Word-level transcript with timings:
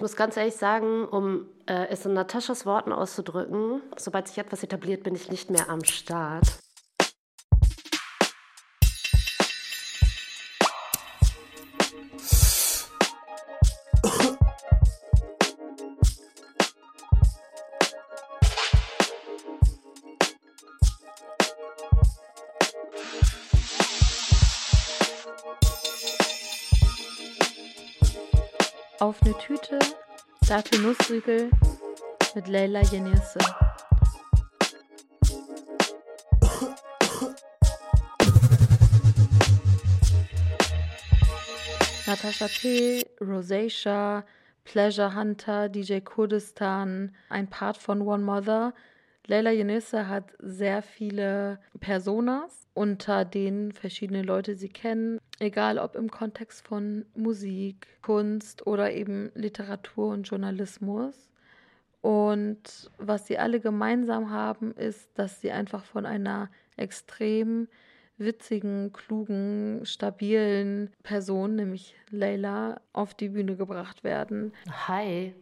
Ich 0.00 0.02
muss 0.02 0.16
ganz 0.16 0.38
ehrlich 0.38 0.56
sagen, 0.56 1.04
um 1.04 1.44
äh, 1.66 1.88
es 1.88 2.06
in 2.06 2.14
Nataschas 2.14 2.64
Worten 2.64 2.90
auszudrücken, 2.90 3.82
sobald 3.98 4.28
sich 4.28 4.38
etwas 4.38 4.62
etabliert, 4.62 5.02
bin 5.02 5.14
ich 5.14 5.30
nicht 5.30 5.50
mehr 5.50 5.68
am 5.68 5.84
Start. 5.84 6.46
Auf 29.10 29.20
eine 29.24 29.36
Tüte, 29.38 29.76
dafür 30.48 30.78
Nussriegel 30.82 31.50
mit 32.36 32.46
Leila 32.46 32.80
Yenirse. 32.92 33.40
Natascha 42.06 42.46
P., 42.46 43.04
Rosacea, 43.20 44.24
Pleasure 44.62 45.16
Hunter, 45.16 45.68
DJ 45.68 45.98
Kurdistan, 46.02 47.12
ein 47.30 47.50
Part 47.50 47.78
von 47.78 48.02
One 48.02 48.22
Mother. 48.22 48.74
Leila 49.26 49.50
Yenisse 49.50 50.06
hat 50.08 50.34
sehr 50.38 50.82
viele 50.82 51.58
Personas, 51.80 52.68
unter 52.74 53.24
denen 53.24 53.72
verschiedene 53.72 54.22
Leute 54.22 54.54
sie 54.54 54.68
kennen, 54.68 55.18
egal 55.40 55.78
ob 55.78 55.96
im 55.96 56.10
Kontext 56.10 56.66
von 56.66 57.04
Musik, 57.14 57.88
Kunst 58.02 58.66
oder 58.66 58.92
eben 58.92 59.32
Literatur 59.34 60.12
und 60.12 60.24
Journalismus. 60.24 61.28
Und 62.02 62.90
was 62.98 63.26
sie 63.26 63.38
alle 63.38 63.60
gemeinsam 63.60 64.30
haben, 64.30 64.72
ist, 64.72 65.10
dass 65.18 65.40
sie 65.40 65.50
einfach 65.50 65.84
von 65.84 66.06
einer 66.06 66.48
extrem 66.76 67.68
witzigen, 68.16 68.92
klugen, 68.92 69.80
stabilen 69.84 70.90
Person, 71.02 71.56
nämlich 71.56 71.94
Leila, 72.10 72.80
auf 72.92 73.14
die 73.14 73.30
Bühne 73.30 73.56
gebracht 73.56 74.04
werden. 74.04 74.52
Hi. 74.86 75.34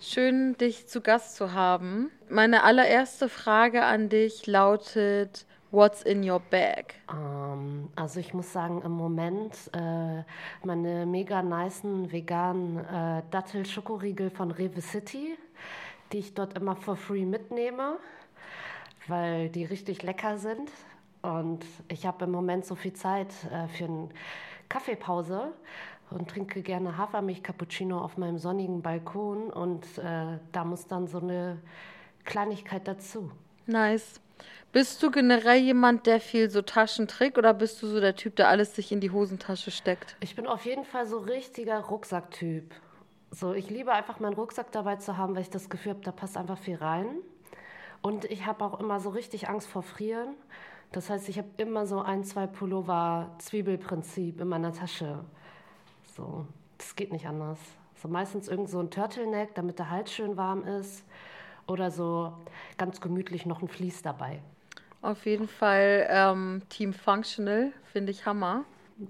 Schön, 0.00 0.56
dich 0.56 0.88
zu 0.88 1.00
Gast 1.00 1.36
zu 1.36 1.52
haben. 1.52 2.10
Meine 2.28 2.64
allererste 2.64 3.28
Frage 3.28 3.84
an 3.84 4.08
dich 4.08 4.46
lautet, 4.46 5.46
What's 5.72 6.02
in 6.02 6.22
your 6.22 6.38
bag? 6.38 6.96
Ähm, 7.10 7.88
also 7.96 8.20
ich 8.20 8.34
muss 8.34 8.52
sagen, 8.52 8.82
im 8.82 8.92
Moment 8.92 9.54
äh, 9.72 10.22
meine 10.62 11.06
mega 11.06 11.42
nicen 11.42 12.12
veganen 12.12 12.76
äh, 12.76 13.22
Dattel-Schokoriegel 13.30 14.28
von 14.28 14.50
Rewe 14.50 14.82
City, 14.82 15.34
die 16.12 16.18
ich 16.18 16.34
dort 16.34 16.58
immer 16.58 16.76
for 16.76 16.94
free 16.94 17.24
mitnehme, 17.24 17.96
weil 19.08 19.48
die 19.48 19.64
richtig 19.64 20.02
lecker 20.02 20.36
sind. 20.36 20.70
Und 21.22 21.64
ich 21.88 22.04
habe 22.04 22.26
im 22.26 22.32
Moment 22.32 22.66
so 22.66 22.74
viel 22.74 22.92
Zeit 22.92 23.32
äh, 23.50 23.66
für 23.68 23.84
eine 23.84 24.10
Kaffeepause 24.68 25.52
und 26.10 26.28
trinke 26.28 26.60
gerne 26.60 26.98
Hafermilch-Cappuccino 26.98 27.98
auf 27.98 28.18
meinem 28.18 28.36
sonnigen 28.36 28.82
Balkon. 28.82 29.48
Und 29.48 29.86
äh, 29.96 30.38
da 30.52 30.64
muss 30.66 30.86
dann 30.86 31.06
so 31.06 31.20
eine 31.20 31.62
Kleinigkeit 32.26 32.86
dazu. 32.86 33.30
Nice. 33.64 34.20
Bist 34.72 35.02
du 35.02 35.10
generell 35.10 35.58
jemand, 35.60 36.06
der 36.06 36.18
viel 36.18 36.48
so 36.48 36.62
Taschen 36.62 37.06
trägt 37.06 37.36
oder 37.36 37.52
bist 37.52 37.82
du 37.82 37.86
so 37.86 38.00
der 38.00 38.16
Typ, 38.16 38.36
der 38.36 38.48
alles 38.48 38.74
sich 38.74 38.90
in 38.90 39.00
die 39.00 39.10
Hosentasche 39.10 39.70
steckt? 39.70 40.16
Ich 40.20 40.34
bin 40.34 40.46
auf 40.46 40.64
jeden 40.64 40.86
Fall 40.86 41.06
so 41.06 41.18
richtiger 41.18 41.78
Rucksacktyp. 41.78 42.74
So, 43.30 43.52
ich 43.52 43.68
liebe 43.68 43.92
einfach 43.92 44.18
meinen 44.18 44.32
Rucksack 44.32 44.72
dabei 44.72 44.96
zu 44.96 45.18
haben, 45.18 45.34
weil 45.34 45.42
ich 45.42 45.50
das 45.50 45.68
Gefühl 45.68 45.92
habe, 45.92 46.00
da 46.02 46.10
passt 46.10 46.38
einfach 46.38 46.56
viel 46.56 46.76
rein. 46.76 47.06
Und 48.00 48.24
ich 48.24 48.46
habe 48.46 48.64
auch 48.64 48.80
immer 48.80 48.98
so 48.98 49.10
richtig 49.10 49.46
Angst 49.46 49.68
vor 49.68 49.82
Frieren. 49.82 50.36
Das 50.90 51.10
heißt, 51.10 51.28
ich 51.28 51.36
habe 51.36 51.48
immer 51.58 51.84
so 51.86 52.00
ein, 52.00 52.24
zwei 52.24 52.46
Pullover 52.46 53.30
Zwiebelprinzip 53.40 54.40
in 54.40 54.48
meiner 54.48 54.72
Tasche. 54.72 55.22
So, 56.16 56.46
das 56.78 56.96
geht 56.96 57.12
nicht 57.12 57.26
anders. 57.26 57.58
So 57.96 58.08
meistens 58.08 58.48
irgend 58.48 58.70
so 58.70 58.80
ein 58.80 58.90
Turtleneck, 58.90 59.54
damit 59.54 59.78
der 59.78 59.90
Hals 59.90 60.10
schön 60.10 60.38
warm 60.38 60.64
ist. 60.64 61.04
Oder 61.66 61.90
so 61.90 62.32
ganz 62.78 63.02
gemütlich 63.02 63.44
noch 63.44 63.60
ein 63.60 63.68
Vlies 63.68 64.00
dabei. 64.00 64.40
Auf 65.02 65.26
jeden 65.26 65.48
Fall 65.48 66.06
ähm, 66.08 66.62
Team 66.68 66.92
Functional, 66.92 67.72
finde 67.92 68.12
ich 68.12 68.24
Hammer. 68.24 68.64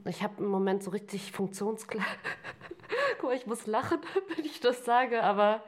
Ich 0.07 0.23
habe 0.23 0.43
im 0.43 0.49
Moment 0.49 0.83
so 0.83 0.91
richtig 0.91 1.33
Funktionskleidung. 1.33 2.09
Guck 3.19 3.29
mal, 3.29 3.37
ich 3.37 3.47
muss 3.47 3.67
lachen, 3.67 3.99
wenn 4.35 4.43
ich 4.43 4.61
das 4.61 4.87
sage, 4.87 5.23
aber 5.23 5.63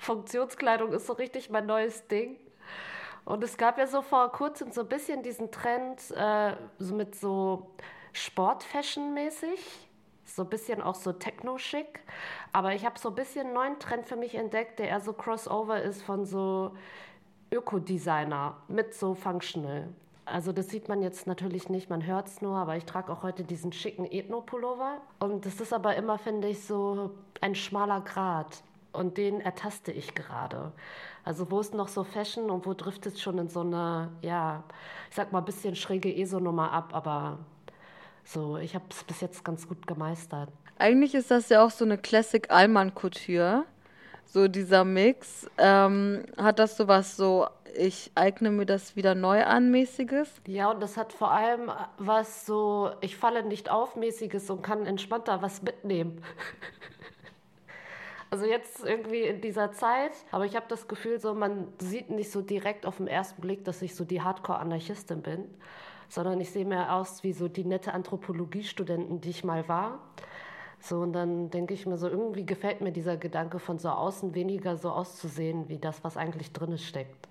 Funktionskleidung 0.00 0.92
ist 0.92 1.06
so 1.06 1.12
richtig 1.12 1.50
mein 1.50 1.66
neues 1.66 2.08
Ding. 2.08 2.36
Und 3.24 3.44
es 3.44 3.56
gab 3.56 3.78
ja 3.78 3.86
so 3.86 4.02
vor 4.02 4.32
kurzem 4.32 4.72
so 4.72 4.80
ein 4.80 4.88
bisschen 4.88 5.22
diesen 5.22 5.52
Trend 5.52 6.00
äh, 6.16 6.56
so 6.80 6.94
mit 6.96 7.14
so 7.14 7.70
Sport-Fashion-mäßig. 8.12 9.60
So 10.24 10.42
ein 10.42 10.48
bisschen 10.48 10.82
auch 10.82 10.96
so 10.96 11.12
Techno-Schick. 11.12 12.00
Aber 12.52 12.74
ich 12.74 12.84
habe 12.84 12.98
so 12.98 13.10
ein 13.10 13.14
bisschen 13.14 13.46
einen 13.46 13.54
neuen 13.54 13.78
Trend 13.78 14.04
für 14.06 14.16
mich 14.16 14.34
entdeckt, 14.34 14.80
der 14.80 14.88
eher 14.88 15.00
so 15.00 15.12
Crossover 15.12 15.80
ist 15.80 16.02
von 16.02 16.24
so 16.24 16.72
Ökodesigner 17.52 18.56
mit 18.68 18.94
so 18.94 19.14
Functional. 19.14 19.88
Also 20.24 20.52
das 20.52 20.68
sieht 20.68 20.88
man 20.88 21.02
jetzt 21.02 21.26
natürlich 21.26 21.68
nicht, 21.68 21.90
man 21.90 22.06
hört 22.06 22.28
es 22.28 22.40
nur, 22.40 22.56
aber 22.56 22.76
ich 22.76 22.84
trage 22.84 23.12
auch 23.12 23.24
heute 23.24 23.42
diesen 23.42 23.72
schicken 23.72 24.06
Ethno-Pullover. 24.06 25.00
Und 25.18 25.44
das 25.44 25.60
ist 25.60 25.72
aber 25.72 25.96
immer, 25.96 26.18
finde 26.18 26.48
ich, 26.48 26.64
so 26.64 27.10
ein 27.40 27.54
schmaler 27.54 28.00
Grat. 28.02 28.62
Und 28.92 29.18
den 29.18 29.40
ertaste 29.40 29.92
ich 29.92 30.14
gerade. 30.14 30.72
Also 31.24 31.50
wo 31.50 31.60
ist 31.60 31.74
noch 31.74 31.88
so 31.88 32.04
Fashion 32.04 32.50
und 32.50 32.66
wo 32.66 32.74
trifft 32.74 33.06
es 33.06 33.20
schon 33.20 33.38
in 33.38 33.48
so 33.48 33.60
eine, 33.60 34.10
ja, 34.22 34.64
ich 35.08 35.16
sag 35.16 35.32
mal, 35.32 35.38
ein 35.38 35.44
bisschen 35.44 35.76
schräge 35.76 36.14
ESO-Nummer 36.14 36.72
ab, 36.72 36.90
aber 36.92 37.38
so, 38.24 38.56
ich 38.56 38.74
habe 38.74 38.84
es 38.90 39.04
bis 39.04 39.20
jetzt 39.20 39.44
ganz 39.44 39.68
gut 39.68 39.86
gemeistert. 39.86 40.50
Eigentlich 40.78 41.14
ist 41.14 41.30
das 41.30 41.48
ja 41.48 41.64
auch 41.64 41.70
so 41.70 41.84
eine 41.84 41.98
Classic 41.98 42.50
Alman 42.50 42.94
Couture 42.94 43.64
so 44.32 44.48
dieser 44.48 44.84
Mix. 44.84 45.48
Ähm, 45.58 46.24
hat 46.36 46.58
das 46.58 46.76
sowas 46.76 47.16
so, 47.16 47.46
ich 47.76 48.10
eigne 48.14 48.50
mir 48.50 48.66
das 48.66 48.96
wieder 48.96 49.14
neu 49.14 49.44
an 49.44 49.70
mäßiges? 49.70 50.28
Ja, 50.46 50.70
und 50.70 50.80
das 50.80 50.96
hat 50.96 51.12
vor 51.12 51.30
allem 51.30 51.70
was 51.98 52.46
so, 52.46 52.90
ich 53.00 53.16
falle 53.16 53.42
nicht 53.42 53.70
auf 53.70 53.96
mäßiges 53.96 54.50
und 54.50 54.62
kann 54.62 54.86
entspannter 54.86 55.42
was 55.42 55.62
mitnehmen. 55.62 56.22
Also 58.32 58.46
jetzt 58.46 58.84
irgendwie 58.84 59.22
in 59.22 59.40
dieser 59.40 59.72
Zeit, 59.72 60.12
aber 60.30 60.44
ich 60.44 60.54
habe 60.54 60.66
das 60.68 60.86
Gefühl, 60.86 61.18
so 61.18 61.34
man 61.34 61.66
sieht 61.80 62.10
nicht 62.10 62.30
so 62.30 62.42
direkt 62.42 62.86
auf 62.86 62.98
den 62.98 63.08
ersten 63.08 63.40
Blick, 63.40 63.64
dass 63.64 63.82
ich 63.82 63.96
so 63.96 64.04
die 64.04 64.22
Hardcore-Anarchistin 64.22 65.20
bin, 65.20 65.52
sondern 66.08 66.40
ich 66.40 66.52
sehe 66.52 66.64
mehr 66.64 66.94
aus 66.94 67.24
wie 67.24 67.32
so 67.32 67.48
die 67.48 67.64
nette 67.64 67.92
Anthropologiestudentin, 67.92 69.20
die 69.20 69.30
ich 69.30 69.42
mal 69.42 69.66
war. 69.66 69.98
So, 70.80 71.00
und 71.00 71.12
dann 71.12 71.50
denke 71.50 71.74
ich 71.74 71.86
mir 71.86 71.98
so, 71.98 72.08
irgendwie 72.08 72.46
gefällt 72.46 72.80
mir 72.80 72.90
dieser 72.90 73.16
Gedanke 73.16 73.58
von 73.58 73.78
so 73.78 73.90
außen 73.90 74.34
weniger 74.34 74.76
so 74.76 74.90
auszusehen, 74.90 75.68
wie 75.68 75.78
das, 75.78 76.02
was 76.02 76.16
eigentlich 76.16 76.52
drin 76.52 76.78
steckt. 76.78 77.28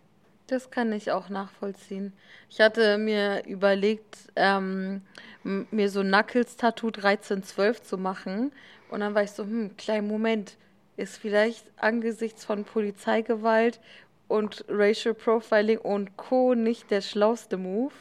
Das 0.48 0.72
kann 0.72 0.92
ich 0.94 1.12
auch 1.12 1.30
nachvollziehen. 1.30 2.14
Ich 2.50 2.60
hatte 2.60 2.98
mir 2.98 3.46
überlegt, 3.46 4.18
ähm, 4.36 5.02
mir 5.44 5.90
so 5.90 6.02
Knuckles-Tattoo 6.02 6.88
1312 6.88 7.84
zu 7.84 7.98
machen. 7.98 8.52
Und 8.90 9.02
dann 9.02 9.14
war 9.14 9.24
ich 9.24 9.32
so, 9.32 9.44
hm, 9.44 9.78
kleinen 9.78 10.08
Moment, 10.08 10.58
ist 10.98 11.18
vielleicht 11.18 11.66
angesichts 11.78 12.46
von 12.46 12.66
Polizeigewalt 12.66 13.80
und 14.28 14.66
Racial 14.68 15.14
Profiling 15.14 15.80
und 15.80 16.18
Co. 16.18 16.56
nicht 16.56 16.90
der 16.90 17.02
schlauste 17.02 17.58
Move. 17.58 17.94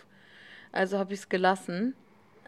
Also 0.73 0.99
habe 0.99 1.13
ich 1.13 1.21
es 1.21 1.29
gelassen. 1.29 1.95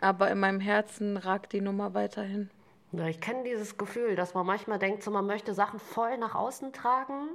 Aber 0.00 0.31
in 0.31 0.41
meinem 0.41 0.61
Herzen 0.61 1.19
ragt 1.19 1.53
die 1.53 1.61
Nummer 1.61 1.93
weiterhin. 1.93 2.49
Ja, 2.92 3.06
ich 3.06 3.20
kenne 3.20 3.44
dieses 3.44 3.78
Gefühl, 3.78 4.16
dass 4.16 4.34
man 4.34 4.44
manchmal 4.44 4.80
denkt, 4.80 5.04
so, 5.04 5.12
man 5.12 5.26
möchte 5.26 5.54
Sachen 5.54 5.78
voll 5.78 6.19
nach 6.19 6.34
außen 6.34 6.72
tragen 6.72 7.28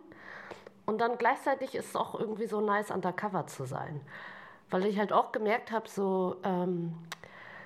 und 0.86 1.00
dann 1.00 1.18
gleichzeitig 1.18 1.76
ist 1.76 1.90
es 1.90 1.96
auch 1.96 2.20
irgendwie 2.20 2.48
so 2.48 2.60
nice, 2.60 2.92
undercover 2.92 3.48
zu 3.48 3.66
sein. 3.66 4.02
Weil 4.70 4.86
ich 4.86 5.00
halt 5.00 5.14
auch 5.14 5.32
gemerkt 5.32 5.72
habe, 5.72 5.88
so, 5.88 6.38
ähm, 6.44 6.94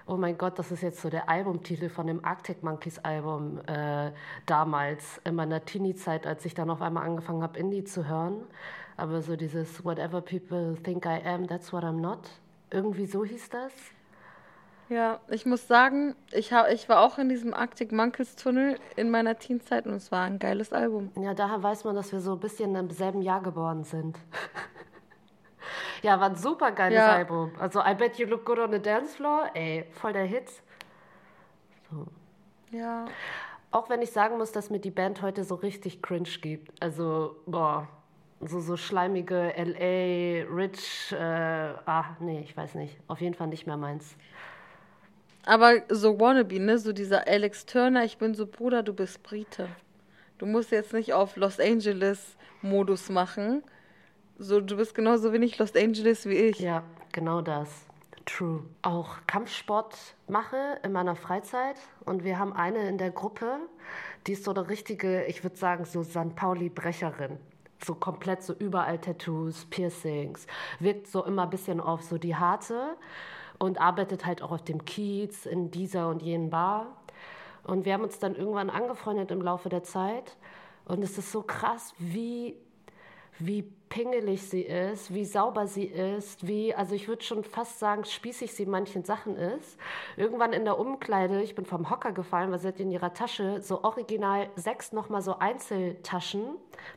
oh 0.05 0.17
mein 0.17 0.37
Gott, 0.37 0.59
das 0.59 0.71
ist 0.71 0.81
jetzt 0.81 1.01
so 1.01 1.09
der 1.09 1.29
Albumtitel 1.29 1.89
von 1.89 2.07
dem 2.07 2.23
Arctic 2.23 2.63
Monkeys 2.63 2.99
Album 2.99 3.59
äh, 3.67 4.11
damals, 4.45 5.19
in 5.23 5.35
meiner 5.35 5.65
Teenie-Zeit, 5.65 6.27
als 6.27 6.45
ich 6.45 6.53
dann 6.53 6.69
auf 6.69 6.81
einmal 6.81 7.05
angefangen 7.05 7.41
habe, 7.41 7.57
Indie 7.57 7.83
zu 7.83 8.07
hören. 8.07 8.45
Aber 8.97 9.21
so 9.21 9.35
dieses 9.35 9.83
Whatever 9.83 10.21
people 10.21 10.77
think 10.83 11.05
I 11.05 11.21
am, 11.25 11.47
that's 11.47 11.73
what 11.73 11.83
I'm 11.83 12.01
not. 12.01 12.29
Irgendwie 12.69 13.05
so 13.05 13.25
hieß 13.25 13.49
das. 13.49 13.73
Ja, 14.89 15.19
ich 15.29 15.45
muss 15.45 15.67
sagen, 15.67 16.15
ich, 16.31 16.51
hab, 16.51 16.69
ich 16.71 16.89
war 16.89 17.01
auch 17.01 17.19
in 17.19 17.29
diesem 17.29 17.53
Arctic 17.53 17.91
Monkeys 17.91 18.35
Tunnel 18.35 18.79
in 18.95 19.11
meiner 19.11 19.37
Teenzeit 19.37 19.85
und 19.85 19.93
es 19.93 20.11
war 20.11 20.23
ein 20.23 20.39
geiles 20.39 20.73
Album. 20.73 21.11
Ja, 21.15 21.35
daher 21.35 21.61
weiß 21.61 21.83
man, 21.83 21.95
dass 21.95 22.11
wir 22.11 22.19
so 22.19 22.33
ein 22.33 22.39
bisschen 22.39 22.75
im 22.75 22.89
selben 22.89 23.21
Jahr 23.21 23.41
geboren 23.41 23.83
sind. 23.83 24.17
ja, 26.01 26.19
war 26.19 26.29
ein 26.29 26.35
super 26.35 26.71
geiles 26.71 26.97
ja. 26.97 27.11
Album. 27.11 27.51
Also 27.59 27.81
I 27.85 27.93
Bet 27.93 28.17
You 28.17 28.25
Look 28.25 28.45
Good 28.45 28.57
on 28.57 28.71
the 28.71 28.81
Dance 28.81 29.15
Floor, 29.15 29.51
ey, 29.53 29.85
voll 29.91 30.13
der 30.13 30.25
Hit. 30.25 30.49
So. 31.91 32.07
Ja. 32.71 33.05
Auch 33.69 33.91
wenn 33.91 34.01
ich 34.01 34.11
sagen 34.11 34.39
muss, 34.39 34.51
dass 34.51 34.71
mir 34.71 34.79
die 34.79 34.89
Band 34.89 35.21
heute 35.21 35.43
so 35.43 35.53
richtig 35.53 36.01
cringe 36.01 36.29
gibt. 36.41 36.81
Also, 36.81 37.35
boah, 37.45 37.87
so, 38.41 38.59
so 38.59 38.75
schleimige 38.75 39.53
LA, 39.55 40.51
Rich, 40.51 41.11
äh, 41.11 41.75
ah, 41.85 42.15
nee, 42.19 42.41
ich 42.41 42.57
weiß 42.57 42.73
nicht. 42.73 42.97
Auf 43.07 43.21
jeden 43.21 43.35
Fall 43.35 43.47
nicht 43.47 43.67
mehr 43.67 43.77
meins. 43.77 44.15
Aber 45.49 45.81
so 45.89 46.19
Wannabe, 46.19 46.59
ne? 46.59 46.77
So 46.77 46.93
dieser 46.93 47.27
Alex 47.27 47.65
Turner, 47.65 48.05
ich 48.05 48.19
bin 48.19 48.35
so 48.35 48.45
Bruder, 48.45 48.83
du 48.83 48.93
bist 48.93 49.23
Brite. 49.23 49.67
Du 50.37 50.45
musst 50.45 50.69
jetzt 50.69 50.93
nicht 50.93 51.11
auf 51.11 51.37
Los 51.37 51.59
Angeles 51.59 52.37
Modus 52.61 53.09
machen. 53.09 53.63
So, 54.37 54.61
du 54.61 54.77
bist 54.77 54.93
genauso 54.93 55.33
wenig 55.33 55.57
Los 55.57 55.75
Angeles 55.75 56.27
wie 56.27 56.35
ich. 56.35 56.59
Ja, 56.59 56.83
genau 57.13 57.41
das. 57.41 57.67
True. 58.27 58.63
Auch 58.83 59.17
Kampfsport 59.25 59.97
mache 60.27 60.77
in 60.83 60.91
meiner 60.91 61.15
Freizeit 61.15 61.77
und 62.05 62.23
wir 62.23 62.37
haben 62.37 62.53
eine 62.53 62.87
in 62.87 62.99
der 62.99 63.09
Gruppe, 63.09 63.57
die 64.27 64.33
ist 64.33 64.43
so 64.43 64.51
eine 64.51 64.69
richtige, 64.69 65.25
ich 65.25 65.43
würde 65.43 65.57
sagen, 65.57 65.83
so 65.83 66.03
St. 66.03 66.35
Pauli-Brecherin. 66.35 67.39
So 67.83 67.95
komplett 67.95 68.43
so 68.43 68.53
überall 68.53 68.99
Tattoos, 68.99 69.65
Piercings, 69.65 70.45
wirkt 70.79 71.07
so 71.07 71.25
immer 71.25 71.43
ein 71.43 71.49
bisschen 71.49 71.79
auf 71.79 72.03
so 72.03 72.19
die 72.19 72.35
Harte 72.35 72.97
und 73.59 73.79
arbeitet 73.79 74.25
halt 74.25 74.41
auch 74.41 74.51
auf 74.51 74.63
dem 74.63 74.85
Kiez 74.85 75.45
in 75.45 75.71
dieser 75.71 76.09
und 76.09 76.21
jenen 76.21 76.49
Bar. 76.49 76.87
Und 77.63 77.85
wir 77.85 77.93
haben 77.93 78.03
uns 78.03 78.19
dann 78.19 78.35
irgendwann 78.35 78.69
angefreundet 78.69 79.31
im 79.31 79.41
Laufe 79.41 79.69
der 79.69 79.83
Zeit. 79.83 80.37
Und 80.85 81.03
es 81.03 81.17
ist 81.17 81.31
so 81.31 81.43
krass, 81.43 81.93
wie 81.99 82.57
wie 83.39 83.61
pingelig 83.87 84.49
sie 84.49 84.61
ist, 84.61 85.13
wie 85.13 85.25
sauber 85.25 85.65
sie 85.65 85.85
ist, 85.85 86.45
wie, 86.45 86.75
also 86.75 86.93
ich 86.93 87.07
würde 87.07 87.23
schon 87.23 87.43
fast 87.43 87.79
sagen, 87.79 88.03
spießig 88.03 88.53
sie 88.53 88.63
in 88.63 88.69
manchen 88.69 89.03
Sachen 89.03 89.35
ist. 89.35 89.79
Irgendwann 90.17 90.53
in 90.53 90.65
der 90.65 90.77
Umkleide, 90.77 91.41
ich 91.41 91.55
bin 91.55 91.65
vom 91.65 91.89
Hocker 91.89 92.11
gefallen, 92.11 92.51
weil 92.51 92.59
sie 92.59 92.67
hat 92.67 92.79
in 92.79 92.91
ihrer 92.91 93.13
Tasche 93.13 93.61
so 93.61 93.83
original 93.83 94.49
sechs 94.55 94.91
nochmal 94.91 95.21
so 95.21 95.39
Einzeltaschen, 95.39 96.43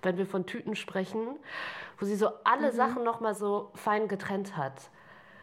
wenn 0.03 0.19
wir 0.19 0.27
von 0.27 0.45
Tüten 0.45 0.75
sprechen, 0.75 1.39
wo 1.99 2.05
sie 2.05 2.17
so 2.17 2.29
alle 2.45 2.73
mhm. 2.73 2.77
Sachen 2.77 3.05
nochmal 3.05 3.35
so 3.35 3.71
fein 3.75 4.09
getrennt 4.09 4.57
hat. 4.57 4.91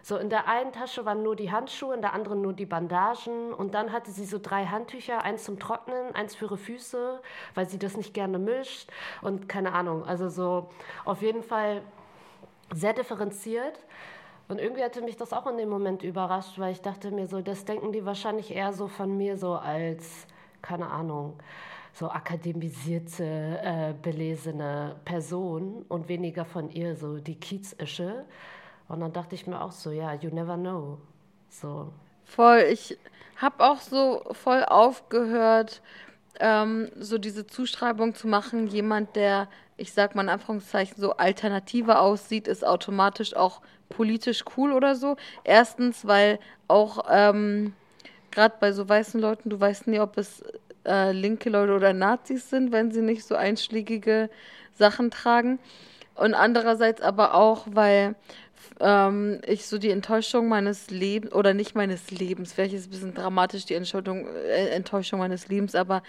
So 0.01 0.18
in 0.18 0.30
der 0.30 0.48
einen 0.48 0.72
Tasche 0.72 1.06
waren 1.06 1.24
nur 1.24 1.36
die 1.36 1.51
Handschuhe, 1.51 1.94
in 1.94 2.01
der 2.01 2.13
anderen 2.13 2.42
nur 2.42 2.54
die 2.54 2.66
Bandagen 2.66 3.54
und 3.54 3.74
dann 3.74 3.92
hatte 3.92 4.12
sie 4.12 4.25
so 4.25 4.40
drei 4.42 4.66
Handtücher, 4.66 5.24
eins 5.24 5.44
zum 5.44 5.60
Trocknen, 5.60 6.16
eins 6.16 6.36
für 6.36 6.46
ihre 6.46 6.57
Füße, 6.57 7.22
weil 7.54 7.68
sie 7.69 7.80
das 7.80 7.98
nicht 7.98 8.13
gerne 8.13 8.40
mischt 8.40 8.90
und 9.22 9.50
keine 9.50 9.74
Ahnung, 9.74 10.06
also 10.06 10.30
so 10.30 10.69
auf 11.06 11.22
jeden 11.22 11.44
Fall 11.44 11.81
sehr 12.74 12.94
differenziert. 12.94 13.80
Und 14.48 14.60
irgendwie 14.60 14.84
hatte 14.84 15.01
mich 15.01 15.16
das 15.16 15.31
auch 15.31 15.46
in 15.46 15.57
dem 15.57 15.69
Moment 15.69 16.02
überrascht, 16.02 16.57
weil 16.57 16.72
ich 16.72 16.81
dachte 16.81 17.12
mir 17.12 17.28
so, 17.28 17.42
das 17.42 17.66
denken 17.66 17.92
die 17.92 18.04
wahrscheinlich 18.04 18.56
eher 18.56 18.74
so 18.74 18.88
von 18.88 19.16
mir 19.16 19.38
so 19.38 19.54
als, 19.54 20.25
keine 20.63 20.90
Ahnung, 20.90 21.36
so 21.94 22.10
akademisierte, 22.10 23.24
äh, 23.24 23.94
belesene 24.02 24.95
Person 25.06 25.86
und 25.88 26.07
weniger 26.07 26.45
von 26.45 26.69
ihr 26.72 26.95
so 26.95 27.18
die 27.18 27.40
Kiezische. 27.40 28.25
Und 28.90 29.00
dann 29.00 29.14
dachte 29.14 29.36
ich 29.36 29.48
mir 29.48 29.62
auch 29.62 29.72
so, 29.72 29.92
ja, 29.92 30.14
you 30.16 30.30
never 30.32 30.58
know. 30.58 30.98
So. 31.50 31.94
Voll, 32.26 32.66
ich 32.72 32.98
habe 33.38 33.64
auch 33.64 33.80
so 33.80 34.24
voll 34.32 34.66
aufgehört, 34.66 35.82
ähm, 36.40 36.90
so 37.00 37.18
diese 37.18 37.48
Zuschreibung 37.48 38.16
zu 38.16 38.28
machen, 38.28 38.68
jemand, 38.68 39.16
der, 39.16 39.48
ich 39.78 39.94
sag 39.94 40.16
mal 40.16 40.24
in 40.24 40.30
Anführungszeichen, 40.30 41.00
so 41.00 41.16
Alternative 41.18 42.00
aussieht, 42.00 42.48
ist 42.48 42.66
automatisch 42.66 43.36
auch 43.36 43.62
politisch 43.90 44.44
cool 44.58 44.74
oder 44.74 44.96
so. 44.96 45.18
Erstens, 45.44 46.06
weil 46.06 46.40
auch 46.68 47.06
ähm, 47.10 47.74
gerade 48.32 48.56
bei 48.60 48.72
so 48.72 48.88
weißen 48.88 49.20
Leuten, 49.20 49.50
du 49.50 49.60
weißt 49.60 49.88
nie, 49.88 50.00
ob 50.00 50.18
es 50.18 50.44
äh, 50.86 51.12
linke 51.12 51.50
Leute 51.50 51.74
oder 51.74 51.94
Nazis 51.94 52.50
sind, 52.50 52.72
wenn 52.72 52.92
sie 52.92 53.02
nicht 53.02 53.26
so 53.26 53.36
einschlägige 53.36 54.30
Sachen 54.74 55.12
tragen. 55.12 55.60
Und 56.16 56.34
andererseits 56.34 57.02
aber 57.02 57.34
auch, 57.34 57.66
weil 57.72 58.16
ähm, 58.80 59.40
ich 59.46 59.66
so 59.66 59.78
die 59.78 59.90
Enttäuschung 59.90 60.48
meines 60.48 60.90
Lebens, 60.90 61.34
oder 61.34 61.54
nicht 61.54 61.76
meines 61.76 62.12
Lebens, 62.12 62.54
vielleicht 62.54 62.74
ist 62.74 62.82
es 62.82 62.88
ein 62.88 62.92
bisschen 62.92 63.14
dramatisch, 63.14 63.66
die 63.66 63.74
Enttäuschung, 63.74 64.28
äh, 64.28 64.70
Enttäuschung 64.70 65.20
meines 65.20 65.48
Lebens, 65.48 65.76
aber 65.76 66.04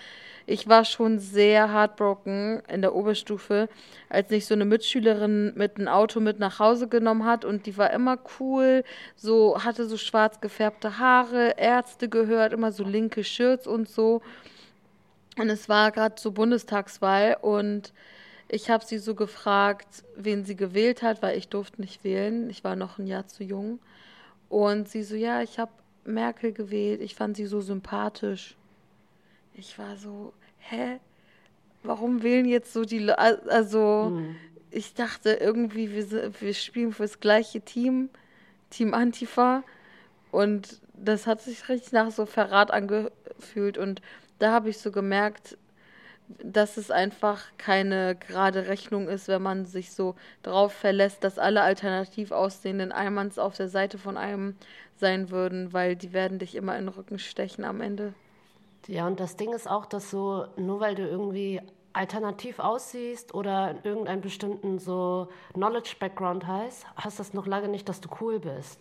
ich 0.47 0.69
war 0.69 0.85
schon 0.85 1.19
sehr 1.19 1.73
heartbroken 1.73 2.63
in 2.69 2.83
der 2.83 2.95
Oberstufe, 2.95 3.69
als 4.09 4.31
mich 4.31 4.47
so 4.47 4.55
eine 4.55 4.65
Mitschülerin 4.65 5.53
mit 5.55 5.77
einem 5.77 5.89
Auto 5.89 6.21
mit 6.21 6.39
nach 6.39 6.59
Hause 6.59 6.89
genommen 6.89 7.25
hat 7.25 7.45
und 7.45 7.67
die 7.67 7.77
war 7.77 7.93
immer 7.93 8.19
cool, 8.39 8.85
so 9.17 9.63
hatte 9.63 9.87
so 9.87 9.97
schwarz 9.97 10.41
gefärbte 10.41 10.99
Haare, 10.99 11.55
Ärzte 11.57 12.09
gehört, 12.09 12.53
immer 12.53 12.73
so 12.73 12.85
linke 12.85 13.25
Shirts 13.25 13.67
und 13.67 13.89
so. 13.89 14.23
Und 15.39 15.49
es 15.49 15.69
war 15.69 15.93
gerade 15.93 16.17
so 16.19 16.33
Bundestagswahl 16.33 17.37
und 17.41 17.93
ich 18.53 18.69
habe 18.69 18.85
sie 18.85 18.99
so 18.99 19.15
gefragt, 19.15 20.03
wen 20.17 20.45
sie 20.45 20.57
gewählt 20.57 21.03
hat, 21.03 21.23
weil 21.23 21.39
ich 21.39 21.49
durfte 21.49 21.81
nicht 21.81 22.03
wählen. 22.03 22.51
Ich 22.51 22.65
war 22.65 22.75
noch 22.75 22.99
ein 22.99 23.07
Jahr 23.07 23.29
zu 23.29 23.45
jung. 23.45 23.79
Und 24.49 24.89
sie 24.89 25.05
so, 25.05 25.15
ja, 25.15 25.41
ich 25.41 25.61
habe 25.61 25.71
Merkel 26.05 26.53
gewählt. 26.53 27.01
Ich 27.01 27.15
fand 27.15 27.37
sie 27.37 27.47
so 27.47 27.61
sympathisch. 27.61 28.57
Ich 29.55 29.79
war 29.79 29.97
so, 29.97 30.33
hä? 30.59 30.99
Warum 31.85 32.25
wählen 32.25 32.45
jetzt 32.45 32.73
so 32.73 32.85
die 32.85 32.99
Le 32.99 33.17
Also, 33.19 34.11
mhm. 34.11 34.37
ich 34.73 34.95
dachte 34.95 35.35
irgendwie, 35.35 35.93
wir, 35.93 36.33
wir 36.41 36.55
spielen 36.55 36.93
für 36.93 37.05
das 37.05 37.21
gleiche 37.21 37.61
Team, 37.61 38.11
Team 38.69 38.95
Antifa. 38.95 39.63
Und 40.33 40.81
das 40.95 41.29
hat 41.29 41.41
sich 41.41 41.69
richtig 41.69 41.93
nach 41.93 42.11
so 42.11 42.27
Verrat 42.27 42.73
angefühlt. 42.73 43.79
Und 43.79 44.03
da 44.41 44.51
habe 44.51 44.71
ich 44.71 44.79
so 44.79 44.91
gemerkt, 44.91 45.57
dass 46.43 46.77
es 46.77 46.91
einfach 46.91 47.43
keine 47.59 48.17
gerade 48.17 48.69
Rechnung 48.69 49.09
ist, 49.09 49.29
wenn 49.29 49.43
man 49.43 49.65
sich 49.65 49.93
so 49.93 50.15
darauf 50.43 50.73
verlässt, 50.73 51.25
dass 51.25 51.39
alle 51.39 51.63
alternativ 51.63 52.33
aussehenden 52.33 52.93
Eimanns 52.93 53.39
auf 53.39 53.57
der 53.57 53.69
Seite 53.69 53.99
von 53.99 54.17
einem 54.17 54.55
sein 54.97 55.31
würden, 55.31 55.73
weil 55.73 55.97
die 55.97 56.13
werden 56.13 56.39
dich 56.39 56.55
immer 56.55 56.77
in 56.79 56.87
den 56.87 56.95
Rücken 56.95 57.19
stechen 57.19 57.65
am 57.65 57.81
Ende. 57.81 58.15
Ja, 58.87 59.07
und 59.07 59.21
das 59.21 59.37
Ding 59.37 59.53
ist 59.53 59.69
auch, 59.69 59.87
dass 59.87 60.11
so, 60.11 60.47
nur 60.57 60.81
weil 60.81 60.95
du 60.95 61.07
irgendwie 61.07 61.61
alternativ 61.93 62.61
aussiehst 62.61 63.35
oder 63.35 63.75
irgendeinen 63.83 64.21
bestimmten 64.21 64.79
so 64.79 65.29
Knowledge-Background 65.55 66.47
hast, 66.47 66.87
heißt 67.03 67.19
das 67.19 67.35
noch 67.35 67.47
lange 67.47 67.69
nicht, 67.69 67.89
dass 67.89 68.01
du 68.01 68.09
cool 68.21 68.39
bist. 68.39 68.81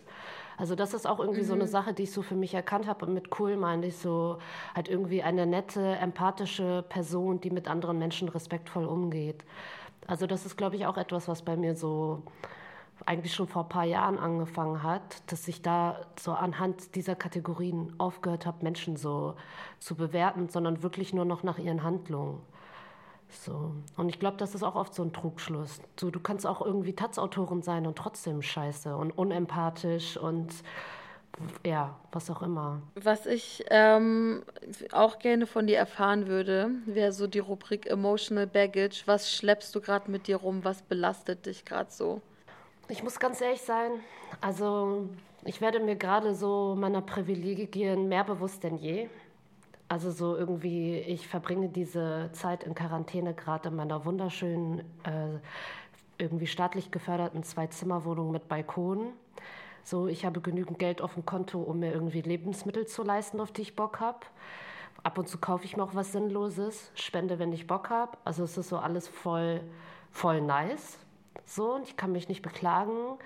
Also 0.60 0.74
das 0.74 0.92
ist 0.92 1.06
auch 1.06 1.20
irgendwie 1.20 1.40
mhm. 1.40 1.46
so 1.46 1.54
eine 1.54 1.64
mhm. 1.64 1.68
Sache, 1.68 1.94
die 1.94 2.02
ich 2.02 2.12
so 2.12 2.20
für 2.20 2.34
mich 2.34 2.52
erkannt 2.52 2.86
habe. 2.86 3.06
Und 3.06 3.14
mit 3.14 3.40
cool 3.40 3.56
meine 3.56 3.86
ich 3.86 3.96
so 3.96 4.36
halt 4.74 4.88
irgendwie 4.88 5.22
eine 5.22 5.46
nette, 5.46 5.96
empathische 5.96 6.84
Person, 6.86 7.40
die 7.40 7.48
mit 7.48 7.66
anderen 7.66 7.98
Menschen 7.98 8.28
respektvoll 8.28 8.84
umgeht. 8.84 9.42
Also 10.06 10.26
das 10.26 10.44
ist, 10.44 10.58
glaube 10.58 10.76
ich, 10.76 10.84
auch 10.84 10.98
etwas, 10.98 11.28
was 11.28 11.40
bei 11.42 11.56
mir 11.56 11.74
so 11.74 12.22
eigentlich 13.06 13.32
schon 13.32 13.48
vor 13.48 13.62
ein 13.62 13.68
paar 13.70 13.84
Jahren 13.84 14.18
angefangen 14.18 14.82
hat, 14.82 15.32
dass 15.32 15.48
ich 15.48 15.62
da 15.62 16.02
so 16.20 16.32
anhand 16.32 16.94
dieser 16.94 17.14
Kategorien 17.14 17.94
aufgehört 17.96 18.44
habe, 18.44 18.62
Menschen 18.62 18.96
so 18.98 19.36
zu 19.78 19.94
bewerten, 19.94 20.50
sondern 20.50 20.82
wirklich 20.82 21.14
nur 21.14 21.24
noch 21.24 21.42
nach 21.42 21.56
ihren 21.56 21.82
Handlungen. 21.82 22.42
So. 23.30 23.72
Und 23.96 24.08
ich 24.08 24.18
glaube, 24.18 24.36
das 24.36 24.54
ist 24.54 24.62
auch 24.62 24.74
oft 24.74 24.94
so 24.94 25.02
ein 25.02 25.12
Trugschluss. 25.12 25.80
So, 25.98 26.10
du 26.10 26.20
kannst 26.20 26.46
auch 26.46 26.60
irgendwie 26.64 26.94
Taz-Autorin 26.94 27.62
sein 27.62 27.86
und 27.86 27.96
trotzdem 27.96 28.42
scheiße 28.42 28.96
und 28.96 29.16
unempathisch 29.16 30.16
und 30.16 30.52
ja, 31.64 31.96
was 32.12 32.30
auch 32.30 32.42
immer. 32.42 32.82
Was 32.96 33.26
ich 33.26 33.64
ähm, 33.70 34.42
auch 34.92 35.18
gerne 35.18 35.46
von 35.46 35.66
dir 35.66 35.78
erfahren 35.78 36.26
würde, 36.26 36.70
wäre 36.86 37.12
so 37.12 37.26
die 37.26 37.38
Rubrik 37.38 37.86
Emotional 37.86 38.46
Baggage. 38.46 39.02
Was 39.06 39.32
schleppst 39.32 39.74
du 39.74 39.80
gerade 39.80 40.10
mit 40.10 40.26
dir 40.26 40.36
rum? 40.36 40.64
Was 40.64 40.82
belastet 40.82 41.46
dich 41.46 41.64
gerade 41.64 41.90
so? 41.90 42.20
Ich 42.88 43.02
muss 43.02 43.20
ganz 43.20 43.40
ehrlich 43.40 43.62
sein, 43.62 43.92
also 44.40 45.08
ich 45.44 45.60
werde 45.60 45.80
mir 45.80 45.96
gerade 45.96 46.34
so 46.34 46.74
meiner 46.76 47.00
Privilegien 47.00 48.08
mehr 48.08 48.24
bewusst 48.24 48.64
denn 48.64 48.76
je. 48.76 49.08
Also 49.90 50.12
so 50.12 50.36
irgendwie, 50.36 50.98
ich 50.98 51.26
verbringe 51.26 51.68
diese 51.68 52.30
Zeit 52.32 52.62
in 52.62 52.76
Quarantäne 52.76 53.34
gerade 53.34 53.70
in 53.70 53.74
meiner 53.74 54.04
wunderschönen, 54.04 54.84
äh, 55.02 55.40
irgendwie 56.16 56.46
staatlich 56.46 56.92
geförderten 56.92 57.42
Zwei-Zimmer-Wohnung 57.42 58.30
mit 58.30 58.46
Balkon. 58.46 59.08
So, 59.82 60.06
ich 60.06 60.24
habe 60.24 60.40
genügend 60.42 60.78
Geld 60.78 61.02
auf 61.02 61.14
dem 61.14 61.26
Konto, 61.26 61.60
um 61.60 61.80
mir 61.80 61.92
irgendwie 61.92 62.20
Lebensmittel 62.20 62.86
zu 62.86 63.02
leisten, 63.02 63.40
auf 63.40 63.50
die 63.50 63.62
ich 63.62 63.74
Bock 63.74 63.98
habe. 63.98 64.20
Ab 65.02 65.18
und 65.18 65.28
zu 65.28 65.38
kaufe 65.38 65.64
ich 65.64 65.76
mir 65.76 65.82
auch 65.82 65.96
was 65.96 66.12
Sinnloses, 66.12 66.92
spende, 66.94 67.40
wenn 67.40 67.52
ich 67.52 67.66
Bock 67.66 67.90
habe. 67.90 68.16
Also 68.24 68.44
es 68.44 68.56
ist 68.56 68.68
so 68.68 68.78
alles 68.78 69.08
voll, 69.08 69.60
voll 70.12 70.40
nice. 70.40 70.98
So, 71.46 71.74
und 71.74 71.82
ich 71.82 71.96
kann 71.96 72.12
mich 72.12 72.28
nicht 72.28 72.42
beklagen. 72.42 73.18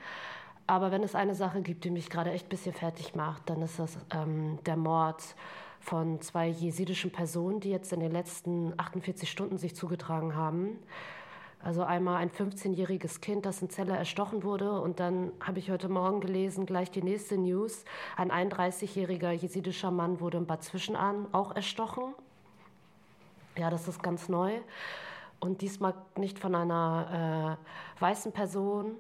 Aber 0.67 0.91
wenn 0.91 1.03
es 1.03 1.15
eine 1.15 1.35
Sache 1.35 1.61
gibt, 1.61 1.85
die 1.85 1.91
mich 1.91 2.09
gerade 2.09 2.31
echt 2.31 2.47
ein 2.47 2.49
bisschen 2.49 2.73
fertig 2.73 3.15
macht, 3.15 3.51
dann 3.51 3.61
ist 3.61 3.79
das 3.79 3.99
ähm, 4.15 4.59
der 4.65 4.79
Mord 4.79 5.23
von 5.85 6.21
zwei 6.21 6.49
jesidischen 6.49 7.13
Personen, 7.13 7.61
die 7.61 7.71
jetzt 7.71 7.93
in 7.93 8.01
den 8.01 8.11
letzten 8.11 8.73
48 8.79 9.31
Stunden 9.31 9.59
sich 9.59 9.77
zugetragen 9.77 10.35
haben. 10.35 10.79
Also 11.63 11.83
einmal 11.83 12.17
ein 12.17 12.31
15-jähriges 12.31 13.21
Kind, 13.21 13.47
das 13.47 13.63
in 13.63 13.71
Celle 13.71 13.97
erstochen 13.97 14.43
wurde. 14.43 14.81
Und 14.81 15.01
dann 15.01 15.33
habe 15.41 15.59
ich 15.59 15.71
heute 15.71 15.89
Morgen 15.89 16.21
gelesen, 16.21 16.67
gleich 16.67 16.91
die 16.91 17.03
nächste 17.03 17.39
News. 17.39 17.85
Ein 18.17 18.31
31-jähriger 18.31 19.31
jesidischer 19.31 19.91
Mann 19.91 20.21
wurde 20.21 20.39
in 20.39 20.47
Bad 20.47 20.63
Zwischenahn 20.63 21.27
auch 21.33 21.55
erstochen. 21.55 22.15
Ja, 23.57 23.71
das 23.71 23.89
ist 23.89 24.03
ganz 24.03 24.29
neu. 24.29 24.53
Und 25.41 25.61
diesmal 25.61 25.95
nicht 26.17 26.39
von 26.39 26.55
einer 26.55 27.59
äh, 27.59 28.01
weißen 28.03 28.33
Person. 28.33 28.97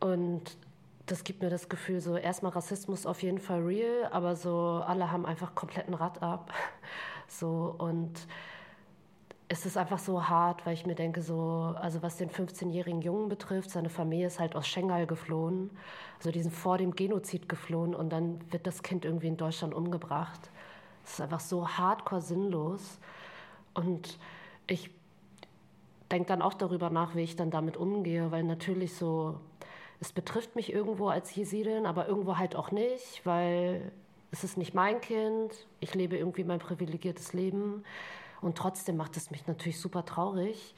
Und 0.00 0.56
das 1.06 1.24
gibt 1.24 1.42
mir 1.42 1.50
das 1.50 1.68
Gefühl, 1.68 2.00
so 2.00 2.16
erstmal 2.16 2.52
Rassismus 2.52 3.06
auf 3.06 3.22
jeden 3.22 3.38
Fall 3.38 3.62
real, 3.62 4.08
aber 4.10 4.36
so 4.36 4.82
alle 4.86 5.10
haben 5.10 5.24
einfach 5.24 5.54
kompletten 5.54 5.94
Rad 5.94 6.22
ab. 6.22 6.52
So 7.28 7.74
und 7.78 8.12
es 9.48 9.66
ist 9.66 9.76
einfach 9.76 9.98
so 9.98 10.28
hart, 10.28 10.64
weil 10.64 10.74
ich 10.74 10.86
mir 10.86 10.94
denke, 10.94 11.22
so, 11.22 11.74
also 11.76 12.00
was 12.00 12.16
den 12.18 12.30
15-jährigen 12.30 13.02
Jungen 13.02 13.28
betrifft, 13.28 13.70
seine 13.70 13.88
Familie 13.88 14.28
ist 14.28 14.38
halt 14.38 14.54
aus 14.54 14.68
Schengal 14.68 15.08
geflohen, 15.08 15.70
also 16.18 16.30
die 16.30 16.40
sind 16.40 16.54
vor 16.54 16.78
dem 16.78 16.94
Genozid 16.94 17.48
geflohen 17.48 17.96
und 17.96 18.10
dann 18.10 18.40
wird 18.52 18.66
das 18.66 18.84
Kind 18.84 19.04
irgendwie 19.04 19.26
in 19.26 19.36
Deutschland 19.36 19.74
umgebracht. 19.74 20.50
Es 21.04 21.14
ist 21.14 21.20
einfach 21.20 21.40
so 21.40 21.68
hardcore 21.68 22.20
sinnlos. 22.20 22.98
Und 23.74 24.18
ich 24.66 24.90
denke 26.10 26.28
dann 26.28 26.42
auch 26.42 26.54
darüber 26.54 26.90
nach, 26.90 27.14
wie 27.14 27.22
ich 27.22 27.36
dann 27.36 27.50
damit 27.50 27.76
umgehe, 27.76 28.30
weil 28.32 28.42
natürlich 28.42 28.94
so 28.94 29.38
es 30.00 30.12
betrifft 30.12 30.56
mich 30.56 30.72
irgendwo 30.72 31.08
als 31.08 31.34
Jesidin, 31.34 31.86
aber 31.86 32.08
irgendwo 32.08 32.36
halt 32.36 32.56
auch 32.56 32.70
nicht, 32.70 33.24
weil 33.24 33.92
es 34.30 34.44
ist 34.44 34.56
nicht 34.58 34.74
mein 34.74 35.00
Kind, 35.00 35.66
ich 35.80 35.94
lebe 35.94 36.16
irgendwie 36.16 36.44
mein 36.44 36.58
privilegiertes 36.58 37.32
Leben 37.32 37.84
und 38.40 38.58
trotzdem 38.58 38.96
macht 38.96 39.16
es 39.16 39.30
mich 39.30 39.46
natürlich 39.46 39.80
super 39.80 40.04
traurig. 40.04 40.74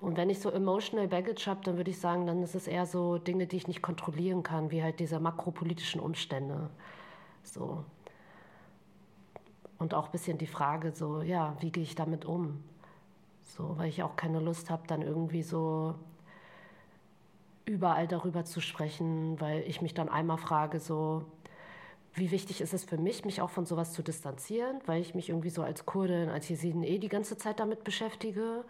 Und 0.00 0.16
wenn 0.16 0.30
ich 0.30 0.40
so 0.40 0.50
emotional 0.50 1.08
baggage 1.08 1.46
habe, 1.46 1.60
dann 1.64 1.76
würde 1.76 1.90
ich 1.90 1.98
sagen, 1.98 2.26
dann 2.26 2.42
ist 2.42 2.54
es 2.54 2.66
eher 2.66 2.86
so 2.86 3.18
Dinge, 3.18 3.46
die 3.46 3.56
ich 3.56 3.68
nicht 3.68 3.82
kontrollieren 3.82 4.42
kann, 4.42 4.70
wie 4.70 4.82
halt 4.82 5.00
diese 5.00 5.20
makropolitischen 5.20 6.00
Umstände. 6.00 6.70
So. 7.42 7.84
Und 9.78 9.94
auch 9.94 10.06
ein 10.06 10.12
bisschen 10.12 10.38
die 10.38 10.46
Frage, 10.46 10.92
so, 10.92 11.22
ja, 11.22 11.56
wie 11.60 11.70
gehe 11.70 11.82
ich 11.82 11.94
damit 11.94 12.24
um? 12.24 12.62
So, 13.44 13.76
weil 13.78 13.88
ich 13.88 14.02
auch 14.02 14.16
keine 14.16 14.40
Lust 14.40 14.70
habe, 14.70 14.86
dann 14.86 15.02
irgendwie 15.02 15.42
so 15.42 15.94
überall 17.64 18.06
darüber 18.06 18.44
zu 18.44 18.60
sprechen, 18.60 19.40
weil 19.40 19.62
ich 19.66 19.80
mich 19.80 19.94
dann 19.94 20.08
einmal 20.08 20.38
frage, 20.38 20.80
so, 20.80 21.24
wie 22.14 22.30
wichtig 22.30 22.60
ist 22.60 22.74
es 22.74 22.84
für 22.84 22.98
mich, 22.98 23.24
mich 23.24 23.40
auch 23.40 23.50
von 23.50 23.66
sowas 23.66 23.92
zu 23.92 24.02
distanzieren, 24.02 24.80
weil 24.86 25.00
ich 25.00 25.14
mich 25.14 25.28
irgendwie 25.30 25.50
so 25.50 25.62
als 25.62 25.84
Kurdin, 25.84 26.28
als 26.28 26.48
Jesidin 26.48 26.82
eh 26.82 26.98
die 26.98 27.08
ganze 27.08 27.36
Zeit 27.36 27.58
damit 27.58 27.82
beschäftige 27.82 28.64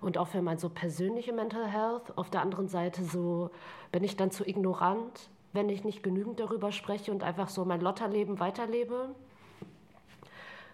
und 0.00 0.16
auch 0.16 0.28
für 0.28 0.40
mein 0.40 0.58
so 0.58 0.68
persönliche 0.68 1.32
Mental 1.32 1.66
Health. 1.66 2.16
Auf 2.16 2.30
der 2.30 2.40
anderen 2.40 2.68
Seite 2.68 3.04
so 3.04 3.50
bin 3.92 4.04
ich 4.04 4.16
dann 4.16 4.30
zu 4.30 4.46
ignorant, 4.46 5.28
wenn 5.52 5.68
ich 5.68 5.84
nicht 5.84 6.02
genügend 6.02 6.40
darüber 6.40 6.72
spreche 6.72 7.10
und 7.10 7.22
einfach 7.22 7.48
so 7.48 7.64
mein 7.64 7.80
Lotterleben 7.80 8.40
weiterlebe. 8.40 9.14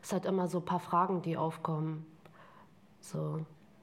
Es 0.02 0.12
hat 0.12 0.26
immer 0.26 0.48
so 0.48 0.58
ein 0.58 0.64
paar 0.64 0.80
Fragen, 0.80 1.22
die 1.22 1.36
aufkommen. 1.36 2.06
So. 3.00 3.40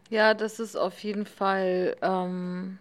Ja, 0.10 0.34
das 0.34 0.60
ist 0.60 0.76
auf 0.76 1.00
jeden 1.00 1.26
Fall 1.26 1.98
ähm, 2.02 2.78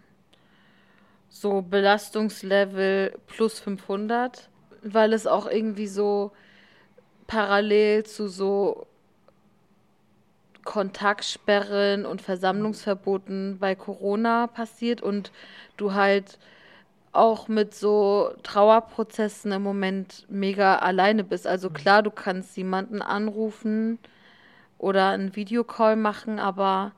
so 1.31 1.63
Belastungslevel 1.63 3.19
plus 3.27 3.61
500, 3.61 4.51
weil 4.83 5.15
es 5.15 5.27
auch 5.27 5.47
irgendwie 5.47 5.87
so 5.87 6.33
parallel 7.27 8.05
zu 8.05 8.29
so 8.29 8.87
Kontaktsperren 10.65 12.05
und 12.05 12.21
Versammlungsverboten 12.21 13.59
bei 13.59 13.75
Corona 13.75 14.49
passiert 14.49 15.01
und 15.01 15.33
du 15.77 15.95
halt 15.95 16.39
auch 17.13 17.49
mit 17.49 17.75
so 17.75 18.35
Trauerprozessen 18.43 19.53
im 19.53 19.63
Moment 19.63 20.27
mega 20.29 20.77
alleine 20.77 21.25
bist. 21.25 21.47
Also 21.47 21.71
mhm. 21.71 21.75
klar, 21.75 22.03
du 22.03 22.11
kannst 22.11 22.57
jemanden 22.57 23.03
anrufen 23.03 23.99
oder 24.79 25.09
einen 25.11 25.35
Videocall 25.35 25.97
machen, 25.97 26.39
aber 26.39 26.93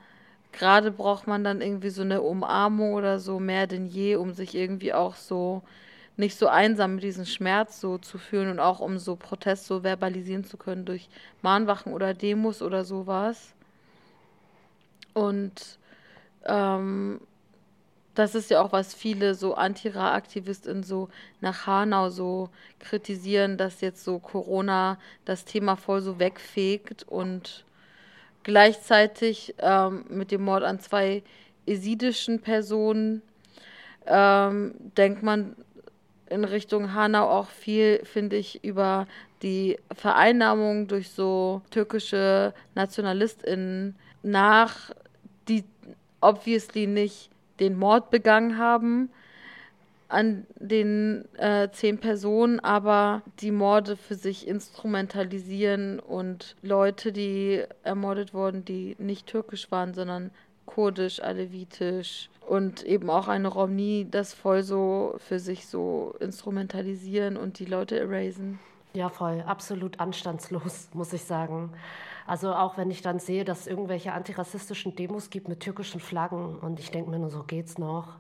gerade 0.53 0.91
braucht 0.91 1.27
man 1.27 1.45
dann 1.45 1.61
irgendwie 1.61 1.91
so 1.91 2.03
eine 2.03 2.23
Umarmung 2.23 2.95
oder 2.95 3.19
so 3.19 3.41
mehr 3.41 3.67
denn 3.67 3.87
je, 3.87 4.17
um 4.17 4.33
sich 4.33 4.55
irgendwie 4.55 4.93
auch 4.93 5.17
so 5.17 5.63
nicht 6.17 6.39
so 6.39 6.47
einsam 6.47 6.97
mit 6.97 7.05
diesem 7.05 7.25
Schmerz 7.25 7.81
so 7.81 7.99
zu 7.99 8.19
fühlen 8.19 8.51
und 8.51 8.61
auch 8.61 8.81
um 8.81 8.99
so 8.99 9.17
Protest 9.17 9.67
so 9.67 9.81
verbalisieren 9.81 10.45
zu 10.45 10.57
können 10.57 10.85
durch 10.85 11.09
Mahnwachen 11.41 11.93
oder 11.93 12.15
Demos 12.15 12.61
oder 12.63 12.85
sowas. 12.85 13.55
Und 15.15 15.79
ähm, 16.45 17.21
das 18.15 18.35
ist 18.35 18.51
ja 18.51 18.61
auch, 18.61 18.73
was 18.73 18.95
viele 18.95 19.35
so 19.35 19.55
Anti-Ra-AktivistInnen 19.55 20.83
so 20.83 21.09
nach 21.41 21.67
Hanau 21.67 22.11
so 22.11 22.51
kritisieren, 22.79 23.57
dass 23.57 23.81
jetzt 23.81 24.05
so 24.05 24.19
Corona 24.19 24.99
das 25.25 25.45
Thema 25.45 25.77
voll 25.77 26.03
so 26.03 26.19
wegfegt 26.19 27.05
und 27.09 27.65
Gleichzeitig 28.43 29.55
ähm, 29.59 30.05
mit 30.09 30.31
dem 30.31 30.43
Mord 30.43 30.65
an 30.65 30.81
zwei 30.81 31.23
esidischen 31.67 32.41
Personen 32.41 33.23
ähm, 34.07 34.75
denkt 34.97 35.23
man 35.23 35.57
in 36.29 36.45
Richtung 36.45 36.95
Hanau 36.95 37.29
auch 37.29 37.49
viel, 37.49 38.01
finde 38.05 38.37
ich, 38.37 38.65
über 38.65 39.07
die 39.43 39.79
Vereinnahmung 39.95 40.89
durch 40.89 41.11
so 41.11 41.63
türkische 41.71 42.55
NationalistInnen 42.75 43.97
nach, 44.23 44.91
die 45.49 45.65
obviously 46.21 46.87
nicht 46.87 47.31
den 47.61 47.77
Mord 47.79 48.11
begangen 48.11 48.59
haben, 48.59 49.11
an 50.13 50.47
den 50.57 51.25
äh, 51.39 51.71
zehn 51.71 51.99
Personen, 51.99 52.61
aber 52.61 53.23
die 53.41 53.51
Morde 53.51 53.97
für 53.97 54.15
sich 54.15 54.47
instrumentalisieren 54.47 56.01
und 56.01 56.57
Leute, 56.63 57.13
die 57.13 57.65
ermordet 57.83 58.35
wurden, 58.35 58.65
die 58.65 58.95
nicht 58.99 59.27
türkisch 59.27 59.71
waren, 59.71 59.95
sondern 59.95 60.31
kurdisch, 60.67 61.21
alevitisch 61.21 62.31
und 62.47 62.83
eben 62.83 63.11
auch 63.11 63.29
eine 63.29 63.49
Romni, 63.49 64.07
das 64.11 64.35
voll 64.35 64.63
so 64.63 65.15
für 65.19 65.39
sich 65.39 65.67
so 65.67 66.15
instrumentalisieren 66.21 67.37
und 67.37 67.59
die 67.59 67.65
Leute 67.65 67.99
erasen. 67.99 68.59
Ja, 68.95 69.09
voll, 69.09 69.43
absolut 69.47 69.99
anstandslos, 70.01 70.91
muss 70.95 71.13
ich 71.13 71.23
sagen. 71.23 71.73
Also 72.27 72.55
auch 72.55 72.77
wenn 72.77 72.91
ich 72.91 73.03
dann 73.03 73.19
sehe, 73.19 73.45
dass 73.45 73.61
es 73.61 73.67
irgendwelche 73.67 74.13
antirassistischen 74.13 74.95
Demos 74.95 75.31
gibt 75.31 75.49
mit 75.49 75.61
türkischen 75.61 76.01
Flaggen 76.01 76.59
und 76.59 76.79
ich 76.79 76.91
denke 76.91 77.11
mir 77.11 77.19
nur, 77.19 77.31
so 77.31 77.43
geht's 77.43 77.79
noch. 77.79 78.19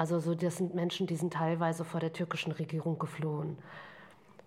Also 0.00 0.18
so, 0.18 0.34
das 0.34 0.56
sind 0.56 0.74
Menschen, 0.74 1.06
die 1.06 1.14
sind 1.14 1.34
teilweise 1.34 1.84
vor 1.84 2.00
der 2.00 2.14
türkischen 2.14 2.52
Regierung 2.52 2.98
geflohen. 2.98 3.58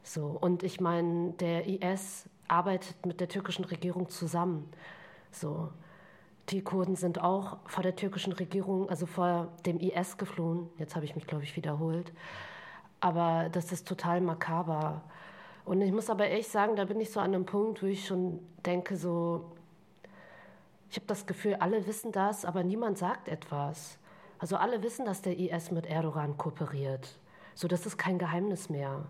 So, 0.01 0.25
und 0.41 0.63
ich 0.63 0.81
meine, 0.81 1.33
der 1.33 1.67
IS 1.67 2.27
arbeitet 2.47 3.05
mit 3.05 3.19
der 3.19 3.27
türkischen 3.27 3.63
Regierung 3.63 4.09
zusammen. 4.09 4.67
So, 5.29 5.69
die 6.49 6.63
Kurden 6.63 6.95
sind 6.95 7.21
auch 7.21 7.59
vor 7.67 7.83
der 7.83 7.95
türkischen 7.95 8.33
Regierung, 8.33 8.89
also 8.89 9.05
vor 9.05 9.49
dem 9.67 9.79
IS 9.79 10.17
geflohen. 10.17 10.71
Jetzt 10.79 10.95
habe 10.95 11.05
ich 11.05 11.15
mich, 11.15 11.27
glaube 11.27 11.43
ich, 11.43 11.55
wiederholt. 11.55 12.11
Aber 12.99 13.49
das 13.51 13.71
ist 13.71 13.87
total 13.87 14.21
makaber. 14.21 15.03
Und 15.65 15.81
ich 15.81 15.91
muss 15.91 16.09
aber 16.09 16.25
ehrlich 16.25 16.47
sagen, 16.47 16.75
da 16.75 16.85
bin 16.85 16.99
ich 16.99 17.11
so 17.11 17.19
an 17.19 17.27
einem 17.27 17.45
Punkt, 17.45 17.83
wo 17.83 17.85
ich 17.85 18.07
schon 18.07 18.39
denke, 18.65 18.97
so, 18.97 19.51
ich 20.89 20.95
habe 20.95 21.05
das 21.05 21.27
Gefühl, 21.27 21.57
alle 21.59 21.85
wissen 21.85 22.11
das, 22.11 22.43
aber 22.43 22.63
niemand 22.63 22.97
sagt 22.97 23.27
etwas. 23.27 23.99
Also 24.43 24.57
alle 24.57 24.83
wissen, 24.83 25.05
dass 25.05 25.21
der 25.21 25.39
IS 25.39 25.71
mit 25.71 25.85
Erdogan 25.85 26.35
kooperiert. 26.35 27.17
So, 27.55 27.69
das 27.69 27.85
ist 27.85 27.95
kein 27.97 28.19
Geheimnis 28.19 28.67
mehr. 28.67 29.05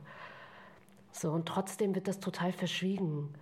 So, 1.12 1.32
und 1.32 1.48
trotzdem 1.48 1.96
wird 1.96 2.08
das 2.08 2.20
total 2.20 2.52
verschwiegen. 2.52 3.34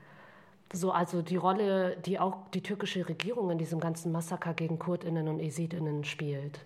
So, 0.71 0.93
also 0.93 1.21
die 1.21 1.36
Rolle, 1.36 1.98
die 1.98 2.17
auch 2.17 2.50
die 2.53 2.63
türkische 2.63 3.10
Regierung 3.10 3.51
in 3.51 3.57
diesem 3.57 3.81
ganzen 3.81 4.13
Massaker 4.13 4.53
gegen 4.53 4.79
Kurdinnen 4.79 5.27
und 5.27 5.41
Esidinnen 5.41 6.05
spielt. 6.05 6.62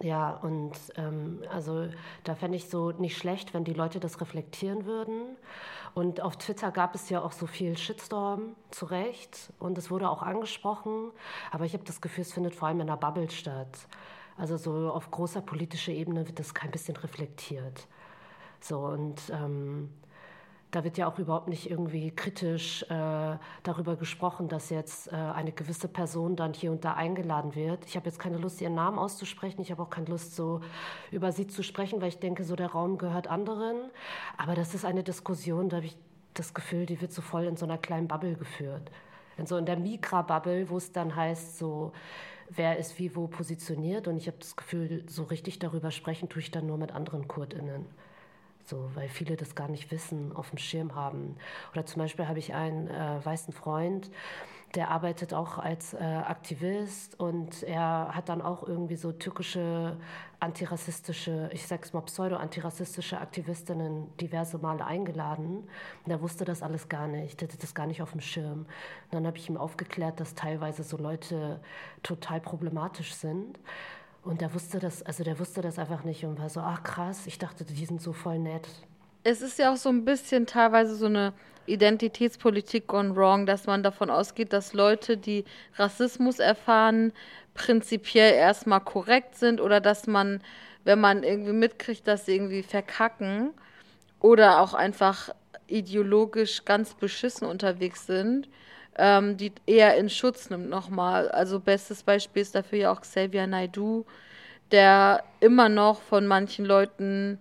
Ja, 0.00 0.30
und 0.30 0.72
ähm, 0.96 1.42
also 1.50 1.88
da 2.22 2.36
fände 2.36 2.56
ich 2.56 2.68
so 2.68 2.92
nicht 2.92 3.16
schlecht, 3.18 3.52
wenn 3.52 3.64
die 3.64 3.72
Leute 3.72 3.98
das 3.98 4.20
reflektieren 4.20 4.84
würden. 4.84 5.36
Und 5.94 6.20
auf 6.20 6.36
Twitter 6.36 6.70
gab 6.70 6.94
es 6.94 7.10
ja 7.10 7.20
auch 7.20 7.32
so 7.32 7.46
viel 7.46 7.76
Shitstorm, 7.76 8.54
zu 8.70 8.86
Recht. 8.86 9.52
Und 9.58 9.76
es 9.76 9.90
wurde 9.90 10.08
auch 10.08 10.22
angesprochen. 10.22 11.10
Aber 11.50 11.64
ich 11.64 11.72
habe 11.72 11.84
das 11.84 12.00
Gefühl, 12.00 12.22
es 12.22 12.32
findet 12.32 12.54
vor 12.54 12.68
allem 12.68 12.80
in 12.80 12.86
der 12.86 12.96
Bubble 12.96 13.28
statt. 13.30 13.88
Also 14.36 14.56
so 14.56 14.92
auf 14.92 15.10
großer 15.10 15.40
politischer 15.40 15.92
Ebene 15.92 16.26
wird 16.26 16.38
das 16.38 16.54
kein 16.54 16.70
bisschen 16.70 16.96
reflektiert. 16.96 17.88
So, 18.60 18.78
und 18.78 19.20
ähm, 19.32 19.90
da 20.70 20.84
wird 20.84 20.98
ja 20.98 21.08
auch 21.08 21.18
überhaupt 21.18 21.48
nicht 21.48 21.70
irgendwie 21.70 22.10
kritisch 22.10 22.82
äh, 22.90 23.36
darüber 23.62 23.96
gesprochen, 23.96 24.48
dass 24.48 24.68
jetzt 24.68 25.10
äh, 25.10 25.14
eine 25.14 25.52
gewisse 25.52 25.88
Person 25.88 26.36
dann 26.36 26.52
hier 26.52 26.70
und 26.70 26.84
da 26.84 26.94
eingeladen 26.94 27.54
wird. 27.54 27.86
Ich 27.86 27.96
habe 27.96 28.06
jetzt 28.06 28.18
keine 28.18 28.36
Lust, 28.36 28.60
ihren 28.60 28.74
Namen 28.74 28.98
auszusprechen. 28.98 29.62
Ich 29.62 29.70
habe 29.70 29.82
auch 29.82 29.90
keine 29.90 30.08
Lust, 30.08 30.36
so 30.36 30.60
über 31.10 31.32
sie 31.32 31.46
zu 31.46 31.62
sprechen, 31.62 32.02
weil 32.02 32.08
ich 32.08 32.18
denke, 32.18 32.44
so 32.44 32.54
der 32.54 32.72
Raum 32.72 32.98
gehört 32.98 33.28
anderen. 33.28 33.76
Aber 34.36 34.54
das 34.54 34.74
ist 34.74 34.84
eine 34.84 35.02
Diskussion, 35.02 35.70
da 35.70 35.78
habe 35.78 35.86
ich 35.86 35.96
das 36.34 36.52
Gefühl, 36.52 36.84
die 36.84 37.00
wird 37.00 37.12
so 37.12 37.22
voll 37.22 37.44
in 37.44 37.56
so 37.56 37.64
einer 37.64 37.78
kleinen 37.78 38.06
Bubble 38.06 38.34
geführt. 38.34 38.90
In 39.38 39.46
so 39.46 39.56
in 39.56 39.64
der 39.64 39.78
Mikra-Bubble, 39.78 40.68
wo 40.68 40.76
es 40.76 40.92
dann 40.92 41.16
heißt, 41.16 41.58
so 41.58 41.92
wer 42.50 42.78
ist 42.78 42.98
wie 42.98 43.16
wo 43.16 43.26
positioniert. 43.26 44.06
Und 44.06 44.18
ich 44.18 44.26
habe 44.26 44.38
das 44.38 44.54
Gefühl, 44.54 45.04
so 45.08 45.22
richtig 45.24 45.58
darüber 45.60 45.90
sprechen 45.90 46.28
tue 46.28 46.42
ich 46.42 46.50
dann 46.50 46.66
nur 46.66 46.76
mit 46.76 46.92
anderen 46.92 47.26
KurdInnen. 47.26 47.86
So, 48.68 48.90
weil 48.94 49.08
viele 49.08 49.36
das 49.36 49.54
gar 49.54 49.68
nicht 49.68 49.90
wissen, 49.90 50.34
auf 50.34 50.50
dem 50.50 50.58
Schirm 50.58 50.94
haben. 50.94 51.36
Oder 51.72 51.86
zum 51.86 52.02
Beispiel 52.02 52.28
habe 52.28 52.38
ich 52.38 52.54
einen 52.54 52.88
äh, 52.88 53.24
weißen 53.24 53.52
Freund, 53.52 54.10
der 54.74 54.90
arbeitet 54.90 55.32
auch 55.32 55.58
als 55.58 55.94
äh, 55.94 55.98
Aktivist 55.98 57.18
und 57.18 57.62
er 57.62 58.10
hat 58.12 58.28
dann 58.28 58.42
auch 58.42 58.62
irgendwie 58.66 58.96
so 58.96 59.12
türkische 59.12 59.96
antirassistische, 60.40 61.50
ich 61.52 61.66
sag's 61.66 61.92
mal 61.92 62.02
pseudo-antirassistische 62.02 63.18
Aktivistinnen 63.18 64.14
diverse 64.18 64.58
Male 64.58 64.84
eingeladen. 64.84 65.66
Und 66.04 66.10
er 66.10 66.20
wusste 66.20 66.44
das 66.44 66.62
alles 66.62 66.88
gar 66.88 67.08
nicht, 67.08 67.40
der 67.40 67.48
hatte 67.48 67.58
das 67.58 67.74
gar 67.74 67.86
nicht 67.86 68.02
auf 68.02 68.12
dem 68.12 68.20
Schirm. 68.20 68.60
Und 68.60 68.66
dann 69.12 69.26
habe 69.26 69.38
ich 69.38 69.48
ihm 69.48 69.56
aufgeklärt, 69.56 70.20
dass 70.20 70.34
teilweise 70.34 70.82
so 70.82 70.96
Leute 70.96 71.60
total 72.02 72.40
problematisch 72.40 73.14
sind. 73.14 73.58
Und 74.22 74.40
der 74.40 74.52
wusste 74.52 74.78
das, 74.78 75.02
also 75.02 75.24
der 75.24 75.38
wusste 75.38 75.62
das 75.62 75.78
einfach 75.78 76.04
nicht 76.04 76.24
und 76.24 76.38
war 76.38 76.50
so, 76.50 76.60
ach 76.60 76.82
krass, 76.82 77.26
ich 77.26 77.38
dachte, 77.38 77.64
die 77.64 77.84
sind 77.84 78.02
so 78.02 78.12
voll 78.12 78.38
nett. 78.38 78.68
Es 79.24 79.42
ist 79.42 79.58
ja 79.58 79.72
auch 79.72 79.76
so 79.76 79.88
ein 79.88 80.04
bisschen 80.04 80.46
teilweise 80.46 80.94
so 80.94 81.06
eine 81.06 81.32
Identitätspolitik 81.66 82.86
gone 82.86 83.14
wrong, 83.14 83.46
dass 83.46 83.66
man 83.66 83.82
davon 83.82 84.10
ausgeht, 84.10 84.52
dass 84.52 84.72
Leute, 84.72 85.16
die 85.16 85.44
Rassismus 85.76 86.38
erfahren, 86.38 87.12
prinzipiell 87.54 88.34
erstmal 88.34 88.80
korrekt 88.80 89.36
sind 89.36 89.60
oder 89.60 89.80
dass 89.80 90.06
man, 90.06 90.40
wenn 90.84 91.00
man 91.00 91.22
irgendwie 91.22 91.52
mitkriegt, 91.52 92.06
dass 92.06 92.26
sie 92.26 92.34
irgendwie 92.34 92.62
verkacken 92.62 93.50
oder 94.20 94.60
auch 94.60 94.74
einfach 94.74 95.30
ideologisch 95.66 96.64
ganz 96.64 96.94
beschissen 96.94 97.46
unterwegs 97.46 98.06
sind, 98.06 98.48
ähm, 98.98 99.36
die 99.36 99.52
eher 99.66 99.96
in 99.96 100.10
Schutz 100.10 100.50
nimmt 100.50 100.68
nochmal. 100.68 101.30
Also 101.30 101.60
bestes 101.60 102.02
Beispiel 102.02 102.42
ist 102.42 102.54
dafür 102.54 102.78
ja 102.78 102.92
auch 102.92 103.00
Xavier 103.00 103.46
Naidu, 103.46 104.04
der 104.72 105.24
immer 105.40 105.68
noch 105.68 106.02
von 106.02 106.26
manchen 106.26 106.64
Leuten 106.64 107.38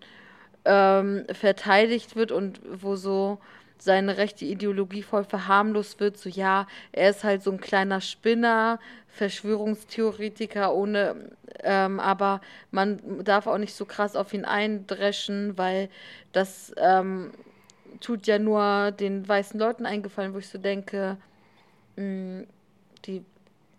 ähm, 0.65 1.25
verteidigt 1.31 2.15
wird 2.15 2.31
und 2.31 2.61
wo 2.81 2.95
so 2.95 3.39
seine 3.79 4.17
rechte 4.17 4.45
Ideologie 4.45 5.03
voll 5.03 5.23
verharmlost 5.23 5.99
wird, 5.99 6.17
so 6.17 6.29
ja, 6.29 6.67
er 6.91 7.09
ist 7.09 7.23
halt 7.23 7.43
so 7.43 7.51
ein 7.51 7.61
kleiner 7.61 8.01
Spinner, 8.01 8.79
Verschwörungstheoretiker 9.07 10.73
ohne, 10.73 11.31
ähm, 11.63 11.99
aber 11.99 12.41
man 12.71 13.23
darf 13.23 13.47
auch 13.47 13.57
nicht 13.57 13.75
so 13.75 13.85
krass 13.85 14.15
auf 14.15 14.33
ihn 14.33 14.45
eindreschen, 14.45 15.57
weil 15.57 15.89
das 16.31 16.73
ähm, 16.77 17.31
tut 17.99 18.27
ja 18.27 18.39
nur 18.39 18.91
den 18.91 19.27
weißen 19.27 19.59
Leuten 19.59 19.85
eingefallen, 19.85 20.33
wo 20.33 20.39
ich 20.39 20.49
so 20.49 20.57
denke, 20.57 21.17
die 21.97 23.23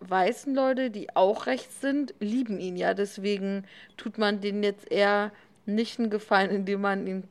weißen 0.01 0.55
Leute, 0.55 0.91
die 0.91 1.15
auch 1.17 1.47
rechts 1.47 1.81
sind, 1.81 2.15
lieben 2.21 2.61
ihn 2.61 2.77
ja, 2.77 2.95
deswegen 2.95 3.65
tut 3.97 4.19
man 4.19 4.41
denen 4.41 4.63
jetzt 4.63 4.91
eher 4.91 5.33
nicht 5.67 5.99
einen 5.99 6.11
Gefallen, 6.11 6.51
indem 6.51 6.81
man 6.81 7.07
ihn 7.07 7.25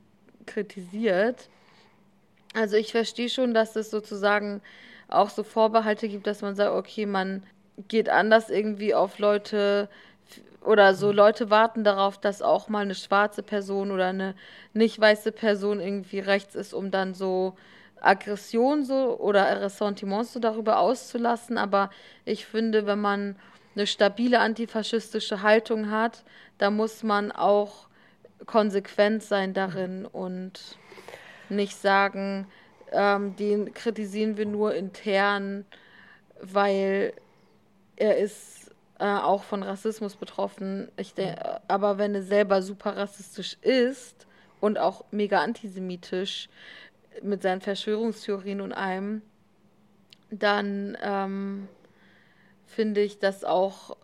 kritisiert. 0.45 1.49
Also 2.53 2.77
ich 2.77 2.91
verstehe 2.91 3.29
schon, 3.29 3.53
dass 3.53 3.75
es 3.75 3.91
sozusagen 3.91 4.61
auch 5.07 5.29
so 5.29 5.43
Vorbehalte 5.43 6.07
gibt, 6.07 6.27
dass 6.27 6.41
man 6.41 6.55
sagt, 6.55 6.71
okay, 6.71 7.05
man 7.05 7.43
geht 7.87 8.09
anders 8.09 8.49
irgendwie 8.49 8.93
auf 8.95 9.19
Leute 9.19 9.89
oder 10.63 10.95
so 10.95 11.11
Leute 11.11 11.49
warten 11.49 11.83
darauf, 11.83 12.17
dass 12.19 12.41
auch 12.41 12.67
mal 12.67 12.81
eine 12.81 12.95
schwarze 12.95 13.43
Person 13.43 13.91
oder 13.91 14.07
eine 14.07 14.35
nicht 14.73 14.99
weiße 14.99 15.31
Person 15.31 15.79
irgendwie 15.79 16.19
rechts 16.19 16.55
ist, 16.55 16.73
um 16.73 16.91
dann 16.91 17.13
so 17.13 17.55
Aggression 18.01 18.83
so 18.83 19.19
oder 19.19 19.61
Ressentiments 19.61 20.33
so 20.33 20.39
darüber 20.39 20.79
auszulassen. 20.79 21.57
Aber 21.57 21.89
ich 22.25 22.45
finde, 22.45 22.85
wenn 22.85 22.99
man 22.99 23.35
eine 23.75 23.87
stabile 23.87 24.39
antifaschistische 24.39 25.41
Haltung 25.41 25.91
hat, 25.91 26.23
da 26.57 26.71
muss 26.71 27.03
man 27.03 27.31
auch 27.31 27.87
konsequent 28.45 29.23
sein 29.23 29.53
darin 29.53 30.05
und 30.05 30.77
nicht 31.49 31.77
sagen, 31.77 32.47
ähm, 32.91 33.35
den 33.35 33.73
kritisieren 33.73 34.37
wir 34.37 34.45
nur 34.45 34.73
intern, 34.73 35.65
weil 36.41 37.13
er 37.95 38.17
ist 38.17 38.71
äh, 38.99 39.05
auch 39.05 39.43
von 39.43 39.63
Rassismus 39.63 40.15
betroffen. 40.15 40.89
Ich 40.97 41.13
denke, 41.13 41.61
aber 41.67 41.97
wenn 41.97 42.15
er 42.15 42.23
selber 42.23 42.61
super 42.61 42.95
rassistisch 42.95 43.57
ist 43.61 44.27
und 44.59 44.79
auch 44.79 45.05
mega 45.11 45.41
antisemitisch 45.41 46.49
mit 47.23 47.41
seinen 47.41 47.61
Verschwörungstheorien 47.61 48.61
und 48.61 48.73
allem, 48.73 49.21
dann 50.29 50.97
ähm, 51.01 51.67
finde 52.65 53.01
ich 53.01 53.19
das 53.19 53.43
auch 53.43 53.95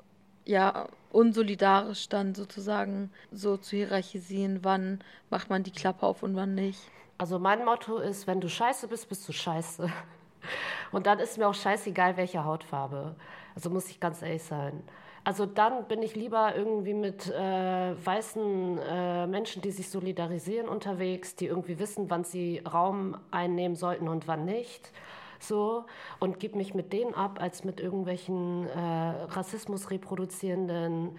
ja 0.45 0.87
unsolidarisch 1.11 2.09
dann 2.09 2.33
sozusagen 2.35 3.11
so 3.31 3.57
zu 3.57 3.75
hierarchisieren, 3.75 4.59
wann 4.63 4.99
macht 5.29 5.49
man 5.49 5.63
die 5.63 5.71
Klappe 5.71 6.05
auf 6.05 6.23
und 6.23 6.35
wann 6.35 6.55
nicht. 6.55 6.79
Also 7.17 7.39
mein 7.39 7.63
Motto 7.63 7.97
ist, 7.97 8.27
wenn 8.27 8.41
du 8.41 8.49
scheiße 8.49 8.87
bist, 8.87 9.07
bist 9.07 9.27
du 9.27 9.31
scheiße. 9.31 9.89
Und 10.91 11.07
dann 11.07 11.19
ist 11.19 11.37
mir 11.37 11.47
auch 11.47 11.53
scheißegal, 11.53 12.17
welche 12.17 12.43
Hautfarbe. 12.43 13.15
Also 13.55 13.69
muss 13.69 13.89
ich 13.89 13.99
ganz 13.99 14.21
ehrlich 14.21 14.43
sein. 14.43 14.83
Also 15.25 15.45
dann 15.45 15.87
bin 15.87 16.03
ich 16.03 16.15
lieber 16.15 16.53
irgendwie 16.55 16.93
mit 16.93 17.29
äh, 17.29 18.05
weißen 18.05 18.77
äh, 18.77 19.27
Menschen, 19.27 19.61
die 19.61 19.71
sich 19.71 19.89
solidarisieren 19.89 20.67
unterwegs, 20.67 21.35
die 21.35 21.45
irgendwie 21.45 21.79
wissen, 21.79 22.09
wann 22.09 22.25
sie 22.25 22.59
Raum 22.59 23.15
einnehmen 23.31 23.77
sollten 23.77 24.09
und 24.09 24.27
wann 24.27 24.43
nicht. 24.43 24.91
So 25.39 25.85
und 26.19 26.39
gebe 26.39 26.57
mich 26.57 26.73
mit 26.73 26.91
denen 26.91 27.13
ab, 27.13 27.39
als 27.41 27.63
mit 27.63 27.79
irgendwelchen 27.79 28.67
äh, 28.67 28.79
Rassismus 28.79 29.91
reproduzierenden 29.91 31.17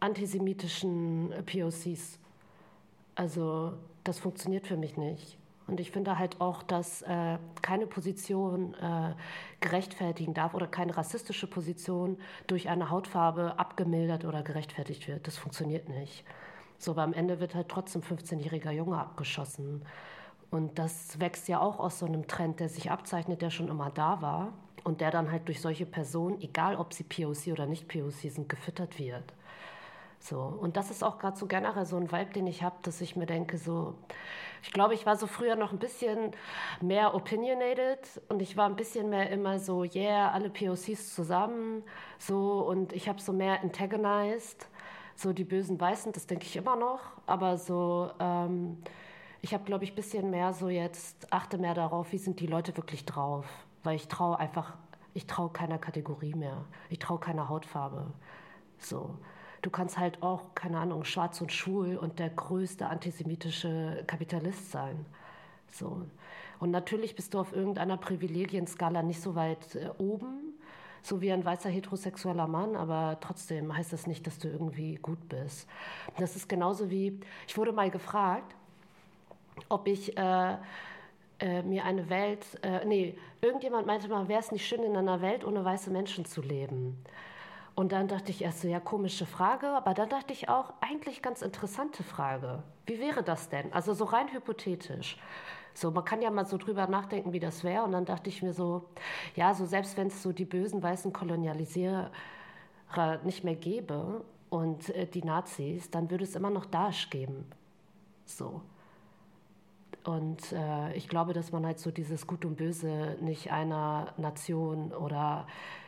antisemitischen 0.00 1.32
POCs. 1.46 2.18
Also 3.14 3.72
das 4.04 4.18
funktioniert 4.18 4.66
für 4.66 4.76
mich 4.76 4.98
nicht. 4.98 5.38
Und 5.66 5.80
ich 5.80 5.90
finde 5.90 6.18
halt 6.18 6.40
auch, 6.40 6.62
dass 6.62 7.02
äh, 7.02 7.38
keine 7.60 7.86
Position 7.86 8.74
äh, 8.74 9.14
gerechtfertigen 9.60 10.32
darf 10.32 10.54
oder 10.54 10.68
keine 10.68 10.96
rassistische 10.96 11.48
Position 11.48 12.18
durch 12.46 12.68
eine 12.68 12.90
Hautfarbe 12.90 13.58
abgemildert 13.58 14.24
oder 14.24 14.42
gerechtfertigt 14.42 15.08
wird. 15.08 15.26
Das 15.26 15.36
funktioniert 15.36 15.88
nicht. 15.88 16.24
So, 16.78 16.92
aber 16.92 17.02
am 17.02 17.12
Ende 17.12 17.40
wird 17.40 17.54
halt 17.54 17.68
trotzdem 17.68 18.02
15-jähriger 18.02 18.70
Junge 18.70 18.98
abgeschossen. 18.98 19.82
Und 20.50 20.78
das 20.78 21.18
wächst 21.18 21.48
ja 21.48 21.60
auch 21.60 21.80
aus 21.80 21.98
so 21.98 22.06
einem 22.06 22.28
Trend, 22.28 22.60
der 22.60 22.68
sich 22.68 22.90
abzeichnet, 22.90 23.42
der 23.42 23.50
schon 23.50 23.68
immer 23.68 23.90
da 23.90 24.22
war 24.22 24.52
und 24.84 25.00
der 25.00 25.10
dann 25.10 25.32
halt 25.32 25.48
durch 25.48 25.60
solche 25.60 25.86
Personen, 25.86 26.40
egal 26.40 26.76
ob 26.76 26.92
sie 26.94 27.02
POC 27.02 27.48
oder 27.52 27.66
nicht 27.66 27.88
POC 27.88 28.30
sind, 28.30 28.48
gefüttert 28.48 29.00
wird. 29.00 29.34
So, 30.20 30.40
und 30.40 30.76
das 30.76 30.90
ist 30.90 31.02
auch 31.02 31.18
gerade 31.18 31.36
so 31.36 31.46
generell 31.46 31.86
so 31.86 31.96
ein 31.96 32.10
Vibe, 32.10 32.32
den 32.32 32.46
ich 32.46 32.62
habe, 32.62 32.76
dass 32.82 33.00
ich 33.00 33.16
mir 33.16 33.26
denke, 33.26 33.58
so, 33.58 33.94
ich 34.66 34.72
glaube, 34.72 34.94
ich 34.94 35.06
war 35.06 35.16
so 35.16 35.28
früher 35.28 35.54
noch 35.54 35.70
ein 35.70 35.78
bisschen 35.78 36.32
mehr 36.80 37.14
opinionated 37.14 38.00
und 38.28 38.42
ich 38.42 38.56
war 38.56 38.68
ein 38.68 38.74
bisschen 38.74 39.08
mehr 39.08 39.30
immer 39.30 39.60
so, 39.60 39.84
yeah, 39.84 40.32
alle 40.32 40.50
POCs 40.50 41.14
zusammen, 41.14 41.84
so, 42.18 42.66
und 42.66 42.92
ich 42.92 43.08
habe 43.08 43.20
so 43.20 43.32
mehr 43.32 43.62
antagonized, 43.62 44.66
so 45.14 45.32
die 45.32 45.44
bösen 45.44 45.80
Weißen, 45.80 46.10
das 46.12 46.26
denke 46.26 46.46
ich 46.46 46.56
immer 46.56 46.74
noch, 46.74 46.98
aber 47.26 47.58
so, 47.58 48.10
ähm, 48.18 48.78
ich 49.40 49.54
habe, 49.54 49.62
glaube 49.62 49.84
ich, 49.84 49.92
ein 49.92 49.94
bisschen 49.96 50.30
mehr 50.30 50.52
so 50.52 50.68
jetzt, 50.68 51.32
achte 51.32 51.58
mehr 51.58 51.74
darauf, 51.74 52.10
wie 52.10 52.18
sind 52.18 52.40
die 52.40 52.48
Leute 52.48 52.76
wirklich 52.76 53.04
drauf, 53.04 53.46
weil 53.84 53.94
ich 53.94 54.08
traue 54.08 54.36
einfach, 54.40 54.74
ich 55.14 55.28
traue 55.28 55.50
keiner 55.50 55.78
Kategorie 55.78 56.34
mehr, 56.34 56.64
ich 56.90 56.98
traue 56.98 57.20
keiner 57.20 57.48
Hautfarbe, 57.48 58.12
so 58.78 59.16
du 59.62 59.70
kannst 59.70 59.98
halt 59.98 60.22
auch, 60.22 60.54
keine 60.54 60.78
Ahnung, 60.78 61.04
schwarz 61.04 61.40
und 61.40 61.52
schwul 61.52 61.96
und 61.96 62.18
der 62.18 62.30
größte 62.30 62.86
antisemitische 62.86 64.04
Kapitalist 64.06 64.70
sein. 64.70 65.06
So. 65.70 66.02
Und 66.58 66.70
natürlich 66.70 67.14
bist 67.14 67.34
du 67.34 67.40
auf 67.40 67.54
irgendeiner 67.54 67.96
Privilegienskala 67.96 69.02
nicht 69.02 69.20
so 69.20 69.34
weit 69.34 69.74
äh, 69.74 69.90
oben, 69.98 70.54
so 71.02 71.20
wie 71.20 71.32
ein 71.32 71.44
weißer 71.44 71.68
heterosexueller 71.68 72.48
Mann, 72.48 72.74
aber 72.74 73.18
trotzdem 73.20 73.76
heißt 73.76 73.92
das 73.92 74.06
nicht, 74.06 74.26
dass 74.26 74.38
du 74.38 74.48
irgendwie 74.48 74.96
gut 74.96 75.28
bist. 75.28 75.68
Das 76.18 76.34
ist 76.34 76.48
genauso 76.48 76.90
wie, 76.90 77.20
ich 77.46 77.56
wurde 77.56 77.72
mal 77.72 77.90
gefragt, 77.90 78.54
ob 79.68 79.86
ich 79.86 80.16
äh, 80.16 80.56
äh, 81.38 81.62
mir 81.62 81.84
eine 81.84 82.08
Welt, 82.08 82.44
äh, 82.62 82.84
nee, 82.84 83.16
irgendjemand 83.40 83.86
meinte 83.86 84.08
mal, 84.08 84.26
wäre 84.28 84.40
es 84.40 84.50
nicht 84.50 84.66
schön, 84.66 84.82
in 84.82 84.96
einer 84.96 85.20
Welt 85.20 85.44
ohne 85.44 85.64
weiße 85.64 85.90
Menschen 85.90 86.24
zu 86.24 86.42
leben? 86.42 86.96
Und 87.76 87.92
dann 87.92 88.08
dachte 88.08 88.30
ich 88.30 88.42
erst 88.42 88.62
so, 88.62 88.68
ja, 88.68 88.80
komische 88.80 89.26
Frage, 89.26 89.68
aber 89.68 89.92
dann 89.92 90.08
dachte 90.08 90.32
ich 90.32 90.48
auch, 90.48 90.72
eigentlich 90.80 91.20
ganz 91.20 91.42
interessante 91.42 92.02
Frage. 92.02 92.62
Wie 92.86 92.98
wäre 92.98 93.22
das 93.22 93.50
denn? 93.50 93.70
Also 93.74 93.92
so 93.92 94.06
rein 94.06 94.32
hypothetisch. 94.32 95.18
So, 95.74 95.90
man 95.90 96.06
kann 96.06 96.22
ja 96.22 96.30
mal 96.30 96.46
so 96.46 96.56
drüber 96.56 96.86
nachdenken, 96.86 97.34
wie 97.34 97.38
das 97.38 97.64
wäre. 97.64 97.84
Und 97.84 97.92
dann 97.92 98.06
dachte 98.06 98.30
ich 98.30 98.42
mir 98.42 98.54
so, 98.54 98.86
ja, 99.34 99.52
so 99.52 99.66
selbst 99.66 99.98
wenn 99.98 100.06
es 100.06 100.22
so 100.22 100.32
die 100.32 100.46
bösen 100.46 100.82
weißen 100.82 101.12
Kolonialisierer 101.12 102.10
nicht 103.24 103.44
mehr 103.44 103.56
gäbe 103.56 104.24
und 104.48 104.88
äh, 104.94 105.06
die 105.06 105.22
Nazis, 105.22 105.90
dann 105.90 106.10
würde 106.10 106.24
es 106.24 106.34
immer 106.34 106.48
noch 106.48 106.64
Daesh 106.64 107.10
geben. 107.10 107.44
So. 108.24 108.62
Und 110.04 110.50
äh, 110.52 110.94
ich 110.94 111.08
glaube, 111.08 111.34
dass 111.34 111.52
man 111.52 111.66
halt 111.66 111.78
so 111.78 111.90
dieses 111.90 112.26
Gut 112.26 112.46
und 112.46 112.56
Böse 112.56 113.18
nicht 113.20 113.52
einer 113.52 114.14
Nation 114.16 114.94
oder 114.94 115.46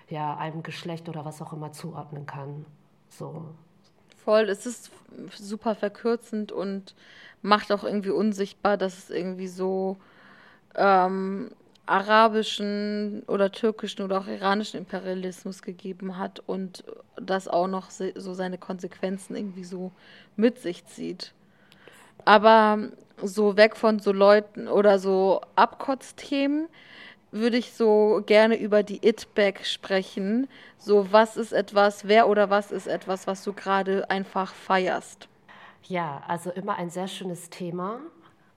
ja, 0.08 0.36
einem 0.36 0.62
Geschlecht 0.62 1.08
oder 1.08 1.24
was 1.24 1.42
auch 1.42 1.52
immer 1.52 1.72
zuordnen 1.72 2.26
kann. 2.26 2.64
So. 3.08 3.54
Voll, 4.24 4.48
es 4.48 4.66
ist 4.66 4.90
super 5.36 5.74
verkürzend 5.74 6.52
und 6.52 6.94
macht 7.42 7.72
auch 7.72 7.84
irgendwie 7.84 8.10
unsichtbar, 8.10 8.76
dass 8.76 8.98
es 8.98 9.10
irgendwie 9.10 9.48
so 9.48 9.96
ähm, 10.74 11.50
arabischen 11.86 13.22
oder 13.26 13.50
türkischen 13.50 14.02
oder 14.02 14.18
auch 14.18 14.26
iranischen 14.26 14.78
Imperialismus 14.78 15.62
gegeben 15.62 16.18
hat 16.18 16.40
und 16.40 16.84
das 17.16 17.48
auch 17.48 17.66
noch 17.66 17.90
so 17.90 18.34
seine 18.34 18.58
Konsequenzen 18.58 19.34
irgendwie 19.34 19.64
so 19.64 19.92
mit 20.36 20.58
sich 20.58 20.84
zieht. 20.84 21.32
Aber 22.24 22.90
so 23.22 23.56
weg 23.56 23.76
von 23.76 23.98
so 23.98 24.12
Leuten 24.12 24.68
oder 24.68 24.98
so 24.98 25.40
Abkotzthemen 25.56 26.68
würde 27.30 27.56
ich 27.56 27.72
so 27.72 28.22
gerne 28.26 28.56
über 28.56 28.82
die 28.82 29.06
It-Bag 29.06 29.64
sprechen. 29.64 30.48
So, 30.78 31.12
was 31.12 31.36
ist 31.36 31.52
etwas, 31.52 32.08
wer 32.08 32.28
oder 32.28 32.50
was 32.50 32.70
ist 32.70 32.86
etwas, 32.86 33.26
was 33.26 33.44
du 33.44 33.52
gerade 33.52 34.08
einfach 34.10 34.54
feierst? 34.54 35.28
Ja, 35.84 36.22
also 36.26 36.50
immer 36.50 36.76
ein 36.76 36.90
sehr 36.90 37.08
schönes 37.08 37.50
Thema. 37.50 38.00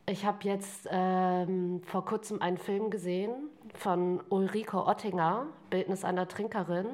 Ich 0.07 0.25
habe 0.25 0.39
jetzt 0.43 0.87
ähm, 0.91 1.81
vor 1.85 2.03
kurzem 2.05 2.41
einen 2.41 2.57
Film 2.57 2.89
gesehen 2.89 3.49
von 3.75 4.21
Ulrike 4.29 4.85
Ottinger, 4.85 5.45
Bildnis 5.69 6.03
einer 6.03 6.27
Trinkerin. 6.27 6.87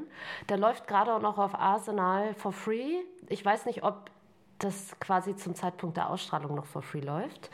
Der 0.50 0.58
läuft 0.58 0.88
gerade 0.88 1.14
auch 1.14 1.22
noch 1.22 1.38
auf 1.38 1.56
Arsenal 1.56 2.34
for 2.36 2.52
free. 2.52 3.02
Ich 3.30 3.44
weiß 3.44 3.66
nicht, 3.66 3.84
ob 3.84 4.12
das 4.60 5.00
quasi 5.00 5.36
zum 5.36 5.56
Zeitpunkt 5.56 5.98
der 5.98 6.10
Ausstrahlung 6.10 6.56
noch 6.56 6.66
for 6.66 6.82
free 6.82 7.02
läuft. 7.02 7.50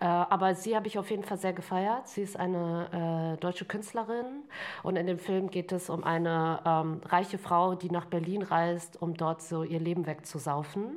Äh, 0.00 0.04
aber 0.04 0.54
sie 0.54 0.76
habe 0.76 0.86
ich 0.86 0.98
auf 0.98 1.10
jeden 1.10 1.24
Fall 1.24 1.38
sehr 1.38 1.52
gefeiert. 1.52 2.08
Sie 2.08 2.22
ist 2.22 2.38
eine 2.38 3.34
äh, 3.36 3.40
deutsche 3.40 3.64
Künstlerin 3.64 4.42
und 4.82 4.96
in 4.96 5.06
dem 5.06 5.18
Film 5.18 5.50
geht 5.50 5.72
es 5.72 5.90
um 5.90 6.04
eine 6.04 6.60
ähm, 6.64 7.00
reiche 7.06 7.38
Frau, 7.38 7.74
die 7.74 7.90
nach 7.90 8.06
Berlin 8.06 8.42
reist, 8.42 9.00
um 9.00 9.14
dort 9.14 9.42
so 9.42 9.62
ihr 9.62 9.80
Leben 9.80 10.06
wegzusaufen 10.06 10.96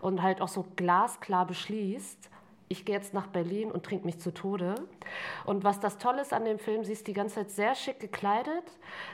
und 0.00 0.22
halt 0.22 0.40
auch 0.40 0.48
so 0.48 0.64
glasklar 0.76 1.46
beschließt, 1.46 2.29
ich 2.70 2.84
gehe 2.84 2.94
jetzt 2.94 3.12
nach 3.12 3.26
Berlin 3.26 3.72
und 3.72 3.84
trinke 3.84 4.06
mich 4.06 4.20
zu 4.20 4.32
Tode. 4.32 4.76
Und 5.44 5.64
was 5.64 5.80
das 5.80 5.98
Tolle 5.98 6.22
ist 6.22 6.32
an 6.32 6.44
dem 6.44 6.60
Film, 6.60 6.84
sie 6.84 6.92
ist 6.92 7.08
die 7.08 7.12
ganze 7.12 7.34
Zeit 7.34 7.50
sehr 7.50 7.74
schick 7.74 7.98
gekleidet 7.98 8.62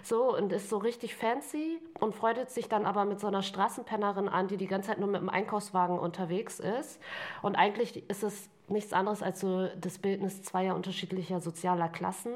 so 0.02 0.36
und 0.36 0.52
ist 0.52 0.68
so 0.68 0.76
richtig 0.76 1.16
fancy 1.16 1.80
und 1.98 2.14
freut 2.14 2.50
sich 2.50 2.68
dann 2.68 2.84
aber 2.84 3.06
mit 3.06 3.18
so 3.18 3.26
einer 3.26 3.42
Straßenpennerin 3.42 4.28
an, 4.28 4.46
die 4.46 4.58
die 4.58 4.66
ganze 4.66 4.90
Zeit 4.90 4.98
nur 4.98 5.08
mit 5.08 5.22
dem 5.22 5.30
Einkaufswagen 5.30 5.98
unterwegs 5.98 6.60
ist. 6.60 7.00
Und 7.40 7.56
eigentlich 7.56 8.08
ist 8.10 8.22
es 8.22 8.50
nichts 8.68 8.92
anderes 8.92 9.22
als 9.22 9.40
so 9.40 9.68
das 9.80 9.96
Bildnis 9.96 10.42
zweier 10.42 10.74
unterschiedlicher 10.74 11.40
sozialer 11.40 11.88
Klassen. 11.88 12.34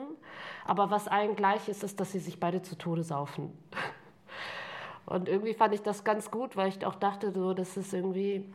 Aber 0.64 0.90
was 0.90 1.06
allen 1.06 1.37
gleich 1.37 1.68
ist, 1.68 1.85
ist, 1.85 2.00
dass 2.00 2.12
sie 2.12 2.18
sich 2.18 2.40
beide 2.40 2.62
zu 2.62 2.78
Tode 2.78 3.04
saufen. 3.04 3.52
Und 5.04 5.28
irgendwie 5.28 5.54
fand 5.54 5.74
ich 5.74 5.83
das 5.83 6.02
ganz 6.02 6.30
gut, 6.30 6.56
weil 6.56 6.68
ich 6.68 6.87
auch 6.87 6.94
dachte, 6.94 7.30
so, 7.33 7.52
das 7.52 7.76
ist 7.76 7.92
irgendwie 7.92 8.46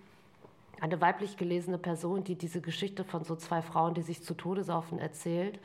eine 0.81 1.01
weiblich 1.01 1.37
gelesene 1.37 1.77
Person, 1.77 2.23
die 2.23 2.35
diese 2.35 2.61
Geschichte 2.61 3.03
von 3.03 3.23
so 3.23 3.35
zwei 3.35 3.61
Frauen, 3.61 3.93
die 3.93 4.01
sich 4.01 4.23
zu 4.23 4.33
Tode 4.33 4.63
saufen, 4.63 4.99
erzählt. 4.99 5.59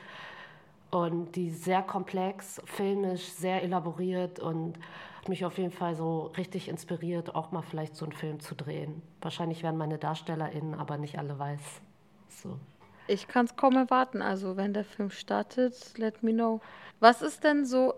Und 0.89 1.35
die 1.35 1.51
sehr 1.51 1.81
komplex, 1.81 2.61
filmisch, 2.65 3.23
sehr 3.23 3.63
elaboriert 3.63 4.39
und 4.39 4.77
hat 5.17 5.29
mich 5.29 5.45
auf 5.45 5.57
jeden 5.57 5.71
Fall 5.71 5.95
so 5.95 6.31
richtig 6.37 6.67
inspiriert, 6.67 7.33
auch 7.33 7.51
mal 7.51 7.61
vielleicht 7.61 7.95
so 7.95 8.05
einen 8.05 8.11
Film 8.11 8.39
zu 8.41 8.55
drehen. 8.55 9.01
Wahrscheinlich 9.21 9.63
werden 9.63 9.77
meine 9.77 9.97
DarstellerInnen 9.97 10.73
aber 10.73 10.97
nicht 10.97 11.17
alle 11.17 11.39
weiß. 11.39 11.61
So. 12.29 12.57
Ich 13.07 13.27
kann 13.27 13.45
es 13.45 13.55
kaum 13.55 13.75
erwarten. 13.77 14.21
Also, 14.21 14.57
wenn 14.57 14.73
der 14.73 14.83
Film 14.83 15.11
startet, 15.11 15.97
let 15.97 16.23
me 16.23 16.33
know. 16.33 16.59
Was 16.99 17.21
ist 17.21 17.43
denn 17.43 17.65
so 17.65 17.93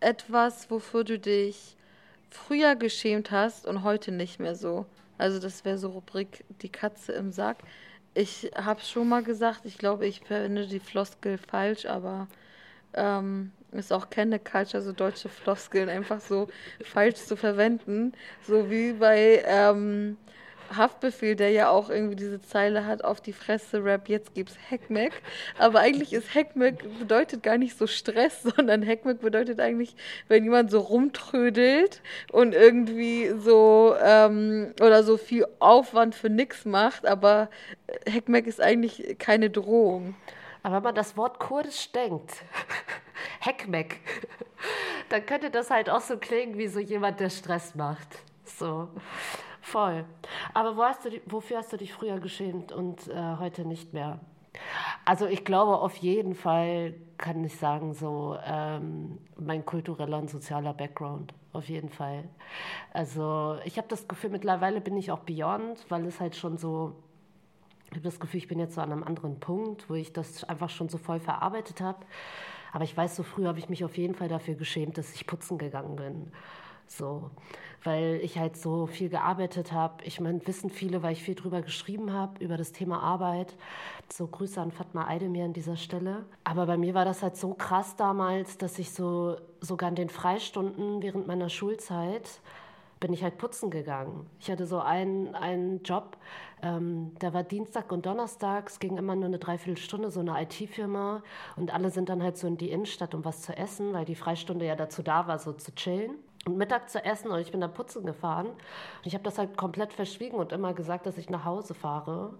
etwas, 0.00 0.70
wofür 0.70 1.04
du 1.04 1.18
dich 1.18 1.76
früher 2.30 2.76
geschämt 2.76 3.30
hast 3.30 3.66
und 3.66 3.82
heute 3.82 4.12
nicht 4.12 4.38
mehr 4.38 4.54
so? 4.54 4.86
Also 5.18 5.38
das 5.40 5.64
wäre 5.64 5.78
so 5.78 5.90
Rubrik 5.90 6.44
die 6.62 6.70
Katze 6.70 7.12
im 7.12 7.32
Sack. 7.32 7.58
Ich 8.14 8.50
habe 8.54 8.80
schon 8.80 9.08
mal 9.08 9.22
gesagt, 9.22 9.60
ich 9.64 9.78
glaube, 9.78 10.06
ich 10.06 10.20
verwende 10.20 10.66
die 10.66 10.80
Floskel 10.80 11.38
falsch, 11.38 11.86
aber 11.86 12.28
ähm, 12.94 13.52
ist 13.72 13.92
auch 13.92 14.10
keine 14.10 14.38
Culture, 14.38 14.82
so 14.82 14.92
deutsche 14.92 15.28
Floskeln 15.28 15.88
einfach 15.88 16.20
so 16.20 16.48
falsch 16.82 17.16
zu 17.16 17.36
verwenden. 17.36 18.12
So 18.42 18.70
wie 18.70 18.92
bei 18.94 19.42
ähm, 19.46 20.16
Haftbefehl, 20.76 21.36
der 21.36 21.50
ja 21.50 21.70
auch 21.70 21.90
irgendwie 21.90 22.16
diese 22.16 22.40
Zeile 22.40 22.86
hat, 22.86 23.04
auf 23.04 23.20
die 23.20 23.32
Fresse 23.32 23.84
Rap, 23.84 24.08
jetzt 24.08 24.34
gibt's 24.34 24.56
Hackmack. 24.70 25.12
Aber 25.58 25.80
eigentlich 25.80 26.12
ist 26.12 26.34
Hackmack 26.34 26.84
bedeutet 26.98 27.42
gar 27.42 27.58
nicht 27.58 27.76
so 27.78 27.86
Stress, 27.86 28.42
sondern 28.56 28.86
Hackmack 28.86 29.20
bedeutet 29.20 29.60
eigentlich, 29.60 29.96
wenn 30.28 30.44
jemand 30.44 30.70
so 30.70 30.80
rumtrödelt 30.80 32.02
und 32.32 32.54
irgendwie 32.54 33.32
so 33.38 33.94
ähm, 34.02 34.74
oder 34.80 35.02
so 35.02 35.16
viel 35.16 35.46
Aufwand 35.58 36.14
für 36.14 36.30
nix 36.30 36.64
macht, 36.64 37.06
aber 37.06 37.48
Hackmack 38.08 38.46
ist 38.46 38.60
eigentlich 38.60 39.16
keine 39.18 39.50
Drohung. 39.50 40.14
Aber 40.62 40.76
wenn 40.76 40.82
man 40.82 40.94
das 40.94 41.16
Wort 41.16 41.38
kurdisch 41.38 41.92
denkt, 41.92 42.32
Hackmack, 43.40 43.96
dann 45.08 45.24
könnte 45.24 45.50
das 45.50 45.70
halt 45.70 45.88
auch 45.88 46.00
so 46.00 46.18
klingen 46.18 46.58
wie 46.58 46.68
so 46.68 46.80
jemand, 46.80 47.20
der 47.20 47.30
Stress 47.30 47.74
macht. 47.74 48.08
So. 48.44 48.88
Voll. 49.68 50.06
Aber 50.54 50.78
wo 50.78 50.82
hast 50.82 51.04
du, 51.04 51.10
wofür 51.26 51.58
hast 51.58 51.70
du 51.74 51.76
dich 51.76 51.92
früher 51.92 52.20
geschämt 52.20 52.72
und 52.72 53.06
äh, 53.08 53.36
heute 53.38 53.66
nicht 53.66 53.92
mehr? 53.92 54.18
Also 55.04 55.26
ich 55.26 55.44
glaube 55.44 55.78
auf 55.80 55.96
jeden 55.96 56.34
Fall 56.34 56.94
kann 57.18 57.44
ich 57.44 57.54
sagen, 57.56 57.92
so 57.92 58.38
ähm, 58.46 59.18
mein 59.36 59.66
kultureller 59.66 60.18
und 60.18 60.30
sozialer 60.30 60.72
Background, 60.72 61.34
auf 61.52 61.68
jeden 61.68 61.90
Fall. 61.90 62.24
Also 62.94 63.58
ich 63.66 63.76
habe 63.76 63.88
das 63.88 64.08
Gefühl, 64.08 64.30
mittlerweile 64.30 64.80
bin 64.80 64.96
ich 64.96 65.10
auch 65.10 65.20
beyond, 65.20 65.84
weil 65.90 66.06
es 66.06 66.18
halt 66.18 66.34
schon 66.34 66.56
so, 66.56 66.96
ich 67.90 67.96
habe 67.96 68.04
das 68.04 68.20
Gefühl, 68.20 68.38
ich 68.38 68.48
bin 68.48 68.58
jetzt 68.58 68.74
so 68.74 68.80
an 68.80 68.90
einem 68.90 69.04
anderen 69.04 69.38
Punkt, 69.38 69.90
wo 69.90 69.94
ich 69.94 70.14
das 70.14 70.44
einfach 70.44 70.70
schon 70.70 70.88
so 70.88 70.96
voll 70.96 71.20
verarbeitet 71.20 71.82
habe. 71.82 72.06
Aber 72.72 72.84
ich 72.84 72.96
weiß, 72.96 73.16
so 73.16 73.22
früh 73.22 73.44
habe 73.44 73.58
ich 73.58 73.68
mich 73.68 73.84
auf 73.84 73.98
jeden 73.98 74.14
Fall 74.14 74.28
dafür 74.28 74.54
geschämt, 74.54 74.96
dass 74.96 75.14
ich 75.14 75.26
putzen 75.26 75.58
gegangen 75.58 75.96
bin. 75.96 76.32
So, 76.88 77.30
weil 77.84 78.18
ich 78.22 78.38
halt 78.38 78.56
so 78.56 78.86
viel 78.86 79.10
gearbeitet 79.10 79.72
habe. 79.72 80.02
Ich 80.04 80.20
meine, 80.20 80.44
wissen 80.46 80.70
viele, 80.70 81.02
weil 81.02 81.12
ich 81.12 81.22
viel 81.22 81.34
drüber 81.34 81.60
geschrieben 81.60 82.12
habe, 82.12 82.42
über 82.42 82.56
das 82.56 82.72
Thema 82.72 83.00
Arbeit. 83.02 83.56
So 84.10 84.26
Grüße 84.26 84.60
an 84.60 84.72
Fatma 84.72 85.06
Eidemir 85.06 85.44
an 85.44 85.52
dieser 85.52 85.76
Stelle. 85.76 86.24
Aber 86.44 86.66
bei 86.66 86.78
mir 86.78 86.94
war 86.94 87.04
das 87.04 87.22
halt 87.22 87.36
so 87.36 87.54
krass 87.54 87.94
damals, 87.96 88.56
dass 88.56 88.78
ich 88.78 88.90
so 88.90 89.36
sogar 89.60 89.90
in 89.90 89.96
den 89.96 90.08
Freistunden 90.08 91.02
während 91.02 91.26
meiner 91.26 91.50
Schulzeit 91.50 92.40
bin 93.00 93.12
ich 93.12 93.22
halt 93.22 93.38
putzen 93.38 93.70
gegangen. 93.70 94.26
Ich 94.40 94.50
hatte 94.50 94.66
so 94.66 94.80
einen, 94.80 95.34
einen 95.36 95.84
Job, 95.84 96.16
ähm, 96.62 97.12
der 97.20 97.32
war 97.32 97.44
Dienstag 97.44 97.92
und 97.92 98.06
Donnerstag, 98.06 98.68
es 98.68 98.80
ging 98.80 98.96
immer 98.96 99.14
nur 99.14 99.26
eine 99.26 99.38
Dreiviertelstunde, 99.38 100.10
so 100.10 100.18
eine 100.18 100.42
IT-Firma 100.42 101.22
und 101.54 101.72
alle 101.72 101.90
sind 101.90 102.08
dann 102.08 102.24
halt 102.24 102.36
so 102.36 102.48
in 102.48 102.56
die 102.56 102.70
Innenstadt, 102.70 103.14
um 103.14 103.24
was 103.24 103.42
zu 103.42 103.56
essen, 103.56 103.92
weil 103.92 104.04
die 104.04 104.16
Freistunde 104.16 104.66
ja 104.66 104.74
dazu 104.74 105.02
da 105.02 105.28
war, 105.28 105.38
so 105.38 105.52
zu 105.52 105.72
chillen 105.76 106.16
Mittag 106.56 106.88
zu 106.88 107.04
essen 107.04 107.30
und 107.30 107.40
ich 107.40 107.50
bin 107.50 107.60
da 107.60 107.68
putzen 107.68 108.06
gefahren. 108.06 108.48
Ich 109.04 109.14
habe 109.14 109.24
das 109.24 109.38
halt 109.38 109.56
komplett 109.56 109.92
verschwiegen 109.92 110.36
und 110.36 110.52
immer 110.52 110.74
gesagt, 110.74 111.06
dass 111.06 111.18
ich 111.18 111.30
nach 111.30 111.44
Hause 111.44 111.74
fahre. 111.74 112.34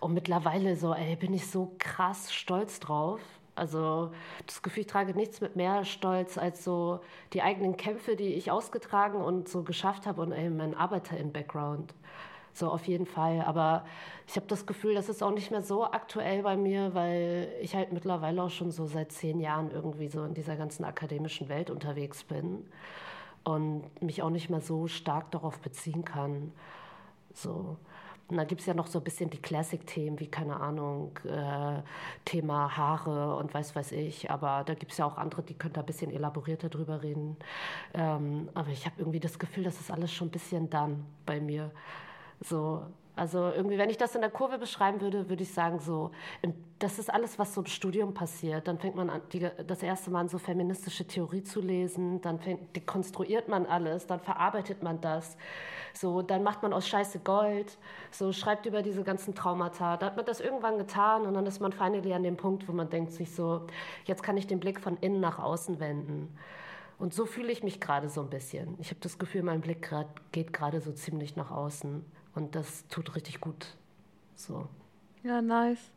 Und 0.00 0.14
mittlerweile 0.14 0.76
so, 0.76 0.94
ey, 0.94 1.16
bin 1.16 1.34
ich 1.34 1.50
so 1.50 1.72
krass 1.78 2.32
stolz 2.32 2.80
drauf. 2.80 3.20
Also 3.54 4.12
das 4.46 4.62
Gefühl, 4.62 4.82
ich 4.82 4.86
trage 4.86 5.14
nichts 5.14 5.42
mit 5.42 5.56
mehr 5.56 5.84
Stolz 5.84 6.38
als 6.38 6.64
so 6.64 7.00
die 7.34 7.42
eigenen 7.42 7.76
Kämpfe, 7.76 8.16
die 8.16 8.32
ich 8.34 8.50
ausgetragen 8.50 9.20
und 9.20 9.48
so 9.48 9.62
geschafft 9.62 10.06
habe 10.06 10.22
und 10.22 10.32
ey, 10.32 10.48
mein 10.48 10.74
Arbeiter 10.74 11.16
in 11.18 11.32
Background. 11.32 11.94
So 12.52 12.70
auf 12.70 12.86
jeden 12.86 13.06
Fall. 13.06 13.42
Aber 13.42 13.84
ich 14.26 14.36
habe 14.36 14.46
das 14.46 14.66
Gefühl, 14.66 14.94
das 14.94 15.08
ist 15.08 15.22
auch 15.22 15.30
nicht 15.30 15.50
mehr 15.50 15.62
so 15.62 15.84
aktuell 15.84 16.42
bei 16.42 16.56
mir, 16.56 16.94
weil 16.94 17.52
ich 17.60 17.74
halt 17.74 17.92
mittlerweile 17.92 18.42
auch 18.42 18.50
schon 18.50 18.70
so 18.70 18.86
seit 18.86 19.12
zehn 19.12 19.40
Jahren 19.40 19.70
irgendwie 19.70 20.08
so 20.08 20.24
in 20.24 20.34
dieser 20.34 20.56
ganzen 20.56 20.84
akademischen 20.84 21.48
Welt 21.48 21.70
unterwegs 21.70 22.24
bin 22.24 22.64
und 23.44 23.84
mich 24.02 24.22
auch 24.22 24.30
nicht 24.30 24.50
mehr 24.50 24.60
so 24.60 24.86
stark 24.86 25.30
darauf 25.30 25.58
beziehen 25.60 26.04
kann. 26.04 26.52
So. 27.32 27.76
Und 28.28 28.36
da 28.36 28.44
gibt 28.44 28.60
es 28.60 28.66
ja 28.68 28.74
noch 28.74 28.86
so 28.86 28.98
ein 28.98 29.04
bisschen 29.04 29.28
die 29.28 29.42
Classic-Themen, 29.42 30.20
wie, 30.20 30.28
keine 30.28 30.60
Ahnung, 30.60 31.18
äh, 31.24 31.82
Thema 32.24 32.76
Haare 32.76 33.34
und 33.36 33.52
weiß 33.52 33.74
weiß 33.74 33.90
ich. 33.92 34.30
Aber 34.30 34.62
da 34.64 34.74
gibt 34.74 34.92
es 34.92 34.98
ja 34.98 35.04
auch 35.06 35.16
andere, 35.16 35.42
die 35.42 35.54
können 35.54 35.72
da 35.72 35.80
ein 35.80 35.86
bisschen 35.86 36.12
elaborierter 36.12 36.68
drüber 36.68 37.02
reden. 37.02 37.36
Ähm, 37.92 38.48
aber 38.54 38.68
ich 38.70 38.86
habe 38.86 38.96
irgendwie 38.98 39.18
das 39.18 39.38
Gefühl, 39.40 39.64
das 39.64 39.80
ist 39.80 39.90
alles 39.90 40.12
schon 40.12 40.28
ein 40.28 40.30
bisschen 40.30 40.70
dann 40.70 41.06
bei 41.26 41.40
mir. 41.40 41.72
So, 42.40 42.84
also 43.20 43.52
irgendwie, 43.54 43.76
wenn 43.76 43.90
ich 43.90 43.98
das 43.98 44.14
in 44.14 44.22
der 44.22 44.30
Kurve 44.30 44.56
beschreiben 44.56 45.02
würde, 45.02 45.28
würde 45.28 45.42
ich 45.42 45.52
sagen, 45.52 45.78
so, 45.78 46.10
das 46.78 46.98
ist 46.98 47.12
alles, 47.12 47.38
was 47.38 47.52
so 47.52 47.60
im 47.60 47.66
Studium 47.66 48.14
passiert. 48.14 48.66
Dann 48.66 48.78
fängt 48.78 48.96
man 48.96 49.10
an, 49.10 49.20
die, 49.30 49.46
das 49.66 49.82
erste 49.82 50.10
Mal 50.10 50.20
an, 50.20 50.28
so 50.30 50.38
feministische 50.38 51.06
Theorie 51.06 51.42
zu 51.42 51.60
lesen, 51.60 52.22
dann 52.22 52.38
fängt, 52.38 52.74
dekonstruiert 52.74 53.46
man 53.46 53.66
alles, 53.66 54.06
dann 54.06 54.20
verarbeitet 54.20 54.82
man 54.82 55.02
das. 55.02 55.36
So, 55.92 56.22
dann 56.22 56.42
macht 56.42 56.62
man 56.62 56.72
aus 56.72 56.88
Scheiße 56.88 57.18
Gold, 57.18 57.76
so 58.10 58.32
schreibt 58.32 58.64
über 58.64 58.80
diese 58.80 59.02
ganzen 59.02 59.34
Traumata. 59.34 59.98
Da 59.98 60.06
hat 60.06 60.16
man 60.16 60.24
das 60.24 60.40
irgendwann 60.40 60.78
getan 60.78 61.26
und 61.26 61.34
dann 61.34 61.44
ist 61.44 61.60
man 61.60 61.72
finally 61.72 62.14
an 62.14 62.22
dem 62.22 62.38
Punkt, 62.38 62.68
wo 62.68 62.72
man 62.72 62.88
denkt 62.88 63.12
sich 63.12 63.34
so, 63.34 63.66
jetzt 64.06 64.22
kann 64.22 64.38
ich 64.38 64.46
den 64.46 64.60
Blick 64.60 64.80
von 64.80 64.96
innen 64.96 65.20
nach 65.20 65.38
außen 65.38 65.78
wenden. 65.78 66.34
Und 66.98 67.12
so 67.12 67.26
fühle 67.26 67.52
ich 67.52 67.62
mich 67.62 67.82
gerade 67.82 68.08
so 68.08 68.22
ein 68.22 68.30
bisschen. 68.30 68.76
Ich 68.78 68.88
habe 68.88 69.00
das 69.00 69.18
Gefühl, 69.18 69.42
mein 69.42 69.60
Blick 69.60 69.82
grad, 69.82 70.06
geht 70.32 70.54
gerade 70.54 70.80
so 70.80 70.92
ziemlich 70.92 71.36
nach 71.36 71.50
außen. 71.50 72.02
Und 72.34 72.54
das 72.54 72.86
tut 72.88 73.14
richtig 73.16 73.40
gut. 73.40 73.66
So. 74.36 74.68
Ja, 75.22 75.42
nice. 75.42 75.90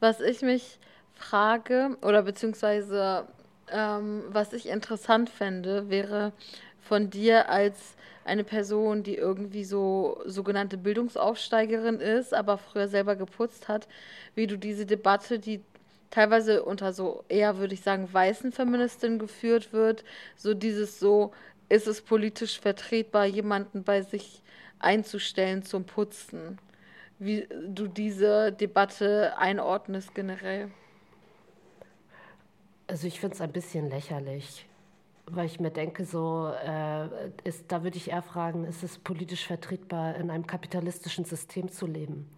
Was 0.00 0.20
ich 0.20 0.42
mich 0.42 0.78
frage, 1.14 1.96
oder 2.02 2.22
beziehungsweise 2.22 3.26
ähm, 3.70 4.24
was 4.28 4.52
ich 4.52 4.68
interessant 4.68 5.30
fände, 5.30 5.88
wäre 5.90 6.32
von 6.80 7.10
dir 7.10 7.48
als 7.48 7.96
eine 8.24 8.44
Person, 8.44 9.02
die 9.02 9.16
irgendwie 9.16 9.64
so 9.64 10.20
sogenannte 10.26 10.78
Bildungsaufsteigerin 10.78 12.00
ist, 12.00 12.32
aber 12.34 12.58
früher 12.58 12.88
selber 12.88 13.16
geputzt 13.16 13.68
hat, 13.68 13.88
wie 14.34 14.46
du 14.46 14.56
diese 14.56 14.86
Debatte, 14.86 15.38
die 15.38 15.60
teilweise 16.10 16.62
unter 16.62 16.92
so 16.92 17.24
eher, 17.28 17.58
würde 17.58 17.74
ich 17.74 17.82
sagen, 17.82 18.08
weißen 18.10 18.52
Feministinnen 18.52 19.18
geführt 19.18 19.72
wird, 19.72 20.04
so 20.36 20.54
dieses 20.54 21.00
so, 21.00 21.32
ist 21.68 21.86
es 21.86 22.02
politisch 22.02 22.60
vertretbar, 22.60 23.24
jemanden 23.26 23.84
bei 23.84 24.02
sich 24.02 24.42
einzustellen 24.84 25.62
zum 25.62 25.84
Putzen? 25.84 26.58
Wie 27.18 27.48
du 27.68 27.88
diese 27.88 28.52
Debatte 28.52 29.36
einordnest 29.38 30.14
generell? 30.14 30.70
Also 32.86 33.06
ich 33.06 33.18
finde 33.18 33.34
es 33.34 33.40
ein 33.40 33.52
bisschen 33.52 33.88
lächerlich, 33.88 34.66
weil 35.26 35.46
ich 35.46 35.58
mir 35.58 35.70
denke, 35.70 36.04
so 36.04 36.52
äh, 36.64 37.08
ist, 37.44 37.72
da 37.72 37.82
würde 37.82 37.96
ich 37.96 38.10
eher 38.10 38.22
fragen, 38.22 38.64
ist 38.64 38.82
es 38.82 38.98
politisch 38.98 39.46
vertretbar, 39.46 40.16
in 40.16 40.30
einem 40.30 40.46
kapitalistischen 40.46 41.24
System 41.24 41.70
zu 41.70 41.86
leben? 41.86 42.28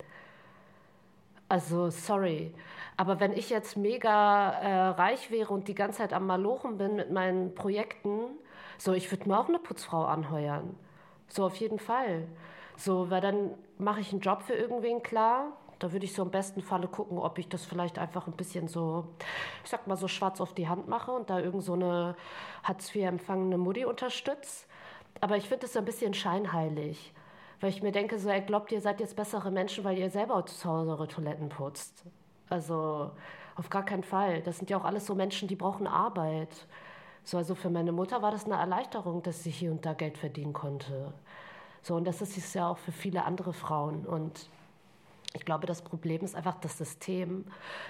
Also 1.48 1.90
sorry, 1.90 2.52
aber 2.96 3.20
wenn 3.20 3.32
ich 3.32 3.50
jetzt 3.50 3.76
mega 3.76 4.50
äh, 4.50 4.88
reich 4.90 5.30
wäre 5.30 5.52
und 5.52 5.68
die 5.68 5.74
ganze 5.74 5.98
Zeit 5.98 6.12
am 6.12 6.26
Malochen 6.26 6.76
bin 6.78 6.96
mit 6.96 7.10
meinen 7.12 7.54
Projekten, 7.54 8.38
so 8.78 8.92
ich 8.92 9.10
würde 9.12 9.28
mir 9.28 9.38
auch 9.38 9.48
eine 9.48 9.58
Putzfrau 9.58 10.04
anheuern. 10.04 10.76
So 11.28 11.44
auf 11.44 11.56
jeden 11.56 11.78
Fall. 11.78 12.26
So, 12.76 13.10
weil 13.10 13.20
dann 13.20 13.50
mache 13.78 14.00
ich 14.00 14.12
einen 14.12 14.20
Job 14.20 14.42
für 14.42 14.54
irgendwen 14.54 15.02
klar 15.02 15.52
da 15.78 15.92
würde 15.92 16.06
ich 16.06 16.14
so 16.14 16.22
im 16.22 16.30
besten 16.30 16.62
Falle 16.62 16.88
gucken, 16.88 17.18
ob 17.18 17.38
ich 17.38 17.48
das 17.48 17.64
vielleicht 17.64 17.98
einfach 17.98 18.26
ein 18.26 18.32
bisschen 18.32 18.68
so, 18.68 19.06
ich 19.62 19.70
sag 19.70 19.86
mal 19.86 19.96
so 19.96 20.08
schwarz 20.08 20.40
auf 20.40 20.54
die 20.54 20.68
Hand 20.68 20.88
mache 20.88 21.12
und 21.12 21.28
da 21.28 21.38
irgend 21.38 21.62
so 21.62 21.74
eine 21.74 22.16
Hartz 22.62 22.94
IV 22.94 23.04
empfangene 23.04 23.58
Mutti 23.58 23.84
unterstütze. 23.84 24.66
Aber 25.20 25.36
ich 25.36 25.48
finde 25.48 25.66
es 25.66 25.74
so 25.74 25.78
ein 25.78 25.84
bisschen 25.84 26.14
scheinheilig, 26.14 27.12
weil 27.60 27.70
ich 27.70 27.82
mir 27.82 27.92
denke, 27.92 28.18
so, 28.18 28.28
er 28.28 28.40
glaubt, 28.40 28.72
ihr 28.72 28.80
seid 28.80 29.00
jetzt 29.00 29.16
bessere 29.16 29.50
Menschen, 29.50 29.84
weil 29.84 29.98
ihr 29.98 30.10
selber 30.10 30.44
zu 30.46 30.68
Hause 30.68 30.90
eure 30.90 31.08
Toiletten 31.08 31.48
putzt. 31.48 32.04
Also 32.48 33.10
auf 33.56 33.70
gar 33.70 33.84
keinen 33.84 34.04
Fall. 34.04 34.42
Das 34.42 34.58
sind 34.58 34.70
ja 34.70 34.78
auch 34.78 34.84
alles 34.84 35.06
so 35.06 35.14
Menschen, 35.14 35.48
die 35.48 35.56
brauchen 35.56 35.86
Arbeit. 35.86 36.66
So, 37.26 37.38
also 37.38 37.56
für 37.56 37.70
meine 37.70 37.90
Mutter 37.90 38.22
war 38.22 38.30
das 38.30 38.44
eine 38.44 38.54
Erleichterung, 38.54 39.20
dass 39.20 39.42
sie 39.42 39.50
hier 39.50 39.72
und 39.72 39.84
da 39.84 39.94
Geld 39.94 40.16
verdienen 40.16 40.52
konnte. 40.52 41.12
So, 41.82 41.96
und 41.96 42.04
das 42.04 42.22
ist 42.22 42.38
es 42.38 42.54
ja 42.54 42.70
auch 42.70 42.78
für 42.78 42.92
viele 42.92 43.24
andere 43.24 43.52
Frauen. 43.52 44.06
Und 44.06 44.48
ich 45.32 45.44
glaube, 45.44 45.66
das 45.66 45.82
Problem 45.82 46.22
ist 46.22 46.36
einfach 46.36 46.54
das 46.60 46.78
System, 46.78 47.44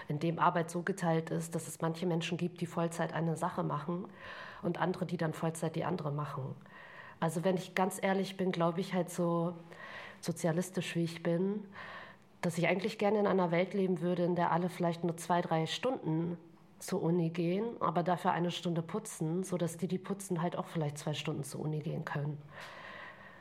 in 0.08 0.20
dem 0.20 0.38
Arbeit 0.38 0.70
so 0.70 0.80
geteilt 0.80 1.28
ist, 1.28 1.54
dass 1.54 1.68
es 1.68 1.82
manche 1.82 2.06
Menschen 2.06 2.38
gibt, 2.38 2.62
die 2.62 2.66
Vollzeit 2.66 3.12
eine 3.12 3.36
Sache 3.36 3.62
machen 3.62 4.06
und 4.62 4.80
andere, 4.80 5.04
die 5.04 5.18
dann 5.18 5.34
Vollzeit 5.34 5.76
die 5.76 5.84
andere 5.84 6.12
machen. 6.12 6.54
Also 7.20 7.44
wenn 7.44 7.58
ich 7.58 7.74
ganz 7.74 8.02
ehrlich 8.02 8.38
bin, 8.38 8.52
glaube 8.52 8.80
ich 8.80 8.94
halt 8.94 9.10
so 9.10 9.52
sozialistisch 10.22 10.96
wie 10.96 11.04
ich 11.04 11.22
bin, 11.22 11.62
dass 12.40 12.56
ich 12.56 12.68
eigentlich 12.68 12.96
gerne 12.96 13.18
in 13.18 13.26
einer 13.26 13.50
Welt 13.50 13.74
leben 13.74 14.00
würde, 14.00 14.24
in 14.24 14.34
der 14.34 14.50
alle 14.50 14.70
vielleicht 14.70 15.04
nur 15.04 15.18
zwei, 15.18 15.42
drei 15.42 15.66
Stunden 15.66 16.38
zur 16.78 17.02
Uni 17.02 17.30
gehen, 17.30 17.64
aber 17.80 18.02
dafür 18.02 18.32
eine 18.32 18.50
Stunde 18.50 18.82
putzen, 18.82 19.44
sodass 19.44 19.76
die, 19.76 19.88
die 19.88 19.98
putzen, 19.98 20.42
halt 20.42 20.56
auch 20.56 20.66
vielleicht 20.66 20.98
zwei 20.98 21.14
Stunden 21.14 21.44
zur 21.44 21.60
Uni 21.60 21.80
gehen 21.80 22.04
können. 22.04 22.38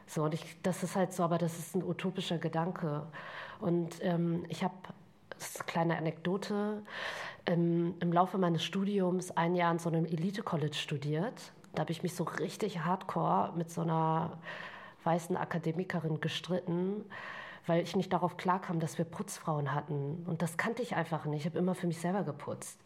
So, 0.07 0.23
und 0.23 0.33
ich, 0.33 0.61
das 0.61 0.83
ist 0.83 0.95
halt 0.95 1.13
so, 1.13 1.23
aber 1.23 1.37
das 1.37 1.57
ist 1.57 1.75
ein 1.75 1.83
utopischer 1.83 2.37
Gedanke. 2.37 3.03
Und 3.59 3.97
ähm, 4.01 4.45
ich 4.49 4.63
habe, 4.63 4.75
das 5.29 5.49
ist 5.49 5.57
eine 5.57 5.65
kleine 5.65 5.97
Anekdote, 5.97 6.83
ähm, 7.45 7.95
im 7.99 8.13
Laufe 8.13 8.37
meines 8.37 8.63
Studiums 8.63 9.31
ein 9.31 9.55
Jahr 9.55 9.71
an 9.71 9.79
so 9.79 9.89
einem 9.89 10.05
Elite-College 10.05 10.75
studiert. 10.75 11.51
Da 11.73 11.81
habe 11.81 11.91
ich 11.91 12.03
mich 12.03 12.15
so 12.15 12.23
richtig 12.23 12.85
hardcore 12.85 13.53
mit 13.55 13.69
so 13.69 13.81
einer 13.81 14.37
weißen 15.03 15.35
Akademikerin 15.37 16.19
gestritten, 16.21 17.03
weil 17.67 17.81
ich 17.83 17.95
nicht 17.95 18.13
darauf 18.13 18.37
klarkam, 18.37 18.79
dass 18.79 18.97
wir 18.97 19.05
Putzfrauen 19.05 19.73
hatten. 19.73 20.23
Und 20.25 20.41
das 20.41 20.57
kannte 20.57 20.81
ich 20.81 20.95
einfach 20.95 21.25
nicht. 21.25 21.41
Ich 21.41 21.45
habe 21.45 21.59
immer 21.59 21.75
für 21.75 21.87
mich 21.87 21.99
selber 21.99 22.23
geputzt. 22.23 22.79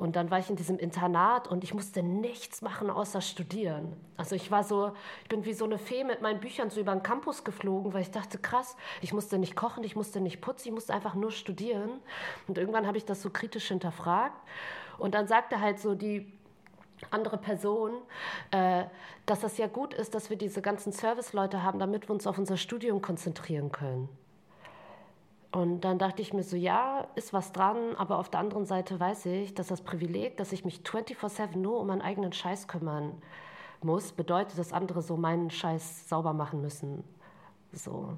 Und 0.00 0.16
dann 0.16 0.30
war 0.30 0.38
ich 0.38 0.48
in 0.48 0.56
diesem 0.56 0.78
Internat 0.78 1.46
und 1.46 1.62
ich 1.62 1.74
musste 1.74 2.02
nichts 2.02 2.62
machen 2.62 2.88
außer 2.88 3.20
studieren. 3.20 3.94
Also 4.16 4.34
ich 4.34 4.50
war 4.50 4.64
so, 4.64 4.92
ich 5.24 5.28
bin 5.28 5.44
wie 5.44 5.52
so 5.52 5.66
eine 5.66 5.76
Fee 5.76 6.04
mit 6.04 6.22
meinen 6.22 6.40
Büchern 6.40 6.70
so 6.70 6.80
über 6.80 6.92
den 6.92 7.02
Campus 7.02 7.44
geflogen, 7.44 7.92
weil 7.92 8.00
ich 8.00 8.10
dachte, 8.10 8.38
krass, 8.38 8.78
ich 9.02 9.12
musste 9.12 9.36
nicht 9.36 9.56
kochen, 9.56 9.84
ich 9.84 9.96
musste 9.96 10.22
nicht 10.22 10.40
putzen, 10.40 10.68
ich 10.68 10.72
musste 10.72 10.94
einfach 10.94 11.14
nur 11.14 11.30
studieren. 11.30 11.90
Und 12.48 12.56
irgendwann 12.56 12.86
habe 12.86 12.96
ich 12.96 13.04
das 13.04 13.20
so 13.20 13.28
kritisch 13.28 13.68
hinterfragt. 13.68 14.40
Und 14.96 15.14
dann 15.14 15.26
sagte 15.26 15.60
halt 15.60 15.78
so 15.78 15.94
die 15.94 16.32
andere 17.10 17.36
Person, 17.36 17.92
äh, 18.52 18.84
dass 19.26 19.40
das 19.40 19.58
ja 19.58 19.66
gut 19.66 19.92
ist, 19.92 20.14
dass 20.14 20.30
wir 20.30 20.38
diese 20.38 20.62
ganzen 20.62 20.92
Serviceleute 20.92 21.62
haben, 21.62 21.78
damit 21.78 22.08
wir 22.08 22.14
uns 22.14 22.26
auf 22.26 22.38
unser 22.38 22.56
Studium 22.56 23.02
konzentrieren 23.02 23.70
können. 23.70 24.08
Und 25.52 25.80
dann 25.80 25.98
dachte 25.98 26.22
ich 26.22 26.32
mir 26.32 26.44
so, 26.44 26.56
ja, 26.56 27.08
ist 27.16 27.32
was 27.32 27.52
dran, 27.52 27.96
aber 27.96 28.18
auf 28.18 28.28
der 28.28 28.40
anderen 28.40 28.66
Seite 28.66 29.00
weiß 29.00 29.26
ich, 29.26 29.54
dass 29.54 29.66
das 29.66 29.82
Privileg, 29.82 30.36
dass 30.36 30.52
ich 30.52 30.64
mich 30.64 30.80
24-7 30.80 31.56
nur 31.56 31.80
um 31.80 31.88
meinen 31.88 32.02
eigenen 32.02 32.32
Scheiß 32.32 32.68
kümmern 32.68 33.20
muss, 33.82 34.12
bedeutet, 34.12 34.58
dass 34.58 34.72
andere 34.72 35.02
so 35.02 35.16
meinen 35.16 35.50
Scheiß 35.50 36.08
sauber 36.08 36.32
machen 36.32 36.60
müssen. 36.60 37.02
So. 37.72 38.16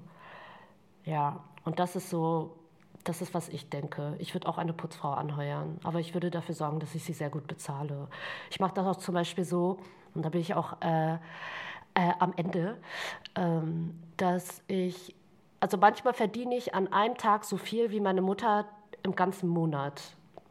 Ja, 1.04 1.42
und 1.64 1.78
das 1.78 1.96
ist 1.96 2.10
so, 2.10 2.56
das 3.04 3.22
ist, 3.22 3.32
was 3.32 3.48
ich 3.48 3.70
denke. 3.70 4.14
Ich 4.18 4.34
würde 4.34 4.46
auch 4.46 4.58
eine 4.58 4.74
Putzfrau 4.74 5.12
anheuern, 5.12 5.78
aber 5.84 6.00
ich 6.00 6.12
würde 6.12 6.30
dafür 6.30 6.54
sorgen, 6.54 6.80
dass 6.80 6.94
ich 6.94 7.04
sie 7.04 7.14
sehr 7.14 7.30
gut 7.30 7.46
bezahle. 7.46 8.08
Ich 8.50 8.60
mache 8.60 8.74
das 8.74 8.86
auch 8.86 8.96
zum 8.96 9.14
Beispiel 9.14 9.44
so, 9.44 9.78
und 10.14 10.22
da 10.24 10.28
bin 10.28 10.40
ich 10.42 10.54
auch 10.54 10.80
äh, 10.82 11.14
äh, 11.14 12.12
am 12.18 12.34
Ende, 12.36 12.78
ähm, 13.36 13.98
dass 14.16 14.62
ich 14.68 15.14
also 15.62 15.76
manchmal 15.76 16.12
verdiene 16.12 16.56
ich 16.56 16.74
an 16.74 16.92
einem 16.92 17.16
Tag 17.16 17.44
so 17.44 17.56
viel 17.56 17.92
wie 17.92 18.00
meine 18.00 18.20
Mutter 18.20 18.66
im 19.04 19.14
ganzen 19.14 19.48
Monat. 19.48 20.02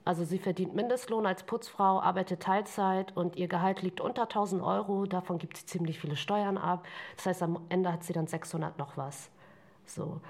Also 0.05 0.23
sie 0.23 0.39
verdient 0.39 0.73
Mindestlohn 0.73 1.25
als 1.25 1.43
Putzfrau, 1.43 1.99
arbeitet 1.99 2.41
Teilzeit 2.41 3.15
und 3.17 3.35
ihr 3.35 3.49
Gehalt 3.49 3.81
liegt 3.81 3.99
unter 3.99 4.21
1000 4.23 4.63
Euro. 4.63 5.05
Davon 5.05 5.37
gibt 5.37 5.57
sie 5.57 5.65
ziemlich 5.65 5.99
viele 5.99 6.15
Steuern 6.15 6.57
ab. 6.57 6.85
Das 7.17 7.25
heißt, 7.25 7.43
am 7.43 7.59
Ende 7.67 7.91
hat 7.91 8.05
sie 8.05 8.13
dann 8.13 8.27
600 8.27 8.77
noch 8.77 8.95
was. 8.95 9.29
So. 9.85 10.21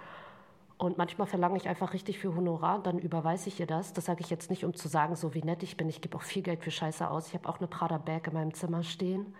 Und 0.79 0.97
manchmal 0.97 1.27
verlange 1.27 1.57
ich 1.57 1.69
einfach 1.69 1.93
richtig 1.93 2.17
viel 2.17 2.33
Honorar 2.33 2.77
und 2.77 2.87
dann 2.87 2.97
überweise 2.97 3.49
ich 3.49 3.59
ihr 3.59 3.67
das. 3.67 3.93
Das 3.93 4.05
sage 4.05 4.21
ich 4.21 4.31
jetzt 4.31 4.49
nicht, 4.49 4.65
um 4.65 4.73
zu 4.73 4.87
sagen, 4.87 5.15
so 5.15 5.35
wie 5.35 5.43
nett 5.43 5.61
ich 5.61 5.77
bin. 5.77 5.89
Ich 5.89 6.01
gebe 6.01 6.17
auch 6.17 6.23
viel 6.23 6.41
Geld 6.41 6.63
für 6.63 6.71
Scheiße 6.71 7.07
aus. 7.07 7.27
Ich 7.27 7.35
habe 7.35 7.47
auch 7.47 7.59
eine 7.59 7.67
Prada-Bag 7.67 8.25
in 8.25 8.33
meinem 8.33 8.55
Zimmer 8.55 8.81
stehen. 8.81 9.35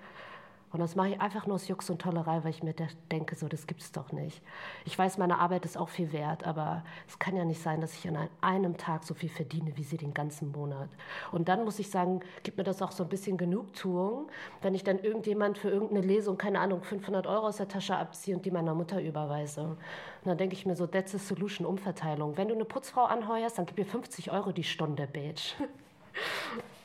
Und 0.71 0.79
das 0.79 0.95
mache 0.95 1.09
ich 1.09 1.21
einfach 1.21 1.47
nur 1.47 1.55
aus 1.55 1.67
Jux 1.67 1.89
und 1.89 2.01
Tollerei, 2.01 2.43
weil 2.43 2.51
ich 2.51 2.63
mir 2.63 2.73
denke, 3.11 3.35
so, 3.35 3.47
das 3.47 3.65
es 3.77 3.91
doch 3.91 4.11
nicht. 4.11 4.41
Ich 4.85 4.97
weiß, 4.97 5.17
meine 5.17 5.39
Arbeit 5.39 5.65
ist 5.65 5.77
auch 5.77 5.89
viel 5.89 6.13
wert, 6.13 6.45
aber 6.45 6.83
es 7.07 7.19
kann 7.19 7.35
ja 7.35 7.43
nicht 7.43 7.61
sein, 7.61 7.81
dass 7.81 7.93
ich 7.93 8.07
an 8.07 8.29
einem 8.39 8.77
Tag 8.77 9.03
so 9.03 9.13
viel 9.13 9.29
verdiene, 9.29 9.75
wie 9.75 9.83
sie 9.83 9.97
den 9.97 10.13
ganzen 10.13 10.51
Monat. 10.51 10.89
Und 11.31 11.49
dann 11.49 11.65
muss 11.65 11.79
ich 11.79 11.89
sagen, 11.89 12.21
gibt 12.43 12.57
mir 12.57 12.63
das 12.63 12.81
auch 12.81 12.91
so 12.91 13.03
ein 13.03 13.09
bisschen 13.09 13.37
Genugtuung, 13.37 14.29
wenn 14.61 14.73
ich 14.73 14.83
dann 14.83 14.99
irgendjemand 14.99 15.57
für 15.57 15.69
irgendeine 15.69 16.01
Lesung, 16.01 16.37
keine 16.37 16.59
Ahnung, 16.59 16.83
500 16.83 17.27
Euro 17.27 17.47
aus 17.47 17.57
der 17.57 17.67
Tasche 17.67 17.97
abziehe 17.97 18.35
und 18.35 18.45
die 18.45 18.51
meiner 18.51 18.73
Mutter 18.73 19.01
überweise. 19.01 19.61
Und 19.63 19.77
dann 20.23 20.37
denke 20.37 20.55
ich 20.55 20.65
mir 20.65 20.75
so, 20.75 20.87
that's 20.87 21.13
a 21.15 21.19
solution, 21.19 21.65
Umverteilung. 21.65 22.37
Wenn 22.37 22.47
du 22.47 22.53
eine 22.53 22.65
Putzfrau 22.65 23.05
anheuerst, 23.05 23.57
dann 23.57 23.65
gib 23.65 23.77
mir 23.77 23.85
50 23.85 24.31
Euro 24.31 24.51
die 24.51 24.63
Stunde, 24.63 25.07
Bitch. 25.07 25.55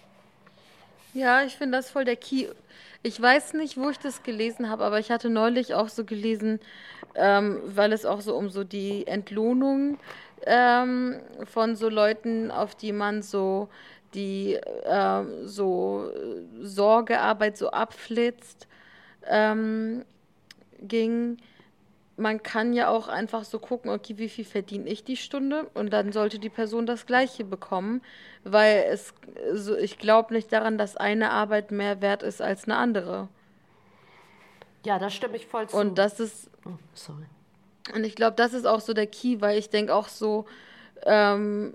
Ja, 1.16 1.42
ich 1.44 1.56
finde 1.56 1.78
das 1.78 1.88
voll 1.90 2.04
der 2.04 2.16
Key. 2.16 2.48
Ich 3.02 3.20
weiß 3.20 3.54
nicht, 3.54 3.78
wo 3.78 3.88
ich 3.88 3.98
das 3.98 4.22
gelesen 4.22 4.68
habe, 4.68 4.84
aber 4.84 4.98
ich 4.98 5.10
hatte 5.10 5.30
neulich 5.30 5.72
auch 5.72 5.88
so 5.88 6.04
gelesen, 6.04 6.60
ähm, 7.14 7.58
weil 7.64 7.94
es 7.94 8.04
auch 8.04 8.20
so 8.20 8.36
um 8.36 8.50
so 8.50 8.64
die 8.64 9.06
Entlohnung 9.06 9.98
ähm, 10.44 11.16
von 11.46 11.74
so 11.74 11.88
Leuten, 11.88 12.50
auf 12.50 12.74
die 12.74 12.92
man 12.92 13.22
so 13.22 13.70
die 14.12 14.58
ähm, 14.84 15.46
so 15.48 16.10
Sorgearbeit 16.60 17.56
so 17.56 17.70
abflitzt, 17.70 18.68
ähm, 19.26 20.04
ging 20.82 21.38
man 22.16 22.42
kann 22.42 22.72
ja 22.72 22.88
auch 22.88 23.08
einfach 23.08 23.44
so 23.44 23.58
gucken, 23.58 23.90
okay, 23.90 24.16
wie 24.16 24.28
viel 24.28 24.44
verdiene 24.44 24.88
ich 24.88 25.04
die 25.04 25.16
Stunde 25.16 25.68
und 25.74 25.92
dann 25.92 26.12
sollte 26.12 26.38
die 26.38 26.48
Person 26.48 26.86
das 26.86 27.06
gleiche 27.06 27.44
bekommen, 27.44 28.02
weil 28.44 28.84
es 28.88 29.12
so 29.52 29.76
ich 29.76 29.98
glaube 29.98 30.32
nicht 30.32 30.52
daran, 30.52 30.78
dass 30.78 30.96
eine 30.96 31.30
Arbeit 31.30 31.70
mehr 31.70 32.00
wert 32.00 32.22
ist 32.22 32.40
als 32.40 32.64
eine 32.64 32.76
andere. 32.76 33.28
Ja, 34.84 34.98
da 34.98 35.10
stimme 35.10 35.36
ich 35.36 35.46
voll 35.46 35.68
zu. 35.68 35.76
Und 35.76 35.98
das 35.98 36.20
ist 36.20 36.50
oh, 36.64 36.78
sorry. 36.94 37.26
Und 37.94 38.04
ich 38.04 38.14
glaube, 38.14 38.36
das 38.36 38.52
ist 38.52 38.66
auch 38.66 38.80
so 38.80 38.94
der 38.94 39.06
Key, 39.06 39.40
weil 39.40 39.58
ich 39.58 39.70
denke 39.70 39.94
auch 39.94 40.08
so 40.08 40.46
ähm, 41.04 41.74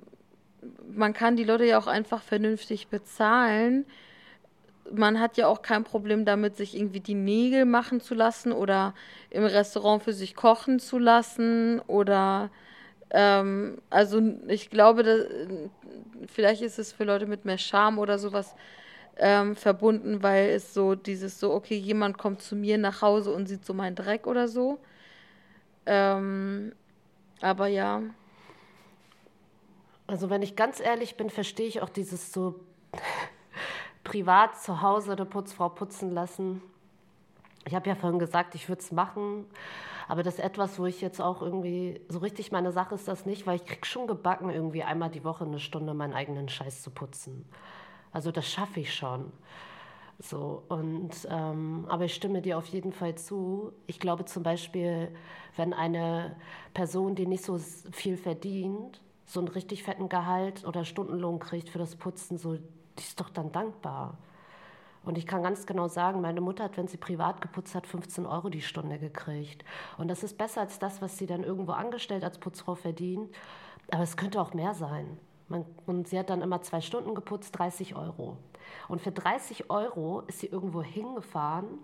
man 0.88 1.14
kann 1.14 1.36
die 1.36 1.44
Leute 1.44 1.66
ja 1.66 1.78
auch 1.78 1.88
einfach 1.88 2.22
vernünftig 2.22 2.88
bezahlen 2.88 3.86
man 4.92 5.20
hat 5.20 5.38
ja 5.38 5.48
auch 5.48 5.62
kein 5.62 5.84
Problem 5.84 6.26
damit, 6.26 6.56
sich 6.58 6.76
irgendwie 6.76 7.00
die 7.00 7.16
Nägel 7.16 7.66
machen 7.66 8.02
zu 8.02 8.14
lassen 8.14 8.52
oder 8.52 8.94
im 9.30 9.44
Restaurant 9.44 10.04
für 10.04 10.14
sich 10.14 10.36
kochen 10.36 10.80
zu 10.80 10.98
lassen 10.98 11.80
oder 11.88 12.50
ähm, 13.12 13.78
also 13.90 14.22
ich 14.48 14.70
glaube, 14.70 15.04
dass, 15.04 15.26
vielleicht 16.28 16.62
ist 16.62 16.80
es 16.80 16.94
für 16.94 17.04
Leute 17.04 17.26
mit 17.26 17.46
mehr 17.46 17.58
Charme 17.58 18.00
oder 18.00 18.18
sowas 18.18 18.56
ähm, 19.18 19.56
verbunden, 19.56 20.24
weil 20.24 20.50
es 20.50 20.74
so 20.74 20.96
dieses 20.96 21.40
so, 21.40 21.54
okay, 21.54 21.76
jemand 21.78 22.18
kommt 22.18 22.42
zu 22.42 22.56
mir 22.56 22.78
nach 22.78 23.02
Hause 23.02 23.32
und 23.34 23.48
sieht 23.48 23.66
so 23.66 23.74
meinen 23.74 23.96
Dreck 23.96 24.28
oder 24.28 24.48
so. 24.48 24.80
Ähm, 25.86 26.74
aber 27.42 27.68
ja. 27.68 28.02
Also 30.08 30.30
wenn 30.30 30.42
ich 30.42 30.56
ganz 30.56 30.80
ehrlich 30.80 31.16
bin, 31.18 31.30
verstehe 31.30 31.68
ich 31.68 31.82
auch 31.82 31.90
dieses 31.90 32.32
so 32.32 32.60
privat 34.04 34.58
zu 34.62 34.82
Hause 34.82 35.14
eine 35.14 35.26
Putzfrau 35.26 35.70
putzen 35.70 36.12
lassen. 36.12 36.62
Ich 37.66 37.76
habe 37.76 37.88
ja 37.88 37.96
vorhin 37.96 38.20
gesagt, 38.20 38.56
ich 38.56 38.70
würde 38.70 38.82
es 38.82 38.92
machen, 38.92 39.46
aber 40.08 40.24
das 40.24 40.36
ist 40.36 40.44
etwas, 40.44 40.80
wo 40.80 40.86
ich 40.86 41.00
jetzt 41.00 41.22
auch 41.22 41.42
irgendwie, 41.42 42.02
so 42.10 42.20
richtig 42.20 42.52
meine 42.52 42.72
Sache 42.72 42.96
ist 42.96 43.08
das 43.08 43.26
nicht, 43.26 43.46
weil 43.46 43.58
ich 43.58 43.66
kriege 43.66 43.86
schon 43.86 44.08
gebacken, 44.08 44.50
irgendwie 44.50 44.84
einmal 44.84 45.10
die 45.10 45.24
Woche 45.24 45.46
eine 45.46 45.60
Stunde 45.60 45.94
meinen 45.94 46.14
eigenen 46.14 46.50
Scheiß 46.50 46.82
zu 46.82 46.90
putzen. 46.90 47.46
Also 48.12 48.32
das 48.32 48.48
schaffe 48.48 48.80
ich 48.80 48.94
schon. 48.94 49.32
So, 50.20 50.64
und, 50.68 51.12
ähm, 51.30 51.86
aber 51.88 52.06
ich 52.06 52.14
stimme 52.14 52.42
dir 52.42 52.58
auf 52.58 52.68
jeden 52.68 52.92
Fall 52.92 53.16
zu. 53.16 53.74
Ich 53.88 54.00
glaube 54.00 54.26
zum 54.26 54.44
Beispiel, 54.44 55.10
wenn 55.56 55.74
eine 55.74 56.36
Person, 56.74 57.16
die 57.16 57.26
nicht 57.26 57.44
so 57.44 57.58
viel 57.92 58.18
verdient, 58.18 59.02
so 59.26 59.40
einen 59.40 59.48
richtig 59.48 59.84
fetten 59.84 60.10
Gehalt 60.10 60.66
oder 60.66 60.86
Stundenlohn 60.86 61.40
kriegt 61.40 61.70
für 61.70 61.80
das 61.80 61.96
Putzen, 61.96 62.38
so, 62.38 62.58
die 63.02 63.08
ist 63.08 63.20
doch 63.20 63.30
dann 63.30 63.52
dankbar. 63.52 64.16
Und 65.04 65.18
ich 65.18 65.26
kann 65.26 65.42
ganz 65.42 65.66
genau 65.66 65.88
sagen, 65.88 66.22
meine 66.22 66.42
Mutter 66.42 66.64
hat, 66.66 66.78
wenn 66.78 66.88
sie 66.88 66.98
privat 66.98 67.42
geputzt 67.42 67.74
hat, 67.74 67.88
15 67.88 68.28
Euro 68.28 68.50
die 68.50 68.62
Stunde 68.62 69.00
gekriegt. 69.00 69.66
Und 69.98 70.08
das 70.10 70.24
ist 70.24 70.38
besser 70.38 70.62
als 70.62 70.78
das, 70.78 71.02
was 71.02 71.18
sie 71.18 71.26
dann 71.26 71.44
irgendwo 71.44 71.72
angestellt 71.72 72.24
als 72.24 72.38
Putzfrau 72.38 72.76
verdient. 72.76 73.34
Aber 73.92 74.04
es 74.04 74.16
könnte 74.16 74.40
auch 74.40 74.54
mehr 74.54 74.76
sein. 74.76 75.18
Man, 75.48 75.66
und 75.88 76.08
sie 76.08 76.20
hat 76.20 76.30
dann 76.30 76.42
immer 76.42 76.62
zwei 76.62 76.82
Stunden 76.82 77.16
geputzt, 77.16 77.58
30 77.58 77.96
Euro. 77.96 78.38
Und 78.88 79.02
für 79.02 79.12
30 79.12 79.72
Euro 79.72 80.22
ist 80.28 80.40
sie 80.40 80.48
irgendwo 80.48 80.84
hingefahren 80.84 81.80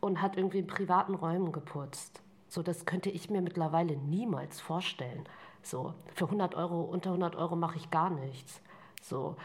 und 0.00 0.20
hat 0.20 0.36
irgendwie 0.36 0.58
in 0.58 0.66
privaten 0.66 1.14
Räumen 1.14 1.52
geputzt. 1.52 2.20
So, 2.48 2.62
das 2.62 2.84
könnte 2.84 3.08
ich 3.08 3.30
mir 3.30 3.40
mittlerweile 3.40 3.96
niemals 3.96 4.60
vorstellen. 4.60 5.24
So, 5.62 5.94
für 6.14 6.26
100 6.26 6.54
Euro, 6.54 6.82
unter 6.82 7.10
100 7.10 7.36
Euro 7.36 7.56
mache 7.56 7.78
ich 7.78 7.90
gar 7.90 8.10
nichts. 8.10 8.60
So. 9.02 9.36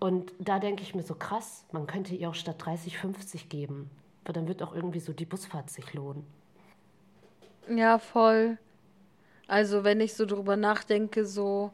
Und 0.00 0.32
da 0.38 0.58
denke 0.58 0.82
ich 0.82 0.94
mir 0.94 1.02
so 1.02 1.14
krass, 1.14 1.64
man 1.72 1.86
könnte 1.86 2.14
ihr 2.14 2.28
auch 2.28 2.34
statt 2.34 2.56
30, 2.58 2.98
50 2.98 3.48
geben. 3.48 3.90
Weil 4.24 4.32
dann 4.32 4.48
wird 4.48 4.62
auch 4.62 4.74
irgendwie 4.74 5.00
so 5.00 5.12
die 5.12 5.26
Busfahrt 5.26 5.70
sich 5.70 5.92
lohnen. 5.94 6.24
Ja, 7.68 7.98
voll. 7.98 8.58
Also 9.46 9.84
wenn 9.84 10.00
ich 10.00 10.14
so 10.14 10.26
drüber 10.26 10.56
nachdenke, 10.56 11.26
so 11.26 11.70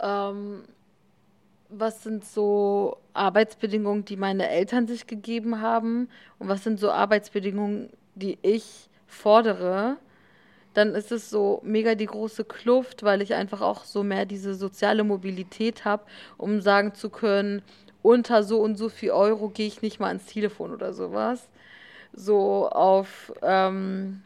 ähm, 0.00 0.64
was 1.68 2.02
sind 2.02 2.24
so 2.24 2.98
Arbeitsbedingungen, 3.12 4.04
die 4.04 4.16
meine 4.16 4.48
Eltern 4.48 4.86
sich 4.86 5.06
gegeben 5.06 5.60
haben 5.60 6.08
und 6.38 6.48
was 6.48 6.64
sind 6.64 6.78
so 6.78 6.90
Arbeitsbedingungen, 6.90 7.90
die 8.14 8.38
ich 8.42 8.88
fordere, 9.06 9.96
dann 10.74 10.94
ist 10.94 11.12
es 11.12 11.30
so 11.30 11.60
mega 11.64 11.94
die 11.94 12.06
große 12.06 12.44
Kluft, 12.44 13.02
weil 13.02 13.22
ich 13.22 13.34
einfach 13.34 13.60
auch 13.60 13.84
so 13.84 14.02
mehr 14.02 14.26
diese 14.26 14.54
soziale 14.54 15.04
Mobilität 15.04 15.84
habe, 15.84 16.04
um 16.36 16.60
sagen 16.60 16.94
zu 16.94 17.10
können, 17.10 17.62
unter 18.02 18.42
so 18.42 18.60
und 18.60 18.76
so 18.76 18.88
viel 18.88 19.10
Euro 19.10 19.48
gehe 19.48 19.66
ich 19.66 19.82
nicht 19.82 20.00
mal 20.00 20.08
ans 20.08 20.26
Telefon 20.26 20.72
oder 20.72 20.92
sowas. 20.92 21.48
So 22.12 22.68
auf 22.68 23.32
ähm, 23.42 24.22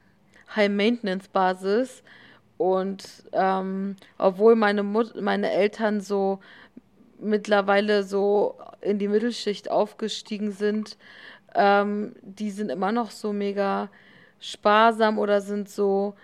High-Maintenance-Basis 0.54 2.02
und 2.58 3.04
ähm, 3.32 3.96
obwohl 4.18 4.54
meine, 4.54 4.82
Mut 4.82 5.20
meine 5.20 5.50
Eltern 5.50 6.00
so 6.00 6.40
mittlerweile 7.18 8.02
so 8.02 8.56
in 8.80 8.98
die 8.98 9.08
Mittelschicht 9.08 9.70
aufgestiegen 9.70 10.52
sind, 10.52 10.96
ähm, 11.54 12.14
die 12.22 12.50
sind 12.50 12.70
immer 12.70 12.92
noch 12.92 13.10
so 13.10 13.32
mega 13.32 13.88
sparsam 14.40 15.18
oder 15.18 15.40
sind 15.40 15.68
so, 15.68 16.14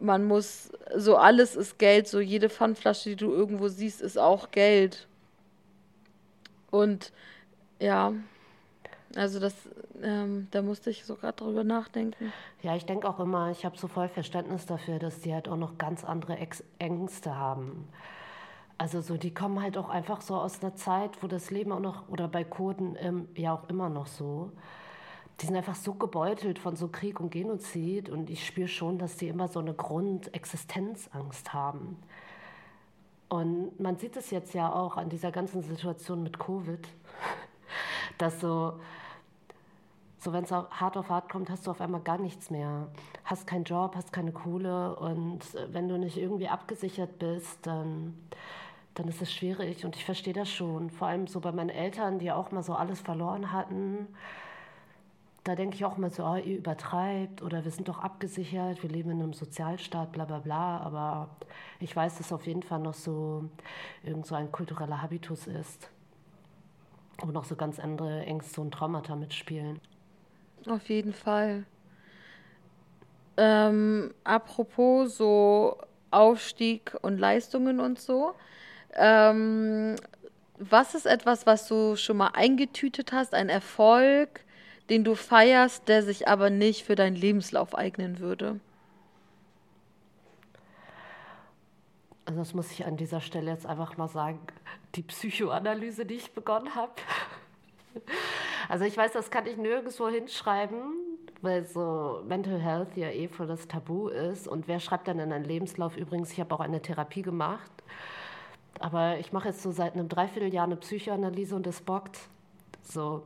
man 0.00 0.24
muss, 0.24 0.70
so 0.96 1.16
alles 1.16 1.56
ist 1.56 1.78
Geld, 1.78 2.08
so 2.08 2.20
jede 2.20 2.48
Pfandflasche, 2.48 3.10
die 3.10 3.16
du 3.16 3.32
irgendwo 3.32 3.68
siehst, 3.68 4.00
ist 4.00 4.18
auch 4.18 4.50
Geld. 4.50 5.06
Und 6.70 7.12
ja, 7.78 8.12
also 9.16 9.38
das, 9.38 9.54
ähm, 10.02 10.48
da 10.50 10.62
musste 10.62 10.90
ich 10.90 11.04
so 11.04 11.14
gerade 11.14 11.36
drüber 11.36 11.64
nachdenken. 11.64 12.32
Ja, 12.62 12.74
ich 12.74 12.84
denke 12.84 13.08
auch 13.08 13.20
immer, 13.20 13.50
ich 13.50 13.64
habe 13.64 13.78
so 13.78 13.86
voll 13.88 14.08
Verständnis 14.08 14.66
dafür, 14.66 14.98
dass 14.98 15.20
die 15.20 15.32
halt 15.32 15.48
auch 15.48 15.56
noch 15.56 15.78
ganz 15.78 16.04
andere 16.04 16.36
Ex 16.38 16.64
Ängste 16.78 17.36
haben. 17.36 17.88
Also 18.76 19.00
so, 19.00 19.16
die 19.16 19.32
kommen 19.32 19.62
halt 19.62 19.78
auch 19.78 19.88
einfach 19.88 20.20
so 20.20 20.34
aus 20.34 20.62
einer 20.62 20.74
Zeit, 20.74 21.22
wo 21.22 21.28
das 21.28 21.50
Leben 21.50 21.70
auch 21.70 21.80
noch, 21.80 22.08
oder 22.08 22.26
bei 22.26 22.42
Kurden 22.42 22.96
ähm, 22.98 23.28
ja 23.36 23.54
auch 23.54 23.68
immer 23.68 23.88
noch 23.88 24.06
so, 24.06 24.50
die 25.40 25.46
sind 25.46 25.56
einfach 25.56 25.74
so 25.74 25.94
gebeutelt 25.94 26.58
von 26.58 26.76
so 26.76 26.88
Krieg 26.88 27.20
und 27.20 27.30
Genozid 27.30 28.08
und 28.08 28.30
ich 28.30 28.46
spüre 28.46 28.68
schon, 28.68 28.98
dass 28.98 29.16
die 29.16 29.28
immer 29.28 29.48
so 29.48 29.60
eine 29.60 29.74
Grundexistenzangst 29.74 31.52
haben. 31.52 31.96
Und 33.28 33.80
man 33.80 33.96
sieht 33.96 34.16
es 34.16 34.30
jetzt 34.30 34.54
ja 34.54 34.72
auch 34.72 34.96
an 34.96 35.08
dieser 35.08 35.32
ganzen 35.32 35.62
Situation 35.62 36.22
mit 36.22 36.38
Covid, 36.38 36.86
dass 38.18 38.40
so 38.40 38.74
so, 40.24 40.32
wenn 40.32 40.44
es 40.44 40.50
hart 40.50 40.96
auf 40.96 41.10
hart 41.10 41.28
kommt, 41.28 41.50
hast 41.50 41.66
du 41.66 41.70
auf 41.70 41.82
einmal 41.82 42.00
gar 42.00 42.16
nichts 42.16 42.48
mehr. 42.48 42.88
Hast 43.24 43.46
keinen 43.46 43.64
Job, 43.64 43.94
hast 43.94 44.10
keine 44.10 44.32
Kohle 44.32 44.96
und 44.96 45.54
äh, 45.54 45.72
wenn 45.72 45.86
du 45.86 45.98
nicht 45.98 46.16
irgendwie 46.16 46.48
abgesichert 46.48 47.18
bist, 47.18 47.58
dann, 47.66 48.16
dann 48.94 49.06
ist 49.06 49.20
es 49.20 49.30
schwierig 49.30 49.84
und 49.84 49.96
ich 49.96 50.04
verstehe 50.06 50.32
das 50.32 50.48
schon. 50.48 50.88
Vor 50.88 51.08
allem 51.08 51.26
so 51.26 51.40
bei 51.40 51.52
meinen 51.52 51.68
Eltern, 51.68 52.18
die 52.18 52.32
auch 52.32 52.52
mal 52.52 52.62
so 52.62 52.72
alles 52.72 53.02
verloren 53.02 53.52
hatten. 53.52 54.08
Da 55.44 55.54
denke 55.54 55.76
ich 55.76 55.84
auch 55.84 55.98
mal 55.98 56.10
so, 56.10 56.24
oh, 56.24 56.36
ihr 56.36 56.58
übertreibt 56.58 57.42
oder 57.42 57.64
wir 57.64 57.70
sind 57.70 57.88
doch 57.88 57.98
abgesichert, 57.98 58.82
wir 58.82 58.90
leben 58.90 59.10
in 59.10 59.22
einem 59.22 59.34
Sozialstaat, 59.34 60.12
bla 60.12 60.24
bla 60.24 60.38
bla. 60.38 60.78
Aber 60.80 61.28
ich 61.80 61.94
weiß, 61.94 62.18
dass 62.18 62.32
auf 62.32 62.46
jeden 62.46 62.62
Fall 62.62 62.80
noch 62.80 62.94
so 62.94 63.44
irgend 64.02 64.26
so 64.26 64.34
ein 64.34 64.50
kultureller 64.50 65.02
Habitus 65.02 65.46
ist 65.46 65.90
wo 67.18 67.30
noch 67.30 67.44
so 67.44 67.56
ganz 67.56 67.78
andere 67.78 68.24
Ängste 68.24 68.60
und 68.60 68.72
Traumata 68.72 69.16
mitspielen. 69.16 69.80
Auf 70.66 70.88
jeden 70.88 71.12
Fall. 71.12 71.64
Ähm, 73.36 74.14
apropos 74.24 75.16
so 75.16 75.78
Aufstieg 76.10 76.96
und 77.02 77.18
Leistungen 77.18 77.80
und 77.80 77.98
so. 77.98 78.34
Ähm, 78.94 79.96
was 80.58 80.94
ist 80.94 81.06
etwas, 81.06 81.46
was 81.46 81.66
du 81.66 81.96
schon 81.96 82.16
mal 82.16 82.28
eingetütet 82.28 83.12
hast, 83.12 83.34
ein 83.34 83.48
Erfolg, 83.48 84.43
den 84.90 85.04
du 85.04 85.14
feierst, 85.14 85.88
der 85.88 86.02
sich 86.02 86.28
aber 86.28 86.50
nicht 86.50 86.84
für 86.84 86.94
deinen 86.94 87.16
Lebenslauf 87.16 87.74
eignen 87.74 88.18
würde? 88.18 88.60
Also 92.26 92.40
das 92.40 92.54
muss 92.54 92.70
ich 92.70 92.86
an 92.86 92.96
dieser 92.96 93.20
Stelle 93.20 93.50
jetzt 93.50 93.66
einfach 93.66 93.96
mal 93.96 94.08
sagen, 94.08 94.40
die 94.94 95.02
Psychoanalyse, 95.02 96.06
die 96.06 96.14
ich 96.14 96.32
begonnen 96.32 96.74
habe. 96.74 96.92
Also 98.66 98.86
ich 98.86 98.96
weiß, 98.96 99.12
das 99.12 99.30
kann 99.30 99.46
ich 99.46 99.58
nirgendwo 99.58 100.08
hinschreiben, 100.08 100.94
weil 101.42 101.66
so 101.66 102.22
Mental 102.26 102.58
Health 102.58 102.96
ja 102.96 103.10
eh 103.10 103.28
voll 103.28 103.46
das 103.46 103.68
Tabu 103.68 104.08
ist. 104.08 104.48
Und 104.48 104.68
wer 104.68 104.80
schreibt 104.80 105.06
dann 105.06 105.18
in 105.18 105.32
einen 105.32 105.44
Lebenslauf? 105.44 105.98
Übrigens, 105.98 106.32
ich 106.32 106.40
habe 106.40 106.54
auch 106.54 106.60
eine 106.60 106.80
Therapie 106.80 107.20
gemacht. 107.20 107.70
Aber 108.80 109.18
ich 109.18 109.32
mache 109.34 109.48
jetzt 109.48 109.62
so 109.62 109.70
seit 109.70 109.92
einem 109.92 110.08
Dreivierteljahr 110.08 110.64
eine 110.64 110.76
Psychoanalyse 110.76 111.54
und 111.54 111.66
das 111.66 111.82
bockt. 111.82 112.18
So, 112.84 113.22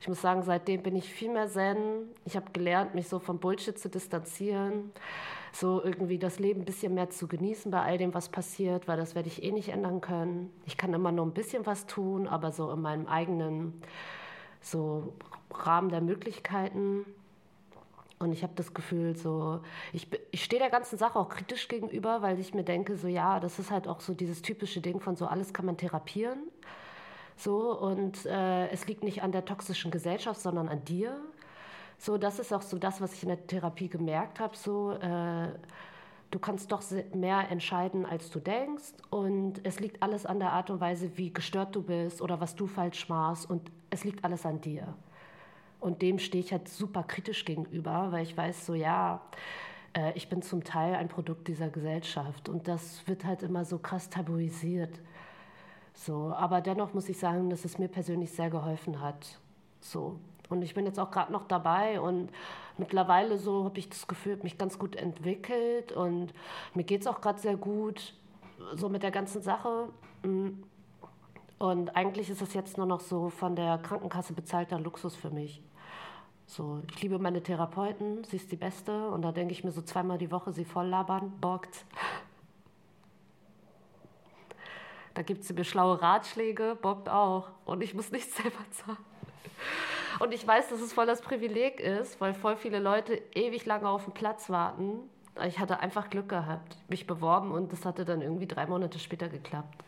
ich 0.00 0.08
muss 0.08 0.20
sagen, 0.20 0.42
seitdem 0.42 0.82
bin 0.82 0.96
ich 0.96 1.08
viel 1.08 1.30
mehr 1.32 1.48
zen. 1.48 2.08
Ich 2.24 2.36
habe 2.36 2.50
gelernt, 2.52 2.94
mich 2.94 3.08
so 3.08 3.18
vom 3.18 3.38
Bullshit 3.38 3.78
zu 3.78 3.88
distanzieren, 3.88 4.92
so 5.52 5.82
irgendwie 5.82 6.18
das 6.18 6.38
Leben 6.38 6.62
ein 6.62 6.64
bisschen 6.64 6.94
mehr 6.94 7.08
zu 7.10 7.28
genießen 7.28 7.70
bei 7.70 7.80
all 7.82 7.98
dem, 7.98 8.14
was 8.14 8.28
passiert, 8.28 8.88
weil 8.88 8.96
das 8.96 9.14
werde 9.14 9.28
ich 9.28 9.42
eh 9.42 9.52
nicht 9.52 9.68
ändern 9.68 10.00
können. 10.00 10.52
Ich 10.66 10.76
kann 10.76 10.92
immer 10.92 11.12
nur 11.12 11.24
ein 11.24 11.32
bisschen 11.32 11.66
was 11.66 11.86
tun, 11.86 12.26
aber 12.26 12.50
so 12.52 12.70
in 12.72 12.82
meinem 12.82 13.06
eigenen 13.06 13.80
so 14.60 15.14
Rahmen 15.52 15.88
der 15.88 16.00
Möglichkeiten. 16.00 17.06
Und 18.18 18.32
ich 18.32 18.42
habe 18.42 18.54
das 18.56 18.74
Gefühl, 18.74 19.14
so, 19.14 19.60
ich, 19.92 20.08
ich 20.30 20.42
stehe 20.42 20.60
der 20.60 20.70
ganzen 20.70 20.98
Sache 20.98 21.18
auch 21.18 21.28
kritisch 21.28 21.68
gegenüber, 21.68 22.22
weil 22.22 22.40
ich 22.40 22.54
mir 22.54 22.64
denke, 22.64 22.96
so, 22.96 23.08
ja, 23.08 23.40
das 23.40 23.58
ist 23.58 23.70
halt 23.70 23.86
auch 23.86 24.00
so 24.00 24.14
dieses 24.14 24.42
typische 24.42 24.80
Ding 24.80 25.00
von 25.00 25.16
so, 25.16 25.26
alles 25.26 25.52
kann 25.52 25.66
man 25.66 25.76
therapieren. 25.76 26.38
So, 27.36 27.78
und 27.78 28.24
äh, 28.26 28.68
es 28.68 28.86
liegt 28.86 29.04
nicht 29.04 29.22
an 29.22 29.30
der 29.30 29.44
toxischen 29.44 29.90
Gesellschaft, 29.90 30.40
sondern 30.40 30.68
an 30.68 30.84
dir. 30.84 31.20
So, 31.98 32.18
das 32.18 32.38
ist 32.38 32.52
auch 32.52 32.62
so 32.62 32.78
das, 32.78 33.00
was 33.00 33.14
ich 33.14 33.22
in 33.22 33.28
der 33.28 33.46
Therapie 33.46 33.88
gemerkt 33.88 34.40
habe. 34.40 34.56
So, 34.56 34.92
äh, 34.92 35.48
du 36.30 36.38
kannst 36.38 36.72
doch 36.72 36.82
mehr 37.14 37.50
entscheiden, 37.50 38.06
als 38.06 38.30
du 38.30 38.40
denkst. 38.40 38.94
Und 39.10 39.60
es 39.64 39.80
liegt 39.80 40.02
alles 40.02 40.26
an 40.26 40.38
der 40.38 40.52
Art 40.52 40.70
und 40.70 40.80
Weise, 40.80 41.16
wie 41.16 41.32
gestört 41.32 41.74
du 41.76 41.82
bist 41.82 42.22
oder 42.22 42.40
was 42.40 42.54
du 42.54 42.66
falsch 42.66 43.08
machst. 43.08 43.48
Und 43.48 43.70
es 43.90 44.04
liegt 44.04 44.24
alles 44.24 44.46
an 44.46 44.60
dir. 44.60 44.94
Und 45.78 46.00
dem 46.02 46.18
stehe 46.18 46.42
ich 46.42 46.52
halt 46.52 46.68
super 46.68 47.02
kritisch 47.02 47.44
gegenüber, 47.44 48.08
weil 48.10 48.22
ich 48.22 48.36
weiß, 48.36 48.64
so 48.64 48.74
ja, 48.74 49.20
äh, 49.92 50.12
ich 50.14 50.28
bin 50.28 50.42
zum 50.42 50.64
Teil 50.64 50.94
ein 50.94 51.08
Produkt 51.08 51.48
dieser 51.48 51.68
Gesellschaft. 51.68 52.48
Und 52.48 52.66
das 52.66 53.06
wird 53.06 53.24
halt 53.24 53.42
immer 53.42 53.64
so 53.64 53.78
krass 53.78 54.08
tabuisiert. 54.08 55.00
So, 55.96 56.32
aber 56.36 56.60
dennoch 56.60 56.92
muss 56.94 57.08
ich 57.08 57.18
sagen, 57.18 57.48
dass 57.50 57.64
es 57.64 57.78
mir 57.78 57.88
persönlich 57.88 58.30
sehr 58.30 58.50
geholfen 58.50 59.00
hat. 59.00 59.38
So. 59.80 60.18
Und 60.48 60.62
ich 60.62 60.74
bin 60.74 60.86
jetzt 60.86 61.00
auch 61.00 61.10
gerade 61.10 61.32
noch 61.32 61.48
dabei 61.48 62.00
und 62.00 62.30
mittlerweile 62.78 63.38
so 63.38 63.64
habe 63.64 63.78
ich 63.78 63.88
das 63.88 64.06
Gefühl, 64.06 64.38
mich 64.42 64.58
ganz 64.58 64.78
gut 64.78 64.94
entwickelt 64.94 65.90
und 65.90 66.32
mir 66.74 66.84
geht 66.84 67.00
es 67.00 67.06
auch 67.08 67.20
gerade 67.20 67.40
sehr 67.40 67.56
gut, 67.56 68.14
so 68.74 68.88
mit 68.88 69.02
der 69.02 69.10
ganzen 69.10 69.42
Sache. 69.42 69.88
Mm. 70.22 70.62
Und 71.58 71.96
eigentlich 71.96 72.28
ist 72.28 72.42
es 72.42 72.52
jetzt 72.52 72.76
nur 72.76 72.86
noch 72.86 73.00
so 73.00 73.30
von 73.30 73.56
der 73.56 73.78
Krankenkasse 73.78 74.34
bezahlter 74.34 74.78
Luxus 74.78 75.16
für 75.16 75.30
mich. 75.30 75.62
So, 76.46 76.82
ich 76.90 77.02
liebe 77.02 77.18
meine 77.18 77.42
Therapeuten, 77.42 78.22
sie 78.24 78.36
ist 78.36 78.52
die 78.52 78.56
Beste 78.56 79.08
und 79.08 79.22
da 79.22 79.32
denke 79.32 79.52
ich 79.52 79.64
mir 79.64 79.72
so 79.72 79.82
zweimal 79.82 80.18
die 80.18 80.30
Woche, 80.30 80.52
sie 80.52 80.64
voll 80.64 80.86
labern, 80.86 81.32
bockt. 81.40 81.84
Da 85.16 85.22
gibt 85.22 85.44
sie 85.44 85.54
mir 85.54 85.64
schlaue 85.64 86.02
Ratschläge, 86.02 86.76
bockt 86.80 87.08
auch. 87.08 87.48
Und 87.64 87.82
ich 87.82 87.94
muss 87.94 88.12
nichts 88.12 88.36
selber 88.42 88.58
zahlen. 88.70 88.98
Und 90.18 90.34
ich 90.34 90.46
weiß, 90.46 90.68
dass 90.68 90.80
es 90.80 90.92
voll 90.92 91.06
das 91.06 91.22
Privileg 91.22 91.80
ist, 91.80 92.20
weil 92.20 92.34
voll 92.34 92.56
viele 92.56 92.80
Leute 92.80 93.22
ewig 93.34 93.64
lange 93.64 93.88
auf 93.88 94.04
den 94.04 94.12
Platz 94.12 94.50
warten. 94.50 94.98
Ich 95.46 95.58
hatte 95.58 95.80
einfach 95.80 96.10
Glück 96.10 96.28
gehabt, 96.28 96.76
mich 96.88 97.06
beworben 97.06 97.50
und 97.52 97.72
das 97.72 97.86
hatte 97.86 98.04
dann 98.04 98.20
irgendwie 98.20 98.46
drei 98.46 98.66
Monate 98.66 98.98
später 98.98 99.28
geklappt. 99.28 99.82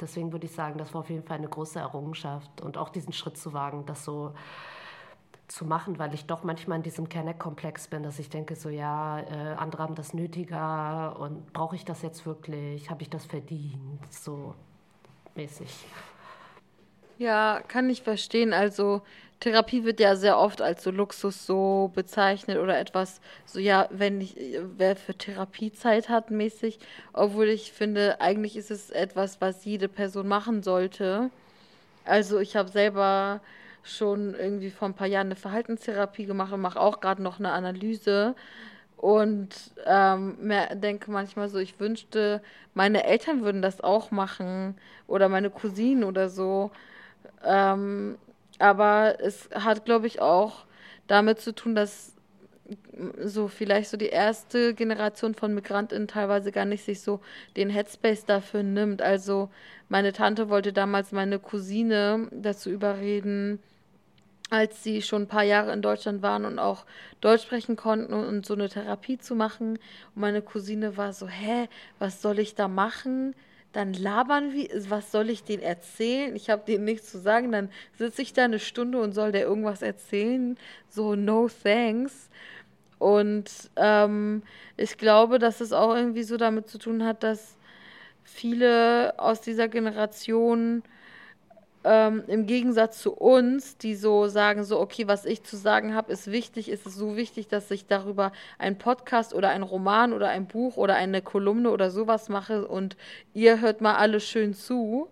Deswegen 0.00 0.32
würde 0.32 0.46
ich 0.46 0.52
sagen, 0.52 0.78
das 0.78 0.94
war 0.94 1.00
auf 1.00 1.10
jeden 1.10 1.24
Fall 1.24 1.38
eine 1.38 1.48
große 1.48 1.78
Errungenschaft 1.78 2.60
und 2.60 2.78
auch 2.78 2.90
diesen 2.90 3.12
Schritt 3.12 3.36
zu 3.36 3.52
wagen, 3.52 3.86
das 3.86 4.04
so 4.04 4.34
zu 5.48 5.64
machen, 5.64 5.98
weil 5.98 6.14
ich 6.14 6.26
doch 6.26 6.42
manchmal 6.42 6.78
in 6.78 6.82
diesem 6.82 7.08
Kenneck-Komplex 7.08 7.88
bin, 7.88 8.02
dass 8.02 8.18
ich 8.18 8.30
denke, 8.30 8.56
so 8.56 8.68
ja, 8.68 9.20
äh, 9.20 9.54
andere 9.56 9.82
haben 9.82 9.94
das 9.94 10.14
nötiger 10.14 11.16
und 11.18 11.52
brauche 11.52 11.76
ich 11.76 11.84
das 11.84 12.02
jetzt 12.02 12.24
wirklich? 12.26 12.90
Habe 12.90 13.02
ich 13.02 13.10
das 13.10 13.26
verdient? 13.26 14.00
So 14.10 14.54
mäßig. 15.34 15.86
Ja, 17.18 17.60
kann 17.68 17.88
ich 17.90 18.02
verstehen. 18.02 18.52
Also 18.52 19.02
Therapie 19.40 19.84
wird 19.84 20.00
ja 20.00 20.16
sehr 20.16 20.38
oft 20.38 20.62
als 20.62 20.82
so 20.82 20.90
Luxus 20.90 21.46
so 21.46 21.90
bezeichnet 21.94 22.58
oder 22.58 22.78
etwas 22.78 23.20
so, 23.44 23.60
ja, 23.60 23.88
wenn 23.90 24.20
ich, 24.20 24.36
wer 24.76 24.96
für 24.96 25.14
Therapie 25.14 25.72
Zeit 25.72 26.08
hat, 26.08 26.30
mäßig. 26.30 26.78
Obwohl 27.12 27.48
ich 27.48 27.72
finde, 27.72 28.20
eigentlich 28.20 28.56
ist 28.56 28.70
es 28.70 28.90
etwas, 28.90 29.40
was 29.40 29.64
jede 29.64 29.88
Person 29.88 30.26
machen 30.26 30.62
sollte. 30.62 31.30
Also 32.04 32.38
ich 32.38 32.56
habe 32.56 32.70
selber 32.70 33.40
schon 33.84 34.34
irgendwie 34.34 34.70
vor 34.70 34.88
ein 34.88 34.94
paar 34.94 35.06
Jahren 35.06 35.28
eine 35.28 35.36
Verhaltenstherapie 35.36 36.26
gemacht 36.26 36.52
und 36.52 36.60
mache 36.60 36.80
auch 36.80 37.00
gerade 37.00 37.22
noch 37.22 37.38
eine 37.38 37.52
Analyse. 37.52 38.34
Und 38.96 39.50
ähm, 39.84 40.36
denke 40.74 41.10
manchmal 41.10 41.48
so, 41.50 41.58
ich 41.58 41.78
wünschte, 41.78 42.42
meine 42.72 43.04
Eltern 43.04 43.42
würden 43.42 43.60
das 43.60 43.82
auch 43.82 44.10
machen 44.10 44.76
oder 45.06 45.28
meine 45.28 45.50
Cousinen 45.50 46.04
oder 46.04 46.30
so. 46.30 46.70
Ähm, 47.44 48.16
aber 48.58 49.16
es 49.20 49.50
hat, 49.52 49.84
glaube 49.84 50.06
ich, 50.06 50.20
auch 50.20 50.64
damit 51.06 51.40
zu 51.40 51.54
tun, 51.54 51.74
dass 51.74 52.14
so 53.22 53.48
vielleicht 53.48 53.90
so 53.90 53.96
die 53.96 54.08
erste 54.08 54.74
Generation 54.74 55.34
von 55.34 55.54
MigrantInnen 55.54 56.08
teilweise 56.08 56.50
gar 56.52 56.64
nicht 56.64 56.84
sich 56.84 57.02
so 57.02 57.20
den 57.56 57.68
Headspace 57.68 58.24
dafür 58.24 58.62
nimmt. 58.62 59.02
Also 59.02 59.50
meine 59.88 60.12
Tante 60.12 60.48
wollte 60.48 60.72
damals 60.72 61.12
meine 61.12 61.38
Cousine 61.38 62.28
dazu 62.32 62.70
überreden, 62.70 63.58
als 64.50 64.82
sie 64.82 65.02
schon 65.02 65.22
ein 65.22 65.28
paar 65.28 65.42
Jahre 65.42 65.72
in 65.72 65.82
Deutschland 65.82 66.22
waren 66.22 66.44
und 66.44 66.58
auch 66.58 66.84
Deutsch 67.20 67.42
sprechen 67.42 67.76
konnten 67.76 68.12
und 68.12 68.46
so 68.46 68.54
eine 68.54 68.68
Therapie 68.68 69.18
zu 69.18 69.34
machen. 69.34 69.78
Und 70.14 70.20
meine 70.20 70.42
Cousine 70.42 70.96
war 70.96 71.12
so, 71.12 71.26
hä, 71.26 71.68
was 71.98 72.22
soll 72.22 72.38
ich 72.38 72.54
da 72.54 72.68
machen? 72.68 73.34
Dann 73.72 73.92
labern 73.92 74.52
wir, 74.52 74.68
was 74.88 75.10
soll 75.10 75.30
ich 75.30 75.42
denen 75.42 75.62
erzählen? 75.62 76.36
Ich 76.36 76.48
habe 76.48 76.62
denen 76.64 76.84
nichts 76.84 77.10
zu 77.10 77.18
sagen. 77.18 77.50
Dann 77.50 77.70
sitze 77.98 78.22
ich 78.22 78.32
da 78.32 78.44
eine 78.44 78.60
Stunde 78.60 79.00
und 79.00 79.12
soll 79.12 79.32
der 79.32 79.42
irgendwas 79.42 79.82
erzählen. 79.82 80.56
So, 80.88 81.16
no 81.16 81.48
thanks. 81.48 82.30
Und 82.98 83.50
ähm, 83.76 84.42
ich 84.76 84.96
glaube, 84.96 85.40
dass 85.40 85.60
es 85.60 85.72
auch 85.72 85.94
irgendwie 85.94 86.22
so 86.22 86.36
damit 86.36 86.68
zu 86.68 86.78
tun 86.78 87.04
hat, 87.04 87.24
dass 87.24 87.56
viele 88.22 89.14
aus 89.18 89.40
dieser 89.40 89.68
Generation 89.68 90.82
ähm, 91.84 92.24
im 92.26 92.46
Gegensatz 92.46 93.00
zu 93.00 93.12
uns, 93.12 93.76
die 93.76 93.94
so 93.94 94.26
sagen, 94.26 94.64
so, 94.64 94.80
okay, 94.80 95.06
was 95.06 95.26
ich 95.26 95.42
zu 95.42 95.56
sagen 95.56 95.94
habe, 95.94 96.12
ist 96.12 96.30
wichtig, 96.32 96.70
ist 96.70 96.86
es 96.86 96.94
so 96.94 97.16
wichtig, 97.16 97.48
dass 97.48 97.70
ich 97.70 97.86
darüber 97.86 98.32
einen 98.58 98.78
Podcast 98.78 99.34
oder 99.34 99.50
einen 99.50 99.64
Roman 99.64 100.12
oder 100.14 100.28
ein 100.28 100.46
Buch 100.46 100.76
oder 100.76 100.94
eine 100.96 101.20
Kolumne 101.20 101.70
oder 101.70 101.90
sowas 101.90 102.28
mache 102.30 102.66
und 102.66 102.96
ihr 103.34 103.60
hört 103.60 103.82
mal 103.82 103.96
alle 103.96 104.20
schön 104.20 104.54
zu, 104.54 105.08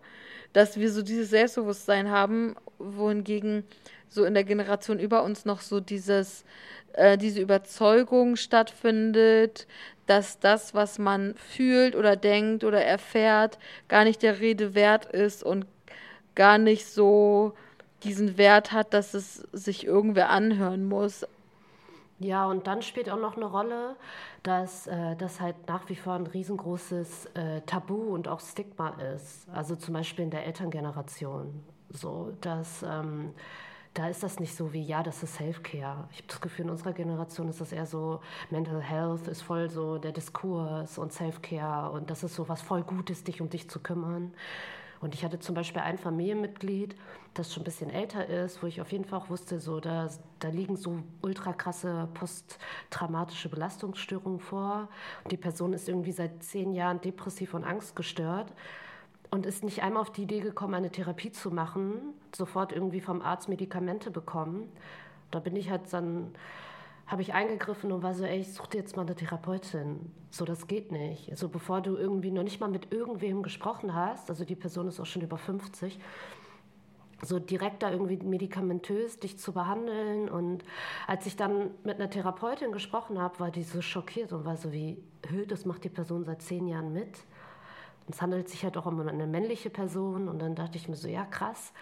dass 0.55 0.79
wir 0.79 0.91
so 0.91 1.03
dieses 1.03 1.31
Selbstbewusstsein 1.31 2.11
haben, 2.11 2.57
wohingegen 2.79 3.65
so 4.09 4.25
in 4.25 4.35
der 4.35 4.45
Generation 4.45 4.99
über 4.99 5.23
uns 5.25 5.45
noch 5.45 5.61
so 5.61 5.81
dieses, 5.81 6.45
äh, 6.95 7.19
diese 7.19 7.41
Überzeugung 7.41 8.37
stattfindet, 8.37 9.67
dass 10.07 10.39
das, 10.39 10.75
was 10.75 10.99
man 10.99 11.35
fühlt 11.37 11.97
oder 11.97 12.17
denkt 12.17 12.65
oder 12.65 12.83
erfährt, 12.83 13.59
gar 13.89 14.05
nicht 14.05 14.23
der 14.23 14.41
Rede 14.41 14.75
wert 14.75 15.07
ist 15.07 15.43
und 15.43 15.67
gar 16.35 16.59
nicht 16.59 16.87
so 16.87 17.55
diesen 18.03 18.37
Wert 18.39 18.73
hat, 18.73 18.95
dass 18.95 19.15
es 19.15 19.37
sich 19.53 19.87
irgendwer 19.87 20.31
anhören 20.31 20.85
muss. 20.85 21.27
Ja, 22.19 22.47
und 22.47 22.67
dann 22.67 22.83
spielt 22.83 23.11
auch 23.11 23.19
noch 23.19 23.37
eine 23.37 23.47
Rolle, 23.47 23.97
dass 24.43 24.87
äh, 24.87 25.17
das 25.17 25.41
halt 25.41 25.57
nach 25.67 25.89
wie 25.89 25.97
vor 25.97 26.15
ein 26.15 26.27
riesengroßes 26.27 27.27
äh, 27.35 27.61
Tabu 27.63 28.15
und 28.15 28.29
auch 28.29 28.41
Stigma 28.41 28.91
ist. 29.15 29.49
Also 29.53 29.75
zum 29.75 29.95
Beispiel 29.95 30.25
in 30.25 30.31
der 30.31 30.47
Elterngeneration. 30.47 31.65
So, 31.91 32.33
dass 32.41 32.85
ähm, 32.85 33.33
da 33.95 34.09
ist 34.09 34.23
das 34.23 34.41
nicht 34.41 34.57
so 34.57 34.73
wie, 34.73 34.83
ja, 34.83 35.03
das 35.03 35.23
ist 35.23 35.35
Self-Care. 35.35 36.09
Ich 36.13 36.19
habe 36.19 36.29
das 36.29 36.41
Gefühl, 36.41 36.67
in 36.67 36.71
unserer 36.71 36.93
Generation 36.93 37.49
ist 37.49 37.61
das 37.61 37.73
eher 37.73 37.87
so, 37.87 38.21
Mental 38.51 38.81
Health 38.81 39.29
ist 39.29 39.43
voll 39.43 39.69
so 39.69 39.99
der 39.99 40.13
Diskurs 40.13 40.99
und 40.99 41.13
Self-Care 41.13 41.91
und 41.91 42.09
das 42.09 42.23
ist 42.23 42.35
so 42.35 42.49
was 42.49 42.63
voll 42.63 42.83
Gutes, 42.83 43.25
dich 43.25 43.41
um 43.41 43.51
dich 43.51 43.69
zu 43.69 43.81
kümmern. 43.81 44.33
Und 45.03 45.15
ich 45.15 45.25
hatte 45.25 45.41
zum 45.41 45.57
Beispiel 45.57 45.83
ein 45.83 45.99
Familienmitglied, 45.99 46.95
das 47.35 47.53
schon 47.53 47.63
ein 47.63 47.65
bisschen 47.65 47.91
älter 47.91 48.29
ist, 48.29 48.63
wo 48.63 48.69
ich 48.69 48.81
auf 48.81 48.93
jeden 48.93 49.05
Fall 49.05 49.19
auch 49.19 49.31
wusste, 49.31 49.59
so, 49.59 49.81
da, 49.81 50.09
da 50.39 50.49
liegen 50.49 50.77
so 50.77 51.01
ultra 51.23 51.53
krasse 51.53 52.09
posttraumatische 52.15 53.49
Belastungsstörungen 53.49 54.39
vor. 54.39 54.89
Und 55.25 55.33
die 55.33 55.37
Person 55.37 55.73
ist 55.73 55.89
irgendwie 55.89 56.13
seit 56.13 56.45
zehn 56.45 56.73
Jahren 56.73 57.01
depressiv 57.01 57.53
und 57.53 57.65
angstgestört 57.65 58.53
und 59.33 59.45
ist 59.45 59.65
nicht 59.65 59.83
einmal 59.83 60.03
auf 60.03 60.13
die 60.13 60.23
Idee 60.23 60.41
gekommen, 60.41 60.75
eine 60.75 60.91
Therapie 60.91 61.33
zu 61.33 61.51
machen, 61.51 62.15
sofort 62.33 62.71
irgendwie 62.71 63.01
vom 63.01 63.23
Arzt 63.23 63.49
Medikamente 63.49 64.13
bekommen. 64.13 64.71
Da 65.33 65.41
bin 65.41 65.57
ich 65.57 65.69
halt 65.69 65.93
dann 65.93 66.33
habe 67.13 67.21
ich 67.21 67.35
eingegriffen 67.35 67.93
und 67.93 68.03
war 68.03 68.15
so, 68.15 68.25
ey, 68.25 68.41
ich 68.41 68.55
suche 68.55 68.71
dir 68.71 68.79
jetzt 68.79 68.97
mal 68.97 69.03
eine 69.03 69.15
Therapeutin. 69.15 70.11
So, 70.31 70.47
das 70.47 70.67
geht 70.67 70.91
nicht. 70.91 71.31
Also 71.31 71.51
bevor 71.51 71.83
du 71.83 71.99
irgendwie 71.99 72.31
noch 72.31 72.43
nicht 72.43 72.59
mal 72.59 72.71
mit 72.71 72.91
irgendwem 72.91 73.43
gesprochen 73.43 73.95
hast, 73.95 74.31
also 74.31 74.47
die 74.47 74.57
Person 74.57 74.89
ist 74.89 74.99
auch 74.99 75.05
schon 75.05 75.21
über 75.21 75.37
50, 75.37 76.01
so 77.21 77.39
direkt 77.39 77.83
da 77.83 77.91
irgendwie 77.91 78.17
medikamentös 78.17 79.21
dich 79.21 79.39
zu 79.39 79.53
behandeln. 79.53 80.31
Und 80.31 80.65
als 81.07 81.27
ich 81.27 81.37
dann 81.37 81.73
mit 81.85 82.01
einer 82.01 82.09
Therapeutin 82.09 82.73
gesprochen 82.73 83.21
habe, 83.21 83.41
war 83.41 83.51
die 83.51 83.63
so 83.63 83.83
schockiert 83.83 84.33
und 84.33 84.47
war 84.47 84.57
so 84.57 84.73
wie, 84.73 84.97
Hö, 85.29 85.45
das 85.45 85.67
macht 85.67 85.85
die 85.85 85.91
Person 85.91 86.25
seit 86.25 86.41
zehn 86.41 86.67
Jahren 86.67 86.95
mit. 86.95 87.19
Und 88.07 88.15
es 88.15 88.23
handelt 88.23 88.49
sich 88.49 88.65
halt 88.65 88.79
auch 88.79 88.87
um 88.87 88.99
eine 89.07 89.27
männliche 89.27 89.69
Person. 89.69 90.31
Und 90.31 90.39
dann 90.39 90.55
dachte 90.55 90.79
ich 90.79 90.89
mir 90.89 90.97
so, 90.97 91.09
ja 91.09 91.27
krass, 91.27 91.75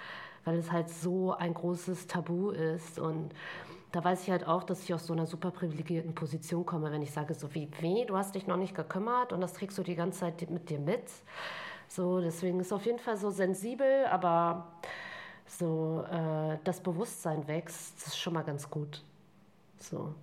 weil 0.45 0.59
es 0.59 0.73
halt 0.73 0.91
so 0.91 1.33
ein 1.35 1.55
großes 1.55 2.09
Tabu 2.09 2.51
ist. 2.51 2.99
Und 2.99 3.33
da 3.93 4.05
weiß 4.05 4.23
ich 4.23 4.31
halt 4.31 4.47
auch, 4.47 4.63
dass 4.63 4.83
ich 4.85 4.95
aus 4.95 5.07
so 5.07 5.13
einer 5.13 5.27
super 5.27 5.51
privilegierten 5.51 6.15
Position 6.15 6.65
komme, 6.65 6.93
wenn 6.93 7.03
ich 7.03 7.13
sage, 7.13 7.35
so 7.35 7.53
wie, 7.55 7.69
wie, 7.81 8.05
du 8.07 8.17
hast 8.17 8.35
dich 8.35 8.47
noch 8.47 8.57
nicht 8.57 8.75
gekümmert 8.75 9.33
und 9.33 9.41
das 9.41 9.55
trägst 9.55 9.79
du 9.79 9.83
die 9.83 9.97
ganze 9.97 10.21
Zeit 10.21 10.49
mit 10.51 10.71
dir 10.71 10.79
mit. 10.79 11.05
So, 11.89 12.21
deswegen 12.21 12.61
ist 12.61 12.73
auf 12.73 12.87
jeden 12.87 13.01
Fall 13.01 13.17
so 13.17 13.31
sensibel, 13.31 14.07
aber 14.07 14.69
so 15.47 16.05
äh, 16.11 16.59
das 16.63 16.81
Bewusstsein 16.81 17.47
wächst, 17.49 17.97
das 17.97 18.09
ist 18.09 18.19
schon 18.19 18.35
mal 18.35 18.43
ganz 18.43 18.71
gut. 18.71 19.03
So. 19.79 20.15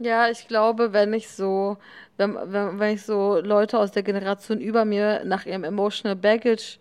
Ja, 0.00 0.28
ich 0.28 0.48
glaube, 0.48 0.92
wenn 0.92 1.12
ich 1.12 1.28
so, 1.28 1.76
wenn, 2.16 2.34
wenn, 2.34 2.80
wenn 2.80 2.94
ich 2.94 3.02
so 3.02 3.38
Leute 3.38 3.78
aus 3.78 3.92
der 3.92 4.02
Generation 4.02 4.60
über 4.60 4.84
mir 4.84 5.24
nach 5.24 5.46
ihrem 5.46 5.62
Emotional 5.62 6.16
Baggage 6.16 6.78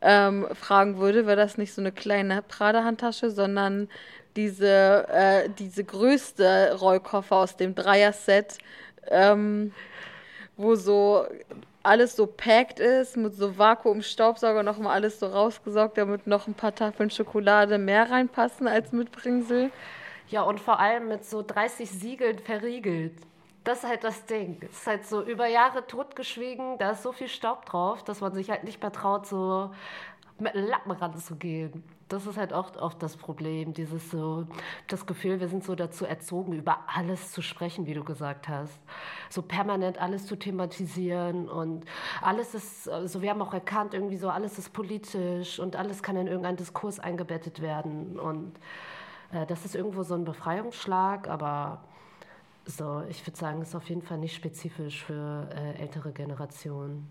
ähm, 0.00 0.46
fragen 0.54 0.98
würde, 0.98 1.26
wäre 1.26 1.36
das 1.36 1.58
nicht 1.58 1.72
so 1.74 1.82
eine 1.82 1.92
kleine 1.92 2.42
Prada-Handtasche, 2.42 3.30
sondern 3.30 3.88
diese, 4.36 5.06
äh, 5.08 5.48
diese 5.58 5.84
größte 5.84 6.76
Rollkoffer 6.80 7.36
aus 7.36 7.56
dem 7.56 7.74
Dreier-Set 7.74 8.58
ähm, 9.08 9.72
wo 10.56 10.74
so 10.74 11.26
alles 11.82 12.14
so 12.16 12.26
packed 12.26 12.80
ist, 12.80 13.16
mit 13.16 13.34
so 13.34 13.56
Vakuumstaubsauger 13.56 14.62
nochmal 14.62 14.94
alles 14.94 15.18
so 15.18 15.26
rausgesaugt, 15.26 15.96
damit 15.96 16.26
noch 16.26 16.46
ein 16.46 16.54
paar 16.54 16.74
Tafeln 16.74 17.10
Schokolade 17.10 17.78
mehr 17.78 18.10
reinpassen 18.10 18.68
als 18.68 18.92
Mitbringsel. 18.92 19.70
Ja, 20.28 20.42
und 20.42 20.60
vor 20.60 20.78
allem 20.78 21.08
mit 21.08 21.24
so 21.24 21.42
30 21.42 21.90
Siegeln 21.90 22.38
verriegelt. 22.38 23.14
Das 23.64 23.84
ist 23.84 23.90
halt 23.90 24.04
das 24.04 24.24
Ding. 24.24 24.58
Es 24.62 24.78
ist 24.78 24.86
halt 24.86 25.06
so 25.06 25.22
über 25.22 25.46
Jahre 25.46 25.86
totgeschwiegen, 25.86 26.78
da 26.78 26.92
ist 26.92 27.02
so 27.02 27.12
viel 27.12 27.28
Staub 27.28 27.66
drauf, 27.66 28.02
dass 28.02 28.20
man 28.20 28.32
sich 28.32 28.50
halt 28.50 28.64
nicht 28.64 28.80
mehr 28.80 28.92
traut, 28.92 29.26
so 29.26 29.70
mit 30.40 30.54
Lappen 30.54 30.92
ranzugehen. 30.92 31.84
Das 32.08 32.26
ist 32.26 32.36
halt 32.36 32.52
oft, 32.52 32.76
oft 32.76 33.00
das 33.02 33.16
Problem, 33.16 33.72
dieses 33.72 34.10
so, 34.10 34.46
das 34.88 35.06
Gefühl, 35.06 35.38
wir 35.38 35.48
sind 35.48 35.62
so 35.62 35.76
dazu 35.76 36.04
erzogen, 36.04 36.54
über 36.54 36.78
alles 36.92 37.30
zu 37.30 37.40
sprechen, 37.40 37.86
wie 37.86 37.94
du 37.94 38.02
gesagt 38.02 38.48
hast. 38.48 38.80
So 39.28 39.42
permanent 39.42 39.98
alles 39.98 40.26
zu 40.26 40.36
thematisieren 40.36 41.48
und 41.48 41.84
alles 42.20 42.54
ist, 42.54 42.88
also 42.88 43.22
wir 43.22 43.30
haben 43.30 43.42
auch 43.42 43.54
erkannt, 43.54 43.94
irgendwie 43.94 44.16
so 44.16 44.28
alles 44.28 44.58
ist 44.58 44.72
politisch 44.72 45.60
und 45.60 45.76
alles 45.76 46.02
kann 46.02 46.16
in 46.16 46.26
irgendeinen 46.26 46.56
Diskurs 46.56 46.98
eingebettet 46.98 47.60
werden 47.62 48.18
und 48.18 48.56
äh, 49.32 49.46
das 49.46 49.64
ist 49.64 49.76
irgendwo 49.76 50.02
so 50.02 50.14
ein 50.14 50.24
Befreiungsschlag, 50.24 51.28
aber 51.28 51.84
so, 52.70 53.02
ich 53.08 53.26
würde 53.26 53.38
sagen, 53.38 53.62
ist 53.62 53.74
auf 53.74 53.88
jeden 53.88 54.02
Fall 54.02 54.18
nicht 54.18 54.34
spezifisch 54.34 55.04
für 55.04 55.48
äh, 55.54 55.80
ältere 55.80 56.12
Generationen. 56.12 57.08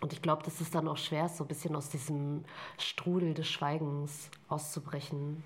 Und 0.00 0.12
ich 0.12 0.20
glaube, 0.20 0.42
dass 0.42 0.60
es 0.60 0.70
dann 0.70 0.86
auch 0.88 0.98
schwer 0.98 1.26
ist, 1.26 1.38
so 1.38 1.44
ein 1.44 1.48
bisschen 1.48 1.74
aus 1.74 1.88
diesem 1.88 2.44
Strudel 2.78 3.32
des 3.32 3.48
Schweigens 3.48 4.30
auszubrechen. 4.48 5.42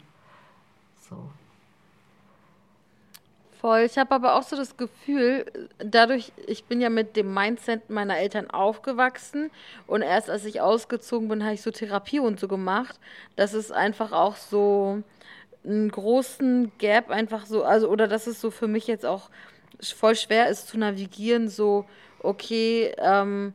So. 1.08 1.30
Voll. 3.60 3.80
Ich 3.80 3.98
habe 3.98 4.14
aber 4.14 4.36
auch 4.36 4.42
so 4.44 4.56
das 4.56 4.76
Gefühl, 4.76 5.44
dadurch, 5.78 6.32
ich 6.46 6.64
bin 6.64 6.80
ja 6.80 6.90
mit 6.90 7.16
dem 7.16 7.34
Mindset 7.34 7.90
meiner 7.90 8.16
Eltern 8.16 8.50
aufgewachsen 8.50 9.50
und 9.88 10.02
erst 10.02 10.30
als 10.30 10.44
ich 10.44 10.60
ausgezogen 10.60 11.28
bin, 11.28 11.42
habe 11.42 11.54
ich 11.54 11.62
so 11.62 11.72
Therapie 11.72 12.20
und 12.20 12.38
so 12.38 12.46
gemacht, 12.46 13.00
dass 13.34 13.54
es 13.54 13.72
einfach 13.72 14.12
auch 14.12 14.36
so 14.36 15.02
einen 15.64 15.90
großen 15.90 16.72
Gap 16.78 17.10
einfach 17.10 17.46
so, 17.46 17.64
also, 17.64 17.88
oder 17.88 18.08
dass 18.08 18.26
es 18.26 18.40
so 18.40 18.50
für 18.50 18.68
mich 18.68 18.86
jetzt 18.86 19.06
auch 19.06 19.30
voll 19.80 20.16
schwer 20.16 20.48
ist 20.48 20.68
zu 20.68 20.78
navigieren, 20.78 21.48
so, 21.48 21.84
okay, 22.20 22.94
ähm, 22.98 23.52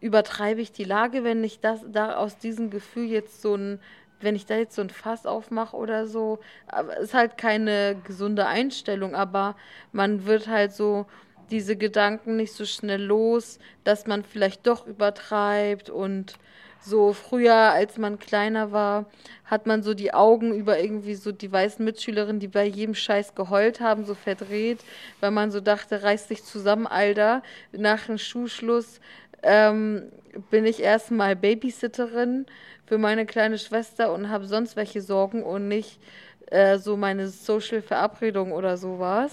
übertreibe 0.00 0.60
ich 0.60 0.72
die 0.72 0.84
Lage, 0.84 1.24
wenn 1.24 1.44
ich 1.44 1.60
das 1.60 1.80
da 1.90 2.16
aus 2.16 2.38
diesem 2.38 2.70
Gefühl 2.70 3.04
jetzt 3.06 3.42
so 3.42 3.54
ein, 3.54 3.80
wenn 4.20 4.34
ich 4.34 4.46
da 4.46 4.56
jetzt 4.56 4.74
so 4.74 4.82
ein 4.82 4.90
Fass 4.90 5.26
aufmache 5.26 5.76
oder 5.76 6.06
so, 6.06 6.40
aber 6.66 6.96
ist 6.98 7.14
halt 7.14 7.38
keine 7.38 7.96
gesunde 8.04 8.46
Einstellung, 8.46 9.14
aber 9.14 9.56
man 9.92 10.26
wird 10.26 10.48
halt 10.48 10.72
so 10.72 11.06
diese 11.50 11.76
Gedanken 11.76 12.36
nicht 12.36 12.52
so 12.52 12.64
schnell 12.64 13.02
los, 13.02 13.58
dass 13.84 14.06
man 14.06 14.24
vielleicht 14.24 14.66
doch 14.66 14.86
übertreibt 14.86 15.90
und 15.90 16.38
so 16.82 17.12
früher, 17.12 17.54
als 17.54 17.98
man 17.98 18.18
kleiner 18.18 18.72
war, 18.72 19.06
hat 19.44 19.66
man 19.66 19.82
so 19.82 19.94
die 19.94 20.14
Augen 20.14 20.54
über 20.54 20.78
irgendwie 20.78 21.14
so 21.14 21.32
die 21.32 21.50
weißen 21.50 21.84
Mitschülerinnen, 21.84 22.40
die 22.40 22.48
bei 22.48 22.64
jedem 22.64 22.94
Scheiß 22.94 23.34
geheult 23.34 23.80
haben, 23.80 24.04
so 24.04 24.14
verdreht, 24.14 24.80
weil 25.20 25.30
man 25.30 25.50
so 25.50 25.60
dachte, 25.60 26.02
reiß 26.02 26.28
dich 26.28 26.44
zusammen, 26.44 26.86
Alter. 26.86 27.42
Nach 27.72 28.06
dem 28.06 28.18
Schulschluss 28.18 29.00
ähm, 29.42 30.10
bin 30.50 30.64
ich 30.64 30.80
erstmal 30.80 31.36
Babysitterin 31.36 32.46
für 32.86 32.98
meine 32.98 33.26
kleine 33.26 33.58
Schwester 33.58 34.12
und 34.12 34.30
habe 34.30 34.46
sonst 34.46 34.76
welche 34.76 35.02
Sorgen 35.02 35.42
und 35.42 35.68
nicht 35.68 36.00
äh, 36.46 36.78
so 36.78 36.96
meine 36.96 37.28
Social 37.28 37.82
Verabredung 37.82 38.52
oder 38.52 38.76
sowas. 38.76 39.32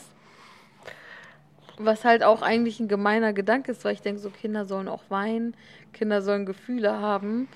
Was 1.78 2.04
halt 2.04 2.24
auch 2.24 2.42
eigentlich 2.42 2.80
ein 2.80 2.88
gemeiner 2.88 3.34
Gedanke 3.34 3.72
ist, 3.72 3.86
weil 3.86 3.94
ich 3.94 4.02
denke, 4.02 4.20
so 4.20 4.30
Kinder 4.30 4.66
sollen 4.66 4.88
auch 4.88 5.04
weinen, 5.10 5.56
Kinder 5.94 6.22
sollen 6.22 6.46
Gefühle 6.46 7.00
haben. 7.00 7.48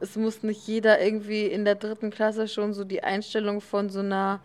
Es 0.00 0.16
muss 0.16 0.42
nicht 0.42 0.66
jeder 0.66 1.00
irgendwie 1.00 1.46
in 1.46 1.64
der 1.64 1.76
dritten 1.76 2.10
Klasse 2.10 2.48
schon 2.48 2.74
so 2.74 2.84
die 2.84 3.02
Einstellung 3.02 3.60
von 3.60 3.88
so 3.88 4.00
einer 4.00 4.40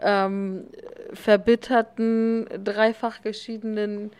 ähm, 0.00 0.66
verbitterten, 1.12 2.48
dreifach 2.64 3.22
geschiedenen 3.22 4.10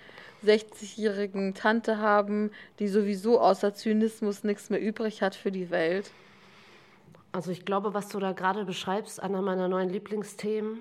60-jährigen 0.45 1.55
Tante 1.55 1.99
haben, 1.99 2.51
die 2.79 2.89
sowieso 2.89 3.41
außer 3.41 3.75
Zynismus 3.75 4.45
nichts 4.45 4.71
mehr 4.71 4.81
übrig 4.81 5.23
hat 5.23 5.35
für 5.35 5.51
die 5.51 5.71
Welt. 5.71 6.11
Also 7.33 7.51
ich 7.51 7.65
glaube, 7.65 7.95
was 7.95 8.09
du 8.09 8.19
da 8.19 8.33
gerade 8.33 8.65
beschreibst, 8.65 9.23
einer 9.23 9.43
meiner 9.43 9.69
neuen 9.69 9.91
Lieblingsthemen, 9.91 10.79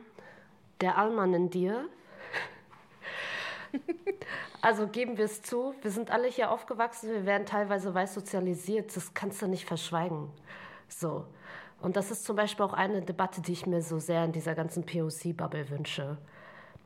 der 0.81 0.97
Allmann 0.97 1.33
in 1.33 1.49
dir. 1.49 1.85
Also 4.61 4.87
geben 4.87 5.17
wir 5.17 5.25
es 5.25 5.41
zu, 5.41 5.73
wir 5.81 5.91
sind 5.91 6.11
alle 6.11 6.27
hier 6.27 6.51
aufgewachsen, 6.51 7.09
wir 7.09 7.25
werden 7.25 7.45
teilweise 7.45 7.93
weiß 7.93 8.13
sozialisiert, 8.13 8.95
das 8.95 9.13
kannst 9.13 9.41
du 9.41 9.47
nicht 9.47 9.65
verschweigen. 9.65 10.29
So. 10.87 11.25
Und 11.81 11.95
das 11.95 12.11
ist 12.11 12.25
zum 12.25 12.35
Beispiel 12.35 12.65
auch 12.65 12.73
eine 12.73 13.01
Debatte, 13.01 13.41
die 13.41 13.53
ich 13.53 13.65
mir 13.65 13.81
so 13.81 13.99
sehr 13.99 14.25
in 14.25 14.31
dieser 14.31 14.53
ganzen 14.53 14.85
POC-Bubble 14.85 15.69
wünsche. 15.69 16.17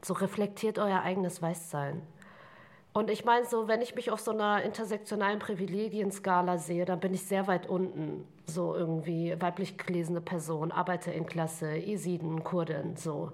So 0.04 0.14
reflektiert 0.14 0.78
euer 0.78 1.02
eigenes 1.02 1.42
Weißsein. 1.42 2.02
Und 2.94 3.10
ich 3.10 3.26
meine 3.26 3.46
so, 3.46 3.68
wenn 3.68 3.82
ich 3.82 3.96
mich 3.96 4.12
auf 4.12 4.20
so 4.20 4.32
einer 4.32 4.62
intersektionalen 4.62 5.40
Privilegienskala 5.40 6.60
sehe, 6.60 6.86
dann 6.86 7.00
bin 7.00 7.14
ich 7.16 7.24
sehr 7.24 7.48
weit 7.48 7.68
unten. 7.68 8.28
So 8.46 8.76
irgendwie 8.76 9.36
weiblich 9.42 9.78
gelesene 9.78 10.22
Person, 10.22 10.72
Arbeiterinnenklasse, 10.72 11.76
Isiden, 11.76 12.44
Kurdin, 12.44 12.96
so. 12.96 13.32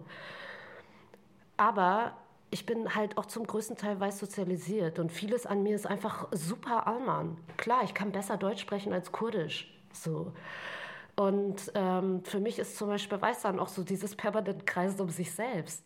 Aber 1.57 2.13
ich 2.51 2.65
bin 2.65 2.95
halt 2.95 3.17
auch 3.17 3.25
zum 3.25 3.45
größten 3.45 3.77
Teil 3.77 3.99
weiß 3.99 4.19
sozialisiert 4.19 4.99
und 4.99 5.11
vieles 5.11 5.45
an 5.45 5.63
mir 5.63 5.75
ist 5.75 5.85
einfach 5.85 6.27
super 6.31 6.87
Alman. 6.87 7.37
Klar, 7.57 7.83
ich 7.83 7.93
kann 7.93 8.11
besser 8.11 8.37
Deutsch 8.37 8.61
sprechen 8.61 8.93
als 8.93 9.11
Kurdisch, 9.11 9.71
so. 9.93 10.33
Und 11.15 11.71
ähm, 11.75 12.23
für 12.23 12.39
mich 12.39 12.59
ist 12.59 12.77
zum 12.77 12.87
Beispiel 12.87 13.21
Weiß 13.21 13.41
dann 13.41 13.59
auch 13.59 13.67
so 13.67 13.83
dieses 13.83 14.15
permanent 14.15 14.65
Kreisen 14.65 15.01
um 15.01 15.09
sich 15.09 15.31
selbst. 15.33 15.83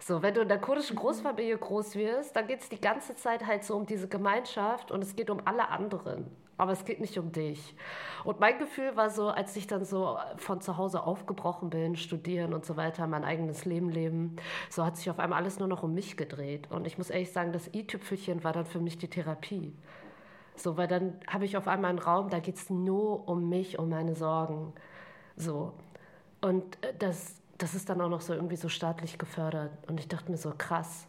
So, 0.00 0.22
wenn 0.22 0.34
du 0.34 0.40
in 0.40 0.48
der 0.48 0.58
kurdischen 0.58 0.96
Großfamilie 0.96 1.56
groß 1.58 1.94
wirst, 1.94 2.34
dann 2.34 2.48
geht 2.48 2.60
es 2.60 2.68
die 2.68 2.80
ganze 2.80 3.14
Zeit 3.14 3.46
halt 3.46 3.64
so 3.64 3.76
um 3.76 3.86
diese 3.86 4.08
Gemeinschaft 4.08 4.90
und 4.90 5.02
es 5.04 5.14
geht 5.14 5.30
um 5.30 5.40
alle 5.44 5.68
anderen. 5.68 6.28
Aber 6.58 6.72
es 6.72 6.84
geht 6.84 7.00
nicht 7.00 7.18
um 7.18 7.32
dich. 7.32 7.74
Und 8.24 8.38
mein 8.38 8.58
Gefühl 8.58 8.94
war 8.96 9.10
so, 9.10 9.28
als 9.28 9.56
ich 9.56 9.66
dann 9.66 9.84
so 9.84 10.18
von 10.36 10.60
zu 10.60 10.76
Hause 10.76 11.02
aufgebrochen 11.02 11.70
bin, 11.70 11.96
studieren 11.96 12.54
und 12.54 12.64
so 12.64 12.76
weiter, 12.76 13.06
mein 13.06 13.24
eigenes 13.24 13.64
Leben 13.64 13.88
leben, 13.88 14.36
so 14.68 14.84
hat 14.84 14.96
sich 14.96 15.10
auf 15.10 15.18
einmal 15.18 15.38
alles 15.38 15.58
nur 15.58 15.68
noch 15.68 15.82
um 15.82 15.94
mich 15.94 16.16
gedreht. 16.16 16.70
Und 16.70 16.86
ich 16.86 16.98
muss 16.98 17.10
ehrlich 17.10 17.32
sagen, 17.32 17.52
das 17.52 17.72
i-Tüpfelchen 17.74 18.44
war 18.44 18.52
dann 18.52 18.66
für 18.66 18.80
mich 18.80 18.98
die 18.98 19.08
Therapie. 19.08 19.74
So, 20.54 20.76
weil 20.76 20.86
dann 20.86 21.14
habe 21.26 21.44
ich 21.44 21.56
auf 21.56 21.66
einmal 21.66 21.90
einen 21.90 21.98
Raum, 21.98 22.28
da 22.28 22.38
geht 22.38 22.56
es 22.56 22.70
nur 22.70 23.26
um 23.28 23.48
mich, 23.48 23.78
um 23.78 23.88
meine 23.88 24.14
Sorgen. 24.14 24.72
So. 25.36 25.72
Und 26.40 26.82
äh, 26.84 26.92
das, 26.98 27.36
das 27.58 27.74
ist 27.74 27.88
dann 27.88 28.00
auch 28.00 28.08
noch 28.08 28.20
so 28.20 28.34
irgendwie 28.34 28.56
so 28.56 28.68
staatlich 28.68 29.18
gefördert. 29.18 29.70
Und 29.88 29.98
ich 29.98 30.08
dachte 30.08 30.30
mir 30.30 30.36
so, 30.36 30.52
krass. 30.56 31.08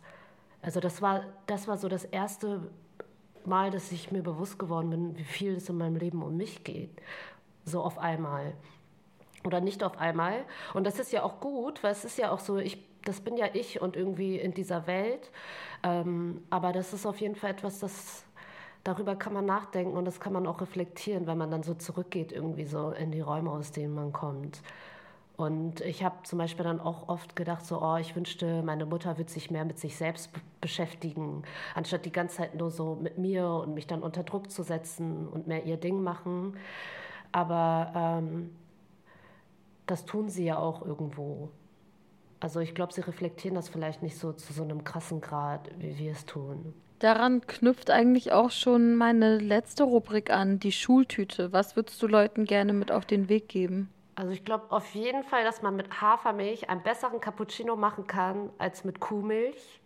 Also 0.61 0.79
das 0.79 1.01
war, 1.01 1.23
das 1.45 1.67
war 1.67 1.77
so 1.77 1.89
das 1.89 2.05
erste 2.05 2.71
Mal, 3.47 3.71
dass 3.71 3.91
ich 3.91 4.11
mir 4.11 4.23
bewusst 4.23 4.59
geworden 4.59 4.89
bin, 4.89 5.17
wie 5.17 5.23
viel 5.23 5.55
es 5.55 5.69
in 5.69 5.77
meinem 5.77 5.95
Leben 5.95 6.23
um 6.23 6.37
mich 6.37 6.63
geht. 6.63 7.01
So 7.65 7.81
auf 7.81 7.97
einmal. 7.97 8.53
Oder 9.45 9.61
nicht 9.61 9.83
auf 9.83 9.97
einmal. 9.97 10.45
Und 10.73 10.85
das 10.85 10.99
ist 10.99 11.11
ja 11.11 11.23
auch 11.23 11.39
gut, 11.39 11.83
weil 11.83 11.91
es 11.91 12.05
ist 12.05 12.17
ja 12.17 12.31
auch 12.31 12.39
so, 12.39 12.57
ich, 12.57 12.77
das 13.03 13.21
bin 13.21 13.37
ja 13.37 13.47
ich 13.53 13.81
und 13.81 13.95
irgendwie 13.95 14.37
in 14.37 14.53
dieser 14.53 14.87
Welt. 14.87 15.31
Ähm, 15.83 16.43
aber 16.49 16.71
das 16.71 16.93
ist 16.93 17.05
auf 17.05 17.19
jeden 17.19 17.35
Fall 17.35 17.51
etwas, 17.51 17.79
das 17.79 18.23
darüber 18.83 19.15
kann 19.15 19.33
man 19.33 19.45
nachdenken 19.45 19.95
und 19.97 20.05
das 20.05 20.19
kann 20.19 20.33
man 20.33 20.45
auch 20.47 20.61
reflektieren, 20.61 21.27
wenn 21.27 21.37
man 21.37 21.51
dann 21.51 21.63
so 21.63 21.73
zurückgeht, 21.73 22.31
irgendwie 22.31 22.65
so 22.65 22.91
in 22.91 23.11
die 23.11 23.21
Räume, 23.21 23.51
aus 23.51 23.71
denen 23.71 23.93
man 23.93 24.11
kommt. 24.11 24.61
Und 25.35 25.81
ich 25.81 26.03
habe 26.03 26.17
zum 26.23 26.37
Beispiel 26.37 26.63
dann 26.63 26.79
auch 26.79 27.09
oft 27.09 27.35
gedacht, 27.35 27.65
so, 27.65 27.81
oh, 27.81 27.97
ich 27.97 28.15
wünschte, 28.15 28.61
meine 28.61 28.85
Mutter 28.85 29.17
würde 29.17 29.31
sich 29.31 29.49
mehr 29.49 29.65
mit 29.65 29.79
sich 29.79 29.97
selbst 29.97 30.29
beschäftigen, 30.61 31.43
anstatt 31.73 32.05
die 32.05 32.11
ganze 32.11 32.37
Zeit 32.37 32.55
nur 32.55 32.69
so 32.69 32.95
mit 32.95 33.17
mir 33.17 33.47
und 33.47 33.73
mich 33.73 33.87
dann 33.87 34.03
unter 34.03 34.23
Druck 34.23 34.51
zu 34.51 34.61
setzen 34.61 35.27
und 35.27 35.47
mehr 35.47 35.65
ihr 35.65 35.77
Ding 35.77 36.03
machen. 36.03 36.55
Aber 37.31 38.21
ähm, 38.23 38.51
das 39.87 40.05
tun 40.05 40.29
sie 40.29 40.45
ja 40.45 40.57
auch 40.59 40.85
irgendwo. 40.85 41.49
Also 42.39 42.59
ich 42.59 42.75
glaube, 42.75 42.93
sie 42.93 43.01
reflektieren 43.01 43.55
das 43.55 43.69
vielleicht 43.69 44.03
nicht 44.03 44.17
so 44.17 44.33
zu 44.33 44.53
so 44.53 44.63
einem 44.63 44.83
krassen 44.83 45.19
Grad, 45.19 45.71
wie 45.79 45.97
wir 45.97 46.11
es 46.11 46.25
tun. 46.25 46.73
Daran 46.99 47.41
knüpft 47.41 47.89
eigentlich 47.89 48.31
auch 48.31 48.51
schon 48.51 48.95
meine 48.95 49.37
letzte 49.39 49.83
Rubrik 49.83 50.29
an, 50.29 50.59
die 50.59 50.71
Schultüte. 50.71 51.51
Was 51.51 51.75
würdest 51.75 52.01
du 52.01 52.07
Leuten 52.07 52.45
gerne 52.45 52.71
mit 52.71 52.91
auf 52.91 53.05
den 53.05 53.29
Weg 53.29 53.49
geben? 53.49 53.89
Also 54.15 54.31
ich 54.31 54.45
glaube 54.45 54.65
auf 54.69 54.93
jeden 54.93 55.23
Fall, 55.23 55.43
dass 55.43 55.61
man 55.61 55.75
mit 55.75 56.01
Hafermilch 56.01 56.69
einen 56.69 56.83
besseren 56.83 57.19
Cappuccino 57.19 57.75
machen 57.75 58.05
kann 58.05 58.51
als 58.57 58.83
mit 58.83 58.99
Kuhmilch. 58.99 59.81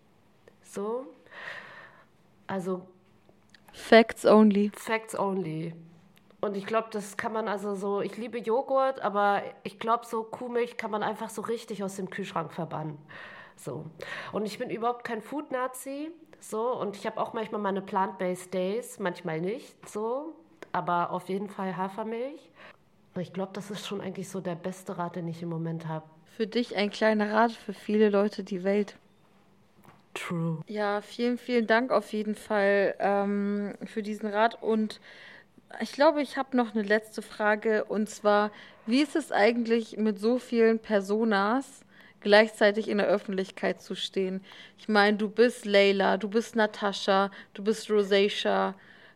So. 0.63 1.07
Also. 2.47 2.87
Facts 3.71 4.25
only. 4.25 4.71
Facts 4.75 5.17
only. 5.17 5.73
Und 6.39 6.55
ich 6.55 6.65
glaube, 6.65 6.89
das 6.91 7.17
kann 7.17 7.33
man 7.33 7.47
also 7.47 7.73
so, 7.73 8.01
ich 8.01 8.15
liebe 8.17 8.37
Joghurt, 8.37 9.01
aber 9.01 9.41
ich 9.63 9.79
glaube, 9.79 10.05
so 10.05 10.23
Kuhmilch 10.23 10.77
kann 10.77 10.91
man 10.91 11.03
einfach 11.03 11.29
so 11.29 11.41
richtig 11.41 11.83
aus 11.83 11.95
dem 11.95 12.09
Kühlschrank 12.09 12.53
verbannen. 12.53 12.97
So. 13.55 13.85
Und 14.31 14.45
ich 14.45 14.59
bin 14.59 14.69
überhaupt 14.69 15.03
kein 15.03 15.21
Food-Nazi. 15.21 16.11
So, 16.39 16.73
und 16.79 16.95
ich 16.95 17.07
habe 17.07 17.19
auch 17.19 17.33
manchmal 17.33 17.59
meine 17.59 17.81
Plant-Based 17.81 18.53
Days, 18.53 18.99
manchmal 18.99 19.41
nicht, 19.41 19.89
so, 19.89 20.35
aber 20.71 21.09
auf 21.11 21.29
jeden 21.29 21.49
Fall 21.49 21.75
Hafermilch. 21.75 22.51
Ich 23.19 23.33
glaube, 23.33 23.51
das 23.53 23.71
ist 23.71 23.85
schon 23.85 24.01
eigentlich 24.01 24.29
so 24.29 24.41
der 24.41 24.55
beste 24.55 24.97
Rat, 24.97 25.15
den 25.15 25.27
ich 25.27 25.41
im 25.41 25.49
Moment 25.49 25.87
habe. 25.87 26.05
Für 26.35 26.47
dich 26.47 26.75
ein 26.75 26.91
kleiner 26.91 27.31
Rat, 27.31 27.51
für 27.51 27.73
viele 27.73 28.09
Leute 28.09 28.43
die 28.43 28.63
Welt. 28.63 28.95
True. 30.13 30.59
Ja, 30.67 31.01
vielen, 31.01 31.37
vielen 31.37 31.67
Dank 31.67 31.91
auf 31.91 32.11
jeden 32.11 32.35
Fall 32.35 32.95
ähm, 32.99 33.75
für 33.85 34.01
diesen 34.01 34.29
Rat. 34.29 34.61
Und 34.61 34.99
ich 35.79 35.91
glaube, 35.91 36.21
ich 36.21 36.37
habe 36.37 36.57
noch 36.57 36.73
eine 36.73 36.83
letzte 36.83 37.21
Frage. 37.21 37.85
Und 37.85 38.09
zwar, 38.09 38.51
wie 38.85 39.01
ist 39.01 39.15
es 39.15 39.31
eigentlich 39.31 39.97
mit 39.97 40.19
so 40.19 40.39
vielen 40.39 40.79
Personas 40.79 41.81
gleichzeitig 42.21 42.87
in 42.87 42.97
der 42.97 43.07
Öffentlichkeit 43.07 43.81
zu 43.81 43.95
stehen? 43.95 44.43
Ich 44.77 44.87
meine, 44.87 45.17
du 45.17 45.29
bist 45.29 45.65
Layla, 45.65 46.17
du 46.17 46.29
bist 46.29 46.55
Natascha, 46.55 47.31
du 47.53 47.63
bist 47.63 47.89
Rosacea, 47.89 48.73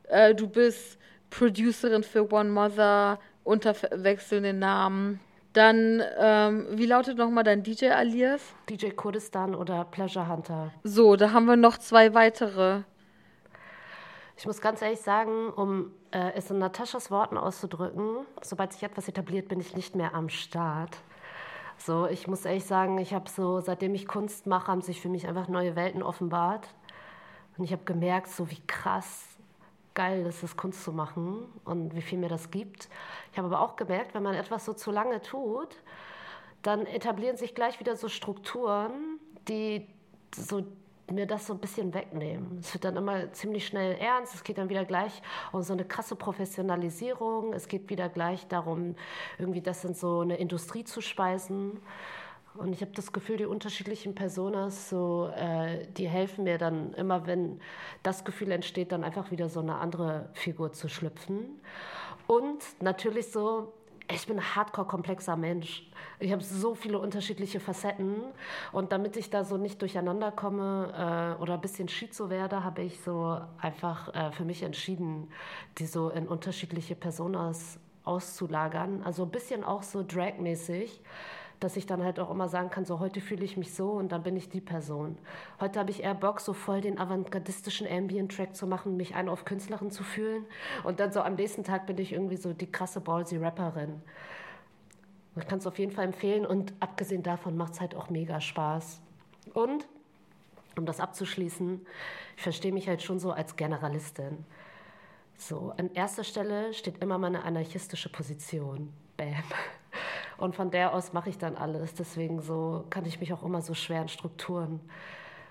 äh, 0.07 0.35
du 0.35 0.47
bist 0.47 0.99
Producerin 1.29 2.03
für 2.03 2.31
One 2.31 2.49
Mother 2.49 3.19
unter 3.43 3.75
wechselnden 3.91 4.59
Namen. 4.59 5.19
Dann, 5.53 6.01
ähm, 6.17 6.67
wie 6.71 6.85
lautet 6.85 7.17
nochmal 7.17 7.43
dein 7.43 7.63
DJ-Alias? 7.63 8.41
DJ 8.69 8.91
Kurdistan 8.91 9.53
oder 9.53 9.83
Pleasure 9.83 10.29
Hunter. 10.29 10.71
So, 10.83 11.17
da 11.17 11.33
haben 11.33 11.45
wir 11.45 11.57
noch 11.57 11.77
zwei 11.77 12.13
weitere. 12.13 12.83
Ich 14.37 14.45
muss 14.45 14.61
ganz 14.61 14.81
ehrlich 14.81 15.01
sagen, 15.01 15.49
um 15.49 15.91
äh, 16.11 16.31
es 16.35 16.49
in 16.49 16.57
Nataschas 16.57 17.11
Worten 17.11 17.37
auszudrücken, 17.37 18.25
sobald 18.41 18.71
sich 18.73 18.83
etwas 18.83 19.07
etabliert, 19.07 19.49
bin 19.49 19.59
ich 19.59 19.75
nicht 19.75 19.95
mehr 19.95 20.15
am 20.15 20.29
Start. 20.29 20.97
So, 21.77 22.07
ich 22.07 22.27
muss 22.27 22.45
ehrlich 22.45 22.65
sagen, 22.65 22.97
ich 22.97 23.13
habe 23.13 23.29
so, 23.29 23.59
seitdem 23.59 23.93
ich 23.93 24.07
Kunst 24.07 24.47
mache, 24.47 24.67
haben 24.67 24.81
sich 24.81 25.01
für 25.01 25.09
mich 25.09 25.27
einfach 25.27 25.47
neue 25.47 25.75
Welten 25.75 26.01
offenbart. 26.01 26.67
Und 27.57 27.65
ich 27.65 27.73
habe 27.73 27.83
gemerkt, 27.83 28.29
so 28.29 28.49
wie 28.49 28.61
krass 28.67 29.30
geil 29.93 30.25
ist 30.25 30.43
es, 30.43 30.55
Kunst 30.57 30.83
zu 30.83 30.91
machen 30.91 31.45
und 31.65 31.95
wie 31.95 32.01
viel 32.01 32.17
mir 32.17 32.29
das 32.29 32.51
gibt. 32.51 32.89
Ich 33.31 33.37
habe 33.37 33.47
aber 33.47 33.61
auch 33.61 33.75
gemerkt, 33.75 34.13
wenn 34.13 34.23
man 34.23 34.35
etwas 34.35 34.65
so 34.65 34.73
zu 34.73 34.91
lange 34.91 35.21
tut, 35.21 35.77
dann 36.61 36.85
etablieren 36.85 37.37
sich 37.37 37.55
gleich 37.55 37.79
wieder 37.79 37.95
so 37.95 38.07
Strukturen, 38.07 39.19
die 39.47 39.87
so 40.35 40.63
mir 41.11 41.25
das 41.25 41.47
so 41.47 41.53
ein 41.53 41.59
bisschen 41.59 41.93
wegnehmen. 41.93 42.59
Es 42.59 42.73
wird 42.73 42.85
dann 42.85 42.95
immer 42.95 43.31
ziemlich 43.33 43.67
schnell 43.67 43.95
ernst, 43.97 44.33
es 44.33 44.43
geht 44.43 44.57
dann 44.57 44.69
wieder 44.69 44.85
gleich 44.85 45.21
um 45.51 45.61
so 45.61 45.73
eine 45.73 45.85
krasse 45.85 46.15
Professionalisierung, 46.15 47.53
es 47.53 47.67
geht 47.67 47.89
wieder 47.89 48.09
gleich 48.09 48.47
darum, 48.47 48.95
irgendwie 49.37 49.61
das 49.61 49.83
in 49.83 49.93
so 49.93 50.21
eine 50.21 50.37
Industrie 50.37 50.83
zu 50.83 51.01
speisen. 51.01 51.81
Und 52.55 52.73
ich 52.73 52.81
habe 52.81 52.91
das 52.93 53.13
Gefühl, 53.13 53.37
die 53.37 53.45
unterschiedlichen 53.45 54.13
Personas, 54.13 54.89
so, 54.89 55.31
äh, 55.35 55.87
die 55.97 56.07
helfen 56.07 56.43
mir 56.43 56.57
dann 56.57 56.93
immer, 56.93 57.25
wenn 57.25 57.61
das 58.03 58.25
Gefühl 58.25 58.51
entsteht, 58.51 58.91
dann 58.91 59.03
einfach 59.03 59.31
wieder 59.31 59.47
so 59.47 59.61
eine 59.61 59.75
andere 59.75 60.29
Figur 60.33 60.73
zu 60.73 60.89
schlüpfen. 60.89 61.61
Und 62.27 62.59
natürlich 62.81 63.31
so, 63.31 63.73
ich 64.13 64.27
bin 64.27 64.37
ein 64.37 64.55
hardcore-komplexer 64.55 65.37
Mensch. 65.37 65.89
Ich 66.19 66.31
habe 66.33 66.43
so 66.43 66.75
viele 66.75 66.99
unterschiedliche 66.99 67.59
Facetten. 67.59 68.15
Und 68.73 68.91
damit 68.91 69.15
ich 69.15 69.29
da 69.29 69.45
so 69.45 69.57
nicht 69.57 69.81
durcheinander 69.81 70.31
komme 70.31 71.37
äh, 71.37 71.41
oder 71.41 71.53
ein 71.53 71.61
bisschen 71.61 71.87
schizo 71.87 72.29
werde, 72.29 72.63
habe 72.63 72.81
ich 72.81 72.99
so 72.99 73.39
einfach 73.59 74.13
äh, 74.13 74.31
für 74.31 74.43
mich 74.43 74.63
entschieden, 74.63 75.29
die 75.77 75.85
so 75.85 76.09
in 76.09 76.27
unterschiedliche 76.27 76.95
Personas 76.95 77.79
auszulagern. 78.03 79.03
Also 79.03 79.23
ein 79.23 79.31
bisschen 79.31 79.63
auch 79.63 79.83
so 79.83 80.03
dragmäßig 80.05 81.01
dass 81.61 81.77
ich 81.77 81.85
dann 81.85 82.03
halt 82.03 82.19
auch 82.19 82.31
immer 82.31 82.49
sagen 82.49 82.71
kann, 82.71 82.85
so 82.85 82.99
heute 82.99 83.21
fühle 83.21 83.45
ich 83.45 83.55
mich 83.55 83.73
so 83.73 83.91
und 83.91 84.11
dann 84.11 84.23
bin 84.23 84.35
ich 84.35 84.49
die 84.49 84.59
Person. 84.59 85.17
Heute 85.59 85.79
habe 85.79 85.91
ich 85.91 86.03
eher 86.03 86.15
Bock, 86.15 86.41
so 86.41 86.53
voll 86.53 86.81
den 86.81 86.99
avantgardistischen 86.99 87.87
Ambient-Track 87.87 88.55
zu 88.55 88.65
machen, 88.65 88.97
mich 88.97 89.15
ein 89.15 89.29
auf 89.29 89.45
Künstlerin 89.45 89.91
zu 89.91 90.03
fühlen 90.03 90.45
und 90.83 90.99
dann 90.99 91.13
so 91.13 91.21
am 91.21 91.35
nächsten 91.35 91.63
Tag 91.63 91.85
bin 91.85 91.99
ich 91.99 92.13
irgendwie 92.13 92.35
so 92.35 92.51
die 92.51 92.69
krasse 92.69 92.99
ballsy 92.99 93.37
Rapperin. 93.37 94.01
Ich 95.35 95.47
kann 95.47 95.59
es 95.59 95.67
auf 95.67 95.77
jeden 95.77 95.91
Fall 95.91 96.05
empfehlen 96.05 96.47
und 96.47 96.73
abgesehen 96.79 97.21
davon 97.21 97.55
macht 97.55 97.73
es 97.73 97.81
halt 97.81 97.95
auch 97.95 98.09
mega 98.09 98.41
Spaß. 98.41 98.99
Und, 99.53 99.87
um 100.75 100.85
das 100.85 100.99
abzuschließen, 100.99 101.85
ich 102.37 102.43
verstehe 102.43 102.73
mich 102.73 102.87
halt 102.87 103.03
schon 103.03 103.19
so 103.19 103.31
als 103.31 103.55
Generalistin. 103.55 104.45
So, 105.37 105.73
an 105.77 105.91
erster 105.93 106.23
Stelle 106.23 106.73
steht 106.73 106.97
immer 107.03 107.19
meine 107.19 107.43
anarchistische 107.43 108.09
Position. 108.09 108.91
Bam. 109.15 109.43
Und 110.41 110.55
von 110.55 110.71
der 110.71 110.93
aus 110.95 111.13
mache 111.13 111.29
ich 111.29 111.37
dann 111.37 111.55
alles. 111.55 111.93
Deswegen 111.93 112.41
so 112.41 112.83
kann 112.89 113.05
ich 113.05 113.19
mich 113.19 113.31
auch 113.31 113.43
immer 113.43 113.61
so 113.61 113.75
schwer 113.75 114.01
in 114.01 114.07
Strukturen 114.07 114.79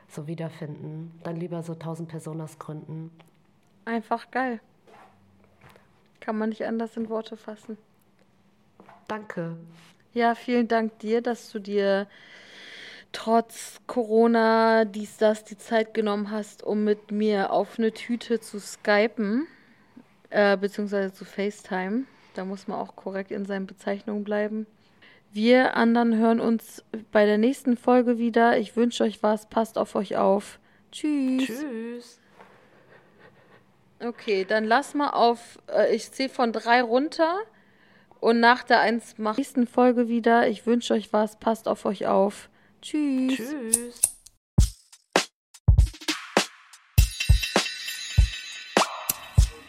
so 0.08 0.26
wiederfinden. 0.26 1.12
Dann 1.22 1.36
lieber 1.36 1.62
so 1.62 1.76
tausend 1.76 2.08
Personas 2.08 2.58
gründen. 2.58 3.12
Einfach 3.84 4.32
geil. 4.32 4.60
Kann 6.18 6.36
man 6.36 6.48
nicht 6.48 6.64
anders 6.64 6.96
in 6.96 7.08
Worte 7.08 7.36
fassen. 7.36 7.78
Danke. 9.06 9.56
Ja, 10.12 10.34
vielen 10.34 10.66
Dank 10.66 10.98
dir, 10.98 11.22
dass 11.22 11.52
du 11.52 11.60
dir 11.60 12.08
trotz 13.12 13.80
Corona 13.86 14.84
dies, 14.84 15.18
das 15.18 15.44
die 15.44 15.56
Zeit 15.56 15.94
genommen 15.94 16.32
hast, 16.32 16.64
um 16.64 16.82
mit 16.82 17.12
mir 17.12 17.52
auf 17.52 17.78
eine 17.78 17.92
Tüte 17.92 18.40
zu 18.40 18.58
skypen, 18.58 19.46
äh, 20.30 20.56
beziehungsweise 20.56 21.12
zu 21.12 21.24
FaceTime. 21.24 22.06
Da 22.34 22.44
muss 22.44 22.66
man 22.66 22.80
auch 22.80 22.96
korrekt 22.96 23.30
in 23.30 23.46
seinen 23.46 23.68
Bezeichnungen 23.68 24.24
bleiben. 24.24 24.66
Wir 25.32 25.76
anderen 25.76 26.16
hören 26.16 26.40
uns 26.40 26.82
bei 27.12 27.24
der 27.24 27.38
nächsten 27.38 27.76
Folge 27.76 28.18
wieder. 28.18 28.58
Ich 28.58 28.74
wünsche 28.74 29.04
euch 29.04 29.22
was. 29.22 29.48
Passt 29.48 29.78
auf 29.78 29.94
euch 29.94 30.16
auf. 30.16 30.58
Tschüss. 30.90 31.46
Tschüss. 31.46 32.20
Okay, 34.00 34.44
dann 34.44 34.64
lass 34.64 34.94
mal 34.94 35.10
auf. 35.10 35.60
Äh, 35.68 35.94
ich 35.94 36.10
zähle 36.10 36.30
von 36.30 36.52
drei 36.52 36.82
runter. 36.82 37.38
Und 38.18 38.40
nach 38.40 38.64
der 38.64 38.80
eins 38.80 39.18
macht 39.18 39.38
nächsten 39.38 39.68
Folge 39.68 40.08
wieder. 40.08 40.48
Ich 40.48 40.66
wünsche 40.66 40.94
euch 40.94 41.12
was. 41.12 41.38
Passt 41.38 41.68
auf 41.68 41.84
euch 41.84 42.08
auf. 42.08 42.50
Tschüss. 42.82 43.36
Tschüss. 43.36 44.00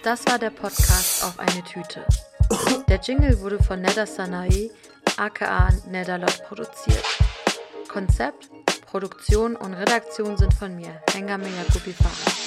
Das 0.02 0.26
war 0.26 0.40
der 0.40 0.50
Podcast 0.50 1.24
auf 1.24 1.38
eine 1.38 1.64
Tüte. 1.64 2.04
Der 2.90 3.00
Jingle 3.00 3.40
wurde 3.42 3.62
von 3.62 3.80
Neda 3.80 4.08
Sanae 4.08 4.72
aka 5.18 5.70
Nedalot 5.88 6.44
produziert. 6.44 7.06
Konzept, 7.88 8.50
Produktion 8.86 9.56
und 9.56 9.74
Redaktion 9.74 10.38
sind 10.38 10.54
von 10.54 10.76
mir, 10.76 11.02
Hengame 11.14 11.48
Yakubi 11.48 11.94
Farah. 11.94 12.42